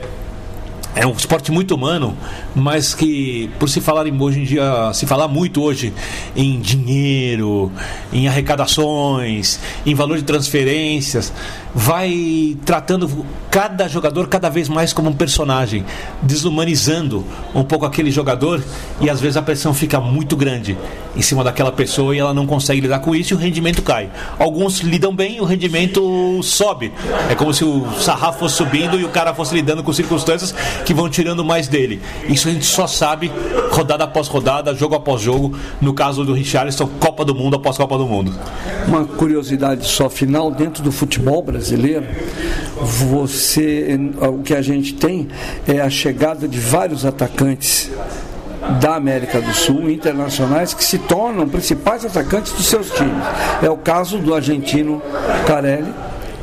é 0.95 1.05
um 1.05 1.11
esporte 1.11 1.51
muito 1.51 1.75
humano, 1.75 2.17
mas 2.55 2.95
que 2.95 3.51
por 3.59 3.69
se 3.69 3.81
falar 3.81 4.07
em, 4.07 4.21
hoje 4.21 4.39
em 4.39 4.43
dia, 4.45 4.93
se 4.93 5.05
falar 5.05 5.27
muito 5.27 5.61
hoje 5.61 5.93
em 6.33 6.57
dinheiro, 6.59 7.69
em 8.13 8.29
arrecadações, 8.29 9.59
em 9.85 9.93
valor 9.93 10.17
de 10.17 10.23
transferências, 10.23 11.33
vai 11.75 12.57
tratando 12.63 13.25
cada 13.51 13.87
jogador 13.87 14.27
cada 14.27 14.49
vez 14.49 14.69
mais 14.69 14.93
como 14.93 15.09
um 15.09 15.13
personagem, 15.13 15.85
desumanizando 16.21 17.25
um 17.53 17.63
pouco 17.63 17.85
aquele 17.85 18.09
jogador 18.09 18.63
e 19.01 19.09
às 19.09 19.19
vezes 19.19 19.35
a 19.35 19.41
pressão 19.41 19.73
fica 19.73 19.99
muito 19.99 20.37
grande 20.37 20.77
em 21.15 21.21
cima 21.21 21.43
daquela 21.43 21.71
pessoa 21.71 22.15
e 22.15 22.19
ela 22.19 22.33
não 22.33 22.45
consegue 22.45 22.81
lidar 22.81 22.99
com 22.99 23.15
isso 23.15 23.33
e 23.33 23.35
o 23.35 23.37
rendimento 23.37 23.81
cai. 23.81 24.09
Alguns 24.39 24.79
lidam 24.79 25.15
bem 25.15 25.39
o 25.39 25.45
rendimento 25.45 26.41
sobe. 26.43 26.91
É 27.29 27.35
como 27.35 27.53
se 27.53 27.63
o 27.63 27.87
sarrafo 27.99 28.39
fosse 28.39 28.55
subindo 28.55 28.99
e 28.99 29.03
o 29.03 29.09
cara 29.09 29.33
fosse 29.33 29.53
lidando 29.53 29.83
com 29.83 29.91
circunstâncias 29.93 30.53
que 30.85 30.93
vão 30.93 31.09
tirando 31.09 31.43
mais 31.43 31.67
dele. 31.67 32.01
Isso 32.27 32.47
a 32.47 32.51
gente 32.51 32.65
só 32.65 32.87
sabe 32.87 33.31
rodada 33.71 34.03
após 34.03 34.27
rodada, 34.27 34.73
jogo 34.73 34.95
após 34.95 35.21
jogo. 35.21 35.57
No 35.81 35.93
caso 35.93 36.23
do 36.23 36.33
Richarlison, 36.33 36.87
Copa 36.99 37.25
do 37.25 37.33
Mundo 37.33 37.55
após 37.55 37.77
Copa 37.77 37.97
do 37.97 38.05
Mundo. 38.05 38.33
Uma 38.87 39.05
curiosidade 39.05 39.85
só 39.87 40.09
final 40.09 40.51
dentro 40.51 40.83
do 40.83 40.91
futebol 40.91 41.41
brasileiro, 41.41 41.64
você 42.81 43.97
o 44.21 44.41
que 44.41 44.53
a 44.53 44.61
gente 44.61 44.93
tem 44.93 45.27
é 45.67 45.79
a 45.79 45.89
chegada 45.89 46.47
de 46.47 46.59
vários 46.59 47.05
atacantes 47.05 47.89
da 48.81 48.95
América 48.95 49.39
do 49.39 49.53
Sul, 49.53 49.89
internacionais, 49.89 50.73
que 50.73 50.83
se 50.83 50.97
tornam 50.97 51.47
principais 51.47 52.03
atacantes 52.03 52.51
dos 52.53 52.65
seus 52.65 52.89
times. 52.91 53.23
É 53.61 53.69
o 53.69 53.77
caso 53.77 54.17
do 54.17 54.33
argentino 54.33 55.01
Carelli, 55.45 55.93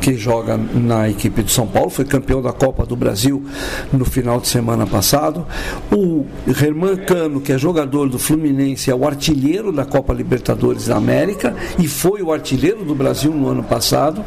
que 0.00 0.16
joga 0.16 0.56
na 0.56 1.08
equipe 1.08 1.44
de 1.44 1.52
São 1.52 1.66
Paulo, 1.66 1.88
foi 1.88 2.04
campeão 2.04 2.42
da 2.42 2.52
Copa 2.52 2.84
do 2.84 2.96
Brasil 2.96 3.44
no 3.92 4.04
final 4.04 4.40
de 4.40 4.48
semana 4.48 4.84
passado. 4.84 5.46
O 5.92 6.26
Herman 6.48 6.96
Cano, 6.96 7.40
que 7.40 7.52
é 7.52 7.58
jogador 7.58 8.08
do 8.08 8.18
Fluminense, 8.18 8.90
é 8.90 8.94
o 8.94 9.06
artilheiro 9.06 9.70
da 9.70 9.84
Copa 9.84 10.12
Libertadores 10.12 10.86
da 10.86 10.96
América 10.96 11.54
e 11.78 11.86
foi 11.86 12.20
o 12.20 12.32
artilheiro 12.32 12.84
do 12.84 12.94
Brasil 12.96 13.32
no 13.32 13.48
ano 13.48 13.62
passado 13.62 14.24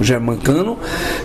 Germancano. 0.00 0.78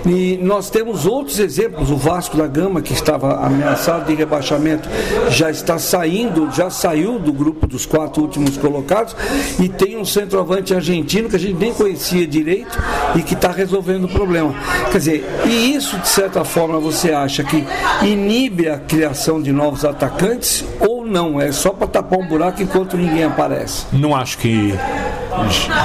E 0.05 0.37
nós 0.41 0.69
temos 0.69 1.05
outros 1.05 1.39
exemplos. 1.39 1.89
O 1.91 1.97
Vasco 1.97 2.37
da 2.37 2.47
Gama, 2.47 2.81
que 2.81 2.93
estava 2.93 3.45
ameaçado 3.45 4.05
de 4.05 4.15
rebaixamento, 4.15 4.89
já 5.29 5.49
está 5.49 5.77
saindo, 5.77 6.49
já 6.51 6.69
saiu 6.69 7.19
do 7.19 7.31
grupo 7.31 7.67
dos 7.67 7.85
quatro 7.85 8.21
últimos 8.21 8.57
colocados. 8.57 9.15
E 9.59 9.69
tem 9.69 9.97
um 9.97 10.05
centroavante 10.05 10.73
argentino 10.73 11.29
que 11.29 11.35
a 11.35 11.39
gente 11.39 11.57
nem 11.57 11.73
conhecia 11.73 12.25
direito 12.27 12.77
e 13.15 13.21
que 13.21 13.33
está 13.33 13.51
resolvendo 13.51 14.05
o 14.05 14.09
problema. 14.09 14.53
Quer 14.91 14.97
dizer, 14.97 15.25
e 15.45 15.75
isso, 15.75 15.97
de 15.97 16.07
certa 16.07 16.43
forma, 16.43 16.79
você 16.79 17.11
acha 17.11 17.43
que 17.43 17.65
inibe 18.01 18.69
a 18.69 18.77
criação 18.77 19.41
de 19.41 19.51
novos 19.51 19.85
atacantes 19.85 20.65
ou 20.79 21.05
não? 21.05 21.39
É 21.39 21.51
só 21.51 21.69
para 21.71 21.87
tapar 21.87 22.19
um 22.19 22.27
buraco 22.27 22.61
enquanto 22.61 22.97
ninguém 22.97 23.23
aparece? 23.23 23.85
Não 23.91 24.15
acho 24.15 24.37
que 24.37 24.73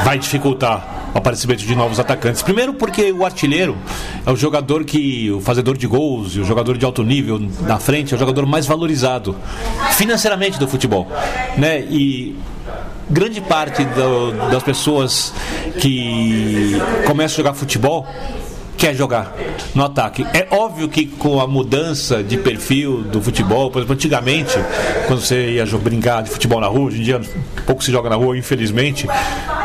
vai 0.05 0.18
dificultar 0.18 0.98
o 1.15 1.19
aparecimento 1.19 1.65
de 1.65 1.75
novos 1.75 1.99
atacantes. 1.99 2.43
Primeiro 2.43 2.75
porque 2.75 3.13
o 3.13 3.25
artilheiro 3.25 3.77
é 4.25 4.31
o 4.31 4.37
jogador 4.37 4.85
que, 4.85 5.31
o 5.31 5.41
fazedor 5.41 5.77
de 5.77 5.87
gols 5.87 6.37
e 6.37 6.41
o 6.41 6.45
jogador 6.45 6.77
de 6.77 6.85
alto 6.85 7.03
nível 7.03 7.41
na 7.61 7.79
frente, 7.79 8.13
é 8.13 8.17
o 8.17 8.21
jogador 8.21 8.47
mais 8.47 8.67
valorizado 8.67 9.37
financeiramente 9.93 10.59
do 10.59 10.69
futebol, 10.69 11.07
né? 11.57 11.81
E 11.91 12.37
grande 13.11 13.41
parte 13.41 13.85
do, 13.85 14.33
das 14.51 14.63
pessoas 14.63 15.33
que 15.81 16.77
começam 17.07 17.35
a 17.35 17.37
jogar 17.39 17.55
futebol 17.55 18.07
quer 18.79 18.95
jogar 18.95 19.35
no 19.74 19.85
ataque. 19.85 20.24
É 20.33 20.47
óbvio 20.51 20.89
que 20.89 21.05
com 21.05 21.41
a 21.41 21.47
mudança 21.47 22.22
de 22.22 22.39
perfil 22.39 23.03
do 23.03 23.20
futebol, 23.20 23.70
por 23.70 23.81
exemplo, 23.81 23.95
antigamente, 23.95 24.57
quando 25.07 25.20
você 25.20 25.51
ia 25.51 25.66
brincar 25.66 26.22
de 26.22 26.31
futebol 26.31 26.61
na 26.61 26.68
rua, 26.68 26.87
hoje 26.87 27.01
em 27.01 27.03
dia 27.03 27.20
pouco 27.66 27.83
se 27.83 27.91
joga 27.91 28.09
na 28.09 28.16
rua, 28.16 28.39
infelizmente, 28.39 29.07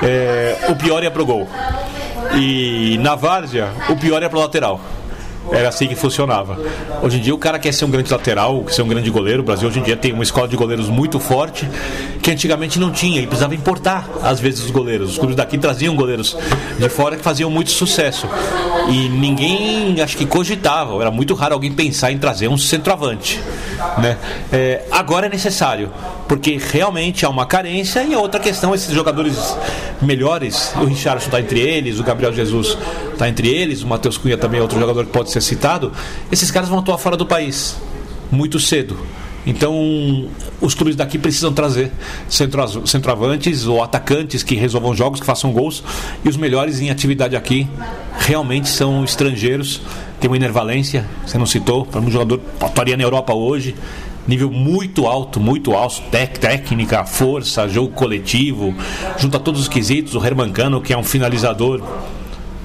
é, 0.01 0.57
o 0.67 0.75
pior 0.75 1.03
ia 1.03 1.11
pro 1.11 1.25
gol. 1.25 1.47
E 2.35 2.97
na 2.99 3.13
várzea, 3.13 3.69
o 3.87 3.95
pior 3.95 4.21
é 4.23 4.27
pro 4.27 4.39
lateral. 4.39 4.81
Era 5.51 5.69
assim 5.69 5.87
que 5.87 5.95
funcionava. 5.95 6.57
Hoje 7.01 7.17
em 7.17 7.21
dia 7.21 7.35
o 7.35 7.37
cara 7.37 7.59
quer 7.59 7.73
ser 7.73 7.85
um 7.85 7.89
grande 7.89 8.11
lateral, 8.11 8.63
quer 8.63 8.73
ser 8.73 8.81
um 8.81 8.87
grande 8.87 9.09
goleiro. 9.09 9.41
O 9.41 9.45
Brasil 9.45 9.67
hoje 9.67 9.79
em 9.79 9.83
dia 9.83 9.95
tem 9.95 10.13
uma 10.13 10.23
escola 10.23 10.47
de 10.47 10.55
goleiros 10.55 10.89
muito 10.89 11.19
forte, 11.19 11.67
que 12.21 12.31
antigamente 12.31 12.79
não 12.79 12.91
tinha, 12.91 13.21
e 13.21 13.27
precisava 13.27 13.53
importar, 13.53 14.09
às 14.21 14.39
vezes, 14.39 14.63
os 14.63 14.71
goleiros. 14.71 15.11
Os 15.11 15.17
clubes 15.17 15.35
daqui 15.35 15.57
traziam 15.57 15.95
goleiros 15.95 16.37
de 16.77 16.89
fora 16.89 17.15
que 17.15 17.23
faziam 17.23 17.49
muito 17.49 17.71
sucesso. 17.71 18.27
E 18.89 19.09
ninguém, 19.09 20.01
acho 20.01 20.17
que 20.17 20.25
cogitava, 20.25 20.99
era 21.01 21.11
muito 21.11 21.33
raro 21.33 21.53
alguém 21.53 21.71
pensar 21.71 22.11
em 22.11 22.17
trazer 22.17 22.47
um 22.47 22.57
centroavante. 22.57 23.39
Né? 23.97 24.17
É, 24.51 24.83
agora 24.91 25.27
é 25.27 25.29
necessário, 25.29 25.91
porque 26.27 26.57
realmente 26.57 27.25
há 27.25 27.29
uma 27.29 27.45
carência 27.45 28.03
e 28.03 28.15
outra 28.15 28.39
questão, 28.39 28.73
esses 28.73 28.93
jogadores 28.93 29.55
melhores, 30.01 30.73
o 30.75 30.85
Richardson 30.85 31.27
está 31.27 31.39
entre 31.39 31.59
eles, 31.59 31.99
o 31.99 32.03
Gabriel 32.03 32.33
Jesus 32.33 32.77
está 33.11 33.27
entre 33.29 33.47
eles, 33.47 33.83
o 33.83 33.87
Matheus 33.87 34.17
Cunha 34.17 34.37
também 34.37 34.59
é 34.59 34.61
outro 34.61 34.79
jogador 34.79 35.05
que 35.05 35.11
pode 35.11 35.31
ser 35.33 35.41
citado, 35.41 35.91
esses 36.31 36.49
caras 36.49 36.69
vão 36.69 36.79
atuar 36.79 36.97
fora 36.97 37.17
do 37.17 37.25
país 37.25 37.75
muito 38.33 38.59
cedo. 38.59 38.97
Então, 39.45 40.29
os 40.61 40.73
clubes 40.73 40.95
daqui 40.95 41.17
precisam 41.17 41.51
trazer 41.51 41.91
centro, 42.29 42.87
centroavantes 42.87 43.65
ou 43.65 43.83
atacantes 43.83 44.41
que 44.41 44.55
resolvam 44.55 44.95
jogos, 44.95 45.19
que 45.19 45.25
façam 45.25 45.51
gols. 45.51 45.83
E 46.23 46.29
os 46.29 46.37
melhores 46.37 46.79
em 46.79 46.89
atividade 46.89 47.35
aqui 47.35 47.67
realmente 48.17 48.69
são 48.69 49.03
estrangeiros. 49.03 49.81
Tem 50.19 50.31
o 50.31 50.35
Enervalência, 50.35 51.05
você 51.25 51.37
não 51.37 51.45
citou, 51.45 51.85
para 51.85 51.99
um 51.99 52.09
jogador 52.09 52.39
atuaria 52.59 52.95
na 52.95 53.03
Europa 53.03 53.33
hoje. 53.33 53.75
Nível 54.25 54.49
muito 54.49 55.05
alto, 55.05 55.41
muito 55.41 55.73
alto, 55.73 56.01
tec, 56.09 56.39
técnica, 56.39 57.03
força, 57.03 57.67
jogo 57.67 57.89
coletivo, 57.89 58.73
junto 59.17 59.35
a 59.35 59.39
todos 59.39 59.59
os 59.59 59.67
quesitos. 59.67 60.15
O 60.15 60.25
Herman 60.25 60.53
Cano, 60.53 60.79
que 60.79 60.93
é 60.93 60.97
um 60.97 61.03
finalizador, 61.03 61.83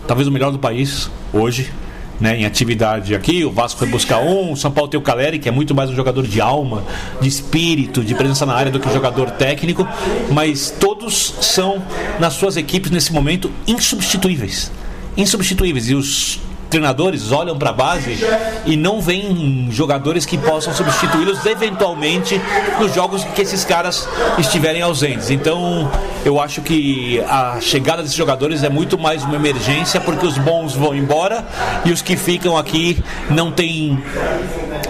talvez 0.06 0.28
o 0.28 0.30
melhor 0.30 0.52
do 0.52 0.60
país 0.60 1.10
hoje, 1.32 1.72
né, 2.20 2.36
em 2.36 2.44
atividade 2.44 3.14
aqui. 3.14 3.44
O 3.44 3.50
Vasco 3.50 3.78
foi 3.78 3.88
buscar 3.88 4.18
um, 4.18 4.52
o 4.52 4.56
São 4.56 4.70
Paulo 4.70 4.90
tem 4.90 4.98
o 4.98 5.02
Caleri, 5.02 5.38
que 5.38 5.48
é 5.48 5.52
muito 5.52 5.74
mais 5.74 5.90
um 5.90 5.94
jogador 5.94 6.26
de 6.26 6.40
alma, 6.40 6.84
de 7.20 7.28
espírito, 7.28 8.02
de 8.02 8.14
presença 8.14 8.44
na 8.44 8.54
área 8.54 8.72
do 8.72 8.80
que 8.80 8.88
um 8.88 8.92
jogador 8.92 9.30
técnico, 9.32 9.86
mas 10.30 10.70
todos 10.70 11.34
são, 11.40 11.82
nas 12.18 12.34
suas 12.34 12.56
equipes 12.56 12.90
nesse 12.90 13.12
momento, 13.12 13.50
insubstituíveis. 13.66 14.70
Insubstituíveis. 15.16 15.88
E 15.88 15.94
os 15.94 16.40
treinadores 16.68 17.32
olham 17.32 17.58
para 17.58 17.70
a 17.70 17.72
base 17.72 18.18
e 18.66 18.76
não 18.76 19.00
veem 19.00 19.68
jogadores 19.70 20.26
que 20.26 20.36
possam 20.36 20.74
substituí-los 20.74 21.44
eventualmente 21.46 22.40
nos 22.78 22.94
jogos 22.94 23.24
que 23.24 23.42
esses 23.42 23.64
caras 23.64 24.08
estiverem 24.38 24.82
ausentes. 24.82 25.30
Então, 25.30 25.90
eu 26.24 26.40
acho 26.40 26.60
que 26.60 27.20
a 27.28 27.60
chegada 27.60 28.02
desses 28.02 28.16
jogadores 28.16 28.62
é 28.62 28.68
muito 28.68 28.98
mais 28.98 29.24
uma 29.24 29.36
emergência 29.36 30.00
porque 30.00 30.26
os 30.26 30.36
bons 30.38 30.74
vão 30.74 30.94
embora 30.94 31.44
e 31.84 31.92
os 31.92 32.02
que 32.02 32.16
ficam 32.16 32.56
aqui 32.56 33.02
não 33.30 33.50
têm 33.50 34.02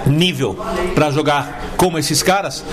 nível 0.09 0.57
para 0.95 1.11
jogar 1.11 1.69
como 1.77 1.99
esses 1.99 2.23
caras, 2.23 2.65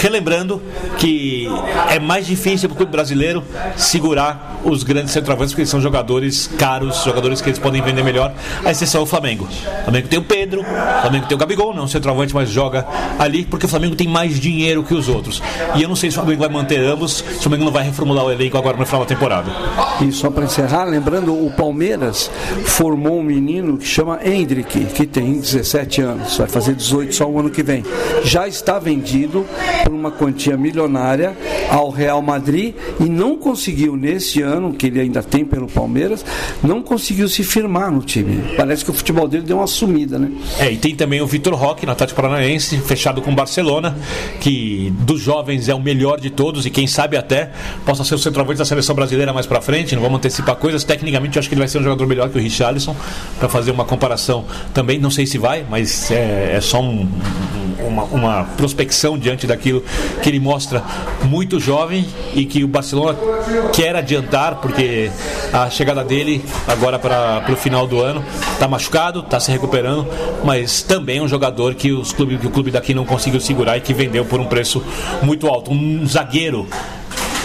relembrando 0.00 0.62
que 0.98 1.48
é 1.90 1.98
mais 1.98 2.26
difícil 2.26 2.68
para 2.68 2.74
o 2.74 2.76
clube 2.76 2.92
brasileiro 2.92 3.44
segurar 3.76 4.60
os 4.64 4.82
grandes 4.82 5.12
centroavantes 5.12 5.52
porque 5.52 5.62
eles 5.62 5.70
são 5.70 5.80
jogadores 5.80 6.50
caros, 6.58 7.04
jogadores 7.04 7.40
que 7.40 7.48
eles 7.48 7.58
podem 7.58 7.82
vender 7.82 8.02
melhor 8.02 8.32
a 8.64 8.70
exceção 8.70 9.00
é 9.00 9.04
o 9.04 9.06
Flamengo. 9.06 9.44
O 9.44 9.84
Flamengo 9.84 10.08
tem 10.08 10.18
o 10.18 10.22
Pedro, 10.22 10.60
o 10.60 11.00
Flamengo 11.00 11.26
tem 11.26 11.34
o 11.34 11.38
Gabigol, 11.38 11.74
não 11.74 11.86
centroavante, 11.86 12.34
mas 12.34 12.48
joga 12.50 12.86
ali 13.18 13.44
porque 13.44 13.66
o 13.66 13.68
Flamengo 13.68 13.94
tem 13.94 14.08
mais 14.08 14.38
dinheiro 14.38 14.82
que 14.82 14.94
os 14.94 15.08
outros. 15.08 15.42
E 15.74 15.82
eu 15.82 15.88
não 15.88 15.96
sei 15.96 16.10
se 16.10 16.16
o 16.16 16.20
Flamengo 16.20 16.40
vai 16.40 16.48
manter 16.48 16.80
ambos, 16.80 17.18
se 17.18 17.38
o 17.38 17.42
Flamengo 17.42 17.64
não 17.64 17.72
vai 17.72 17.84
reformular 17.84 18.24
o 18.24 18.32
elenco 18.32 18.56
agora 18.56 18.76
no 18.76 18.86
final 18.86 19.02
da 19.02 19.06
temporada. 19.06 19.50
E 20.00 20.12
só 20.12 20.30
para 20.30 20.44
encerrar, 20.44 20.84
lembrando, 20.84 21.32
o 21.32 21.50
Palmeiras 21.50 22.30
formou 22.64 23.18
um 23.18 23.22
menino 23.22 23.78
que 23.78 23.86
chama 23.86 24.20
Hendrick, 24.22 24.84
que 24.86 25.06
tem 25.06 25.40
17 25.40 26.02
anos, 26.02 26.36
vai 26.36 26.46
fazer 26.46 26.74
18 26.74 27.14
só 27.14 27.26
o 27.26 27.38
ano 27.38 27.50
que 27.50 27.62
vem. 27.62 27.82
Já 28.22 28.46
está 28.46 28.78
vendido 28.78 29.46
por 29.84 29.92
uma 29.92 30.10
quantia 30.10 30.56
milionária 30.56 31.36
ao 31.70 31.90
Real 31.90 32.20
Madrid 32.20 32.74
e 33.00 33.04
não 33.04 33.36
conseguiu 33.36 33.96
nesse 33.96 34.42
ano, 34.42 34.74
que 34.74 34.86
ele 34.86 35.00
ainda 35.00 35.22
tem 35.22 35.44
pelo 35.44 35.66
Palmeiras, 35.66 36.24
não 36.62 36.82
conseguiu 36.82 37.28
se 37.28 37.42
firmar 37.42 37.90
no 37.90 38.02
time. 38.02 38.54
Parece 38.56 38.84
que 38.84 38.90
o 38.90 38.94
futebol 38.94 39.26
dele 39.26 39.44
deu 39.44 39.58
uma 39.58 39.66
sumida, 39.66 40.18
né? 40.18 40.30
É, 40.58 40.70
e 40.70 40.76
tem 40.76 40.94
também 40.94 41.20
o 41.20 41.26
Vitor 41.26 41.54
Roque, 41.54 41.86
na 41.86 41.92
Atlético 41.92 42.20
Paranaense, 42.20 42.78
fechado 42.78 43.22
com 43.22 43.30
o 43.30 43.34
Barcelona, 43.34 43.96
que 44.40 44.92
dos 45.00 45.20
jovens 45.20 45.68
é 45.68 45.74
o 45.74 45.80
melhor 45.80 46.20
de 46.20 46.30
todos 46.30 46.66
e 46.66 46.70
quem 46.70 46.86
sabe 46.86 47.16
até 47.16 47.50
possa 47.84 48.04
ser 48.04 48.14
o 48.14 48.18
centroavante 48.18 48.58
da 48.58 48.64
seleção 48.64 48.94
brasileira 48.94 49.32
mais 49.32 49.46
para 49.46 49.60
frente. 49.60 49.85
Não 49.94 50.02
vamos 50.02 50.18
antecipar 50.18 50.56
coisas. 50.56 50.84
Tecnicamente, 50.84 51.36
eu 51.36 51.40
acho 51.40 51.48
que 51.48 51.54
ele 51.54 51.60
vai 51.60 51.68
ser 51.68 51.78
um 51.78 51.82
jogador 51.82 52.06
melhor 52.06 52.28
que 52.28 52.38
o 52.38 52.40
Richarlison, 52.40 52.96
para 53.38 53.48
fazer 53.48 53.70
uma 53.70 53.84
comparação 53.84 54.44
também. 54.74 54.98
Não 54.98 55.10
sei 55.10 55.26
se 55.26 55.38
vai, 55.38 55.64
mas 55.68 56.10
é, 56.10 56.54
é 56.56 56.60
só 56.60 56.80
um, 56.80 57.08
uma, 57.86 58.04
uma 58.04 58.44
prospecção 58.56 59.18
diante 59.18 59.46
daquilo 59.46 59.82
que 60.22 60.28
ele 60.28 60.40
mostra 60.40 60.82
muito 61.24 61.60
jovem 61.60 62.06
e 62.34 62.44
que 62.44 62.64
o 62.64 62.68
Barcelona 62.68 63.18
quer 63.72 63.96
adiantar, 63.96 64.56
porque 64.56 65.10
a 65.52 65.70
chegada 65.70 66.04
dele 66.04 66.44
agora 66.66 66.98
para 66.98 67.44
o 67.52 67.56
final 67.56 67.86
do 67.86 68.00
ano 68.00 68.24
está 68.52 68.68
machucado, 68.68 69.20
está 69.20 69.38
se 69.40 69.50
recuperando, 69.50 70.06
mas 70.44 70.82
também 70.82 71.18
é 71.18 71.22
um 71.22 71.28
jogador 71.28 71.74
que, 71.74 71.92
os 71.92 72.12
clubes, 72.12 72.40
que 72.40 72.46
o 72.46 72.50
clube 72.50 72.70
daqui 72.70 72.94
não 72.94 73.04
conseguiu 73.04 73.40
segurar 73.40 73.76
e 73.76 73.80
que 73.80 73.94
vendeu 73.94 74.24
por 74.24 74.40
um 74.40 74.46
preço 74.46 74.82
muito 75.22 75.46
alto. 75.46 75.70
Um 75.72 76.06
zagueiro 76.06 76.66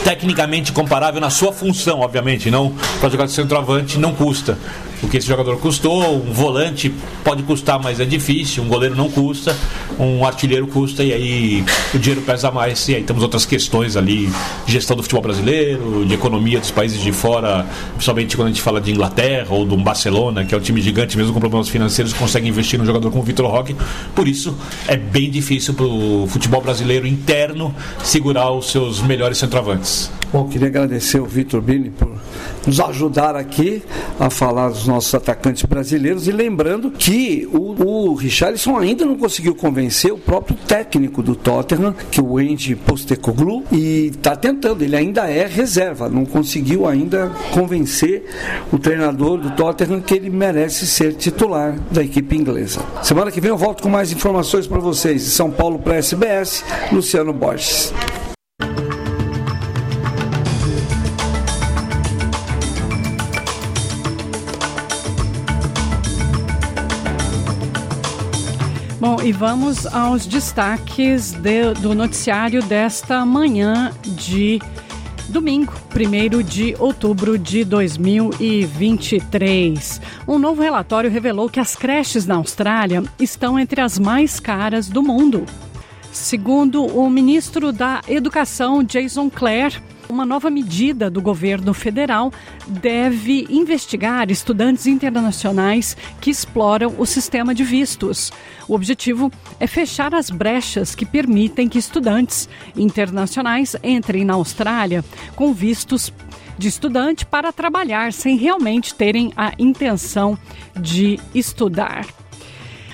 tecnicamente 0.03 0.71
comparável 0.71 1.21
na 1.21 1.29
sua 1.29 1.51
função, 1.51 1.99
obviamente, 1.99 2.49
não 2.49 2.73
para 2.99 3.09
jogar 3.09 3.25
de 3.25 3.31
centroavante 3.31 3.99
não 3.99 4.13
custa. 4.13 4.57
O 5.03 5.07
que 5.07 5.17
esse 5.17 5.27
jogador 5.27 5.57
custou. 5.57 6.15
Um 6.15 6.31
volante 6.31 6.93
pode 7.23 7.43
custar, 7.43 7.81
mas 7.81 7.99
é 7.99 8.05
difícil. 8.05 8.63
Um 8.63 8.67
goleiro 8.67 8.95
não 8.95 9.09
custa, 9.09 9.55
um 9.99 10.25
artilheiro 10.25 10.67
custa 10.67 11.03
e 11.03 11.13
aí 11.13 11.65
o 11.93 11.99
dinheiro 11.99 12.21
pesa 12.21 12.51
mais. 12.51 12.87
E 12.89 12.95
aí 12.95 13.03
temos 13.03 13.23
outras 13.23 13.45
questões 13.45 13.95
ali, 13.95 14.29
gestão 14.65 14.95
do 14.95 15.03
futebol 15.03 15.23
brasileiro, 15.23 16.05
de 16.05 16.13
economia 16.13 16.59
dos 16.59 16.71
países 16.71 17.01
de 17.01 17.11
fora, 17.11 17.65
principalmente 17.93 18.35
quando 18.35 18.47
a 18.47 18.51
gente 18.51 18.61
fala 18.61 18.79
de 18.79 18.91
Inglaterra 18.91 19.47
ou 19.49 19.65
do 19.65 19.77
Barcelona, 19.77 20.45
que 20.45 20.53
é 20.53 20.57
um 20.57 20.61
time 20.61 20.81
gigante 20.81 21.17
mesmo 21.17 21.33
com 21.33 21.39
problemas 21.39 21.69
financeiros, 21.69 22.13
consegue 22.13 22.47
investir 22.47 22.79
num 22.79 22.85
jogador 22.85 23.09
como 23.09 23.21
o 23.21 23.25
Vitor 23.25 23.49
Roque. 23.49 23.75
Por 24.15 24.27
isso 24.27 24.55
é 24.87 24.97
bem 24.97 25.29
difícil 25.29 25.73
para 25.73 25.85
o 25.85 26.27
futebol 26.27 26.61
brasileiro 26.61 27.07
interno 27.07 27.73
segurar 28.03 28.51
os 28.51 28.71
seus 28.71 29.01
melhores 29.01 29.37
centroavantes. 29.37 30.11
Bom, 30.31 30.47
queria 30.47 30.69
agradecer 30.69 31.19
o 31.19 31.25
Vitor 31.25 31.59
Bini 31.61 31.89
por 31.89 32.09
nos 32.65 32.79
ajudar 32.79 33.35
aqui 33.35 33.83
a 34.17 34.29
falar 34.29 34.69
dos 34.69 34.87
nossos 34.91 35.15
atacantes 35.15 35.63
brasileiros 35.63 36.27
e 36.27 36.31
lembrando 36.31 36.91
que 36.91 37.47
o, 37.51 38.09
o 38.09 38.15
Richarlison 38.15 38.77
ainda 38.77 39.05
não 39.05 39.15
conseguiu 39.15 39.55
convencer 39.55 40.11
o 40.11 40.17
próprio 40.17 40.57
técnico 40.67 41.23
do 41.23 41.35
Tottenham, 41.35 41.95
que 42.11 42.19
é 42.19 42.23
o 42.23 42.37
Andy 42.37 42.75
Postecoglou, 42.75 43.63
e 43.71 44.07
está 44.07 44.35
tentando, 44.35 44.83
ele 44.83 44.95
ainda 44.95 45.29
é 45.29 45.45
reserva, 45.45 46.09
não 46.09 46.25
conseguiu 46.25 46.85
ainda 46.85 47.31
convencer 47.53 48.25
o 48.71 48.77
treinador 48.77 49.37
do 49.37 49.51
Tottenham 49.51 50.01
que 50.01 50.13
ele 50.13 50.29
merece 50.29 50.85
ser 50.85 51.13
titular 51.13 51.79
da 51.89 52.03
equipe 52.03 52.35
inglesa. 52.35 52.81
Semana 53.01 53.31
que 53.31 53.39
vem 53.39 53.49
eu 53.49 53.57
volto 53.57 53.81
com 53.81 53.89
mais 53.89 54.11
informações 54.11 54.67
para 54.67 54.79
vocês. 54.79 55.23
De 55.23 55.29
São 55.29 55.49
Paulo 55.49 55.79
para 55.79 55.95
SBS, 55.95 56.63
Luciano 56.91 57.31
Borges. 57.31 57.93
E 69.23 69.31
vamos 69.31 69.85
aos 69.85 70.25
destaques 70.25 71.31
de, 71.31 71.75
do 71.75 71.93
noticiário 71.93 72.63
desta 72.63 73.23
manhã 73.23 73.91
de 74.03 74.59
domingo, 75.29 75.71
1 75.95 76.41
de 76.41 76.75
outubro 76.79 77.37
de 77.37 77.63
2023. 77.63 80.01
Um 80.27 80.39
novo 80.39 80.63
relatório 80.63 81.11
revelou 81.11 81.47
que 81.47 81.59
as 81.59 81.75
creches 81.75 82.25
na 82.25 82.37
Austrália 82.37 83.03
estão 83.19 83.59
entre 83.59 83.79
as 83.79 83.99
mais 83.99 84.39
caras 84.39 84.89
do 84.89 85.03
mundo. 85.03 85.45
Segundo 86.11 86.83
o 86.83 87.07
ministro 87.07 87.71
da 87.71 88.01
Educação, 88.07 88.83
Jason 88.83 89.29
Clare, 89.29 89.75
uma 90.11 90.25
nova 90.25 90.49
medida 90.49 91.09
do 91.09 91.21
governo 91.21 91.73
federal 91.73 92.31
deve 92.67 93.47
investigar 93.49 94.29
estudantes 94.29 94.85
internacionais 94.85 95.95
que 96.19 96.29
exploram 96.29 96.93
o 96.97 97.05
sistema 97.05 97.55
de 97.55 97.63
vistos. 97.63 98.31
O 98.67 98.75
objetivo 98.75 99.31
é 99.59 99.65
fechar 99.65 100.13
as 100.13 100.29
brechas 100.29 100.93
que 100.93 101.05
permitem 101.05 101.69
que 101.69 101.79
estudantes 101.79 102.49
internacionais 102.75 103.75
entrem 103.83 104.25
na 104.25 104.33
Austrália 104.33 105.03
com 105.35 105.53
vistos 105.53 106.13
de 106.57 106.67
estudante 106.67 107.25
para 107.25 107.51
trabalhar 107.51 108.13
sem 108.13 108.37
realmente 108.37 108.93
terem 108.93 109.31
a 109.35 109.53
intenção 109.57 110.37
de 110.79 111.19
estudar. 111.33 112.05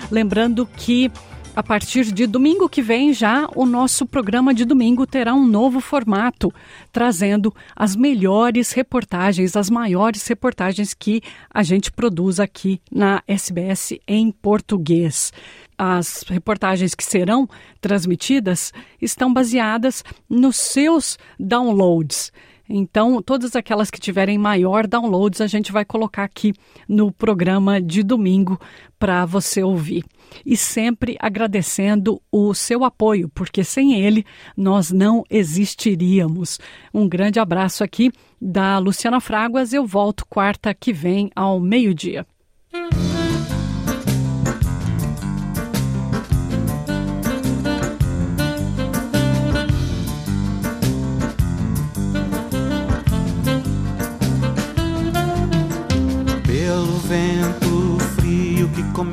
Lembrando 0.09 0.65
que 0.65 1.11
a 1.57 1.63
partir 1.63 2.11
de 2.11 2.27
domingo 2.27 2.69
que 2.69 2.83
vem, 2.83 3.11
já 3.11 3.49
o 3.55 3.65
nosso 3.65 4.05
programa 4.05 4.53
de 4.53 4.63
domingo 4.63 5.07
terá 5.07 5.33
um 5.33 5.43
novo 5.43 5.79
formato, 5.79 6.53
trazendo 6.91 7.51
as 7.75 7.95
melhores 7.95 8.73
reportagens, 8.73 9.57
as 9.57 9.67
maiores 9.67 10.27
reportagens 10.27 10.93
que 10.93 11.19
a 11.51 11.63
gente 11.63 11.91
produz 11.91 12.39
aqui 12.39 12.79
na 12.91 13.23
SBS 13.27 13.97
em 14.07 14.31
português. 14.31 15.33
As 15.75 16.23
reportagens 16.27 16.93
que 16.93 17.03
serão 17.03 17.49
transmitidas 17.81 18.71
estão 19.01 19.33
baseadas 19.33 20.03
nos 20.29 20.57
seus 20.57 21.17
downloads. 21.39 22.31
Então, 22.69 23.19
todas 23.19 23.55
aquelas 23.55 23.89
que 23.89 23.99
tiverem 23.99 24.37
maior 24.37 24.85
downloads, 24.85 25.41
a 25.41 25.47
gente 25.47 25.71
vai 25.71 25.85
colocar 25.85 26.23
aqui 26.23 26.53
no 26.87 27.11
programa 27.11 27.81
de 27.81 28.03
domingo 28.03 28.59
para 28.99 29.25
você 29.25 29.63
ouvir. 29.63 30.03
E 30.45 30.55
sempre 30.55 31.17
agradecendo 31.19 32.21
o 32.31 32.53
seu 32.53 32.83
apoio, 32.83 33.29
porque 33.29 33.63
sem 33.63 33.99
ele 33.99 34.25
nós 34.55 34.91
não 34.91 35.23
existiríamos. 35.29 36.59
Um 36.93 37.07
grande 37.07 37.39
abraço 37.39 37.83
aqui 37.83 38.11
da 38.41 38.77
Luciana 38.77 39.19
Fraguas. 39.19 39.73
Eu 39.73 39.85
volto 39.85 40.25
quarta 40.27 40.73
que 40.73 40.93
vem 40.93 41.29
ao 41.35 41.59
meio-dia. 41.59 42.25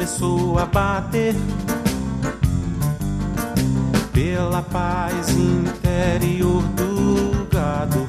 Começou 0.04 0.58
a 0.58 0.66
bater, 0.66 1.34
pela 4.12 4.60
paz 4.60 5.30
interior 5.30 6.62
do 6.62 7.46
gado. 7.50 8.06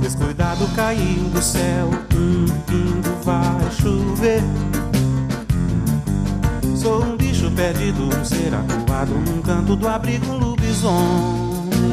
Descuidado 0.00 0.66
caiu 0.74 1.24
do 1.34 1.42
céu, 1.42 1.90
um 2.14 2.46
pingo 2.62 3.14
vai 3.22 3.70
chover. 3.72 4.42
Sou 6.74 7.04
um 7.04 7.16
bicho 7.18 7.50
perdido, 7.50 8.04
um 8.04 8.24
ser 8.24 8.54
acuado 8.54 9.12
num 9.12 9.42
canto 9.42 9.76
do 9.76 9.86
abrigo, 9.86 10.32
um 10.32 10.38
lobisomem. 10.38 11.92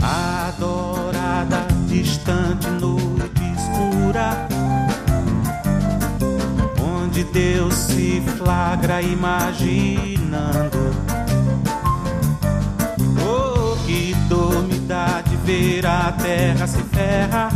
Adorada, 0.00 1.66
distante, 1.88 2.68
Deus 7.32 7.74
se 7.74 8.22
flagra 8.36 9.00
imaginando. 9.00 10.78
Oh, 13.26 13.74
que 13.86 14.14
dor 14.28 14.62
me 14.64 14.78
dá 14.80 15.22
de 15.22 15.36
ver 15.36 15.86
a 15.86 16.12
terra 16.12 16.66
se 16.66 16.82
ferra. 16.82 17.48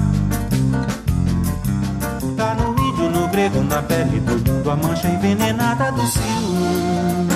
Tá 2.36 2.54
no 2.54 2.70
índio, 2.82 3.10
no 3.10 3.28
grego, 3.28 3.62
na 3.62 3.82
pele 3.82 4.18
do 4.20 4.50
mundo, 4.50 4.70
a 4.70 4.76
mancha 4.76 5.08
envenenada 5.08 5.92
do 5.92 6.06
ciúme. 6.06 7.35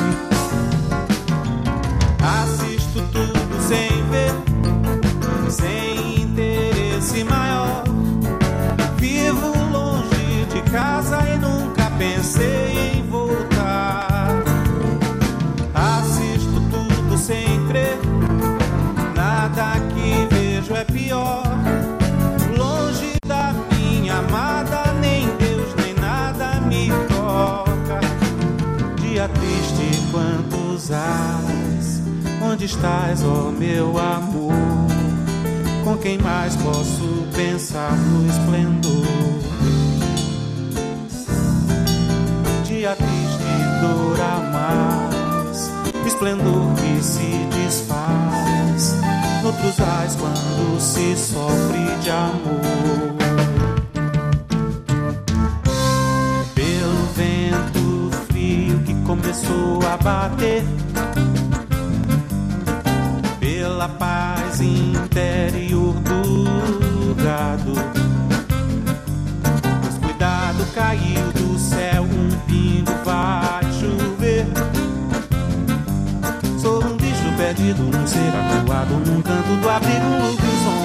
Ais, 30.93 32.03
onde 32.43 32.65
estás, 32.65 33.23
ó 33.23 33.51
meu 33.51 33.97
amor? 33.99 34.53
Com 35.85 35.97
quem 35.97 36.19
mais 36.19 36.57
posso 36.57 37.27
pensar 37.35 37.97
no 37.97 38.27
esplendor? 38.29 39.41
Dia 42.65 42.97
triste, 42.97 43.45
dor 43.81 44.21
a 44.21 44.41
mais, 44.51 45.71
esplendor 46.07 46.75
que 46.77 47.03
se 47.03 47.47
desfaz. 47.57 48.95
Noutros 49.43 49.81
ais, 49.81 50.17
quando 50.17 50.81
se 50.81 51.17
sofre 51.17 51.97
de 52.03 52.11
amor. 52.11 52.71
Pelo 56.55 57.07
vento 57.15 58.11
frio 58.29 58.79
que 58.81 58.95
começou 59.07 59.81
a 59.87 59.97
bater 59.97 60.65
pela 63.81 63.89
paz 63.89 64.61
interior 64.61 65.95
do 65.95 67.15
gado. 67.15 67.73
Mas 69.83 69.97
cuidado, 69.97 70.67
caiu 70.75 71.33
do 71.33 71.59
céu 71.59 72.03
um 72.03 72.29
pingo, 72.47 72.93
vai 73.03 73.65
chover. 73.73 74.47
Sou 76.61 76.85
um 76.85 76.97
bicho 76.99 77.35
perdido, 77.39 77.83
um 77.85 78.07
ser 78.07 78.31
acuado 78.61 78.99
num 78.99 79.23
canto 79.23 79.57
do 79.63 79.71
abrigo, 79.71 80.05
um 80.05 80.37
som 80.37 80.80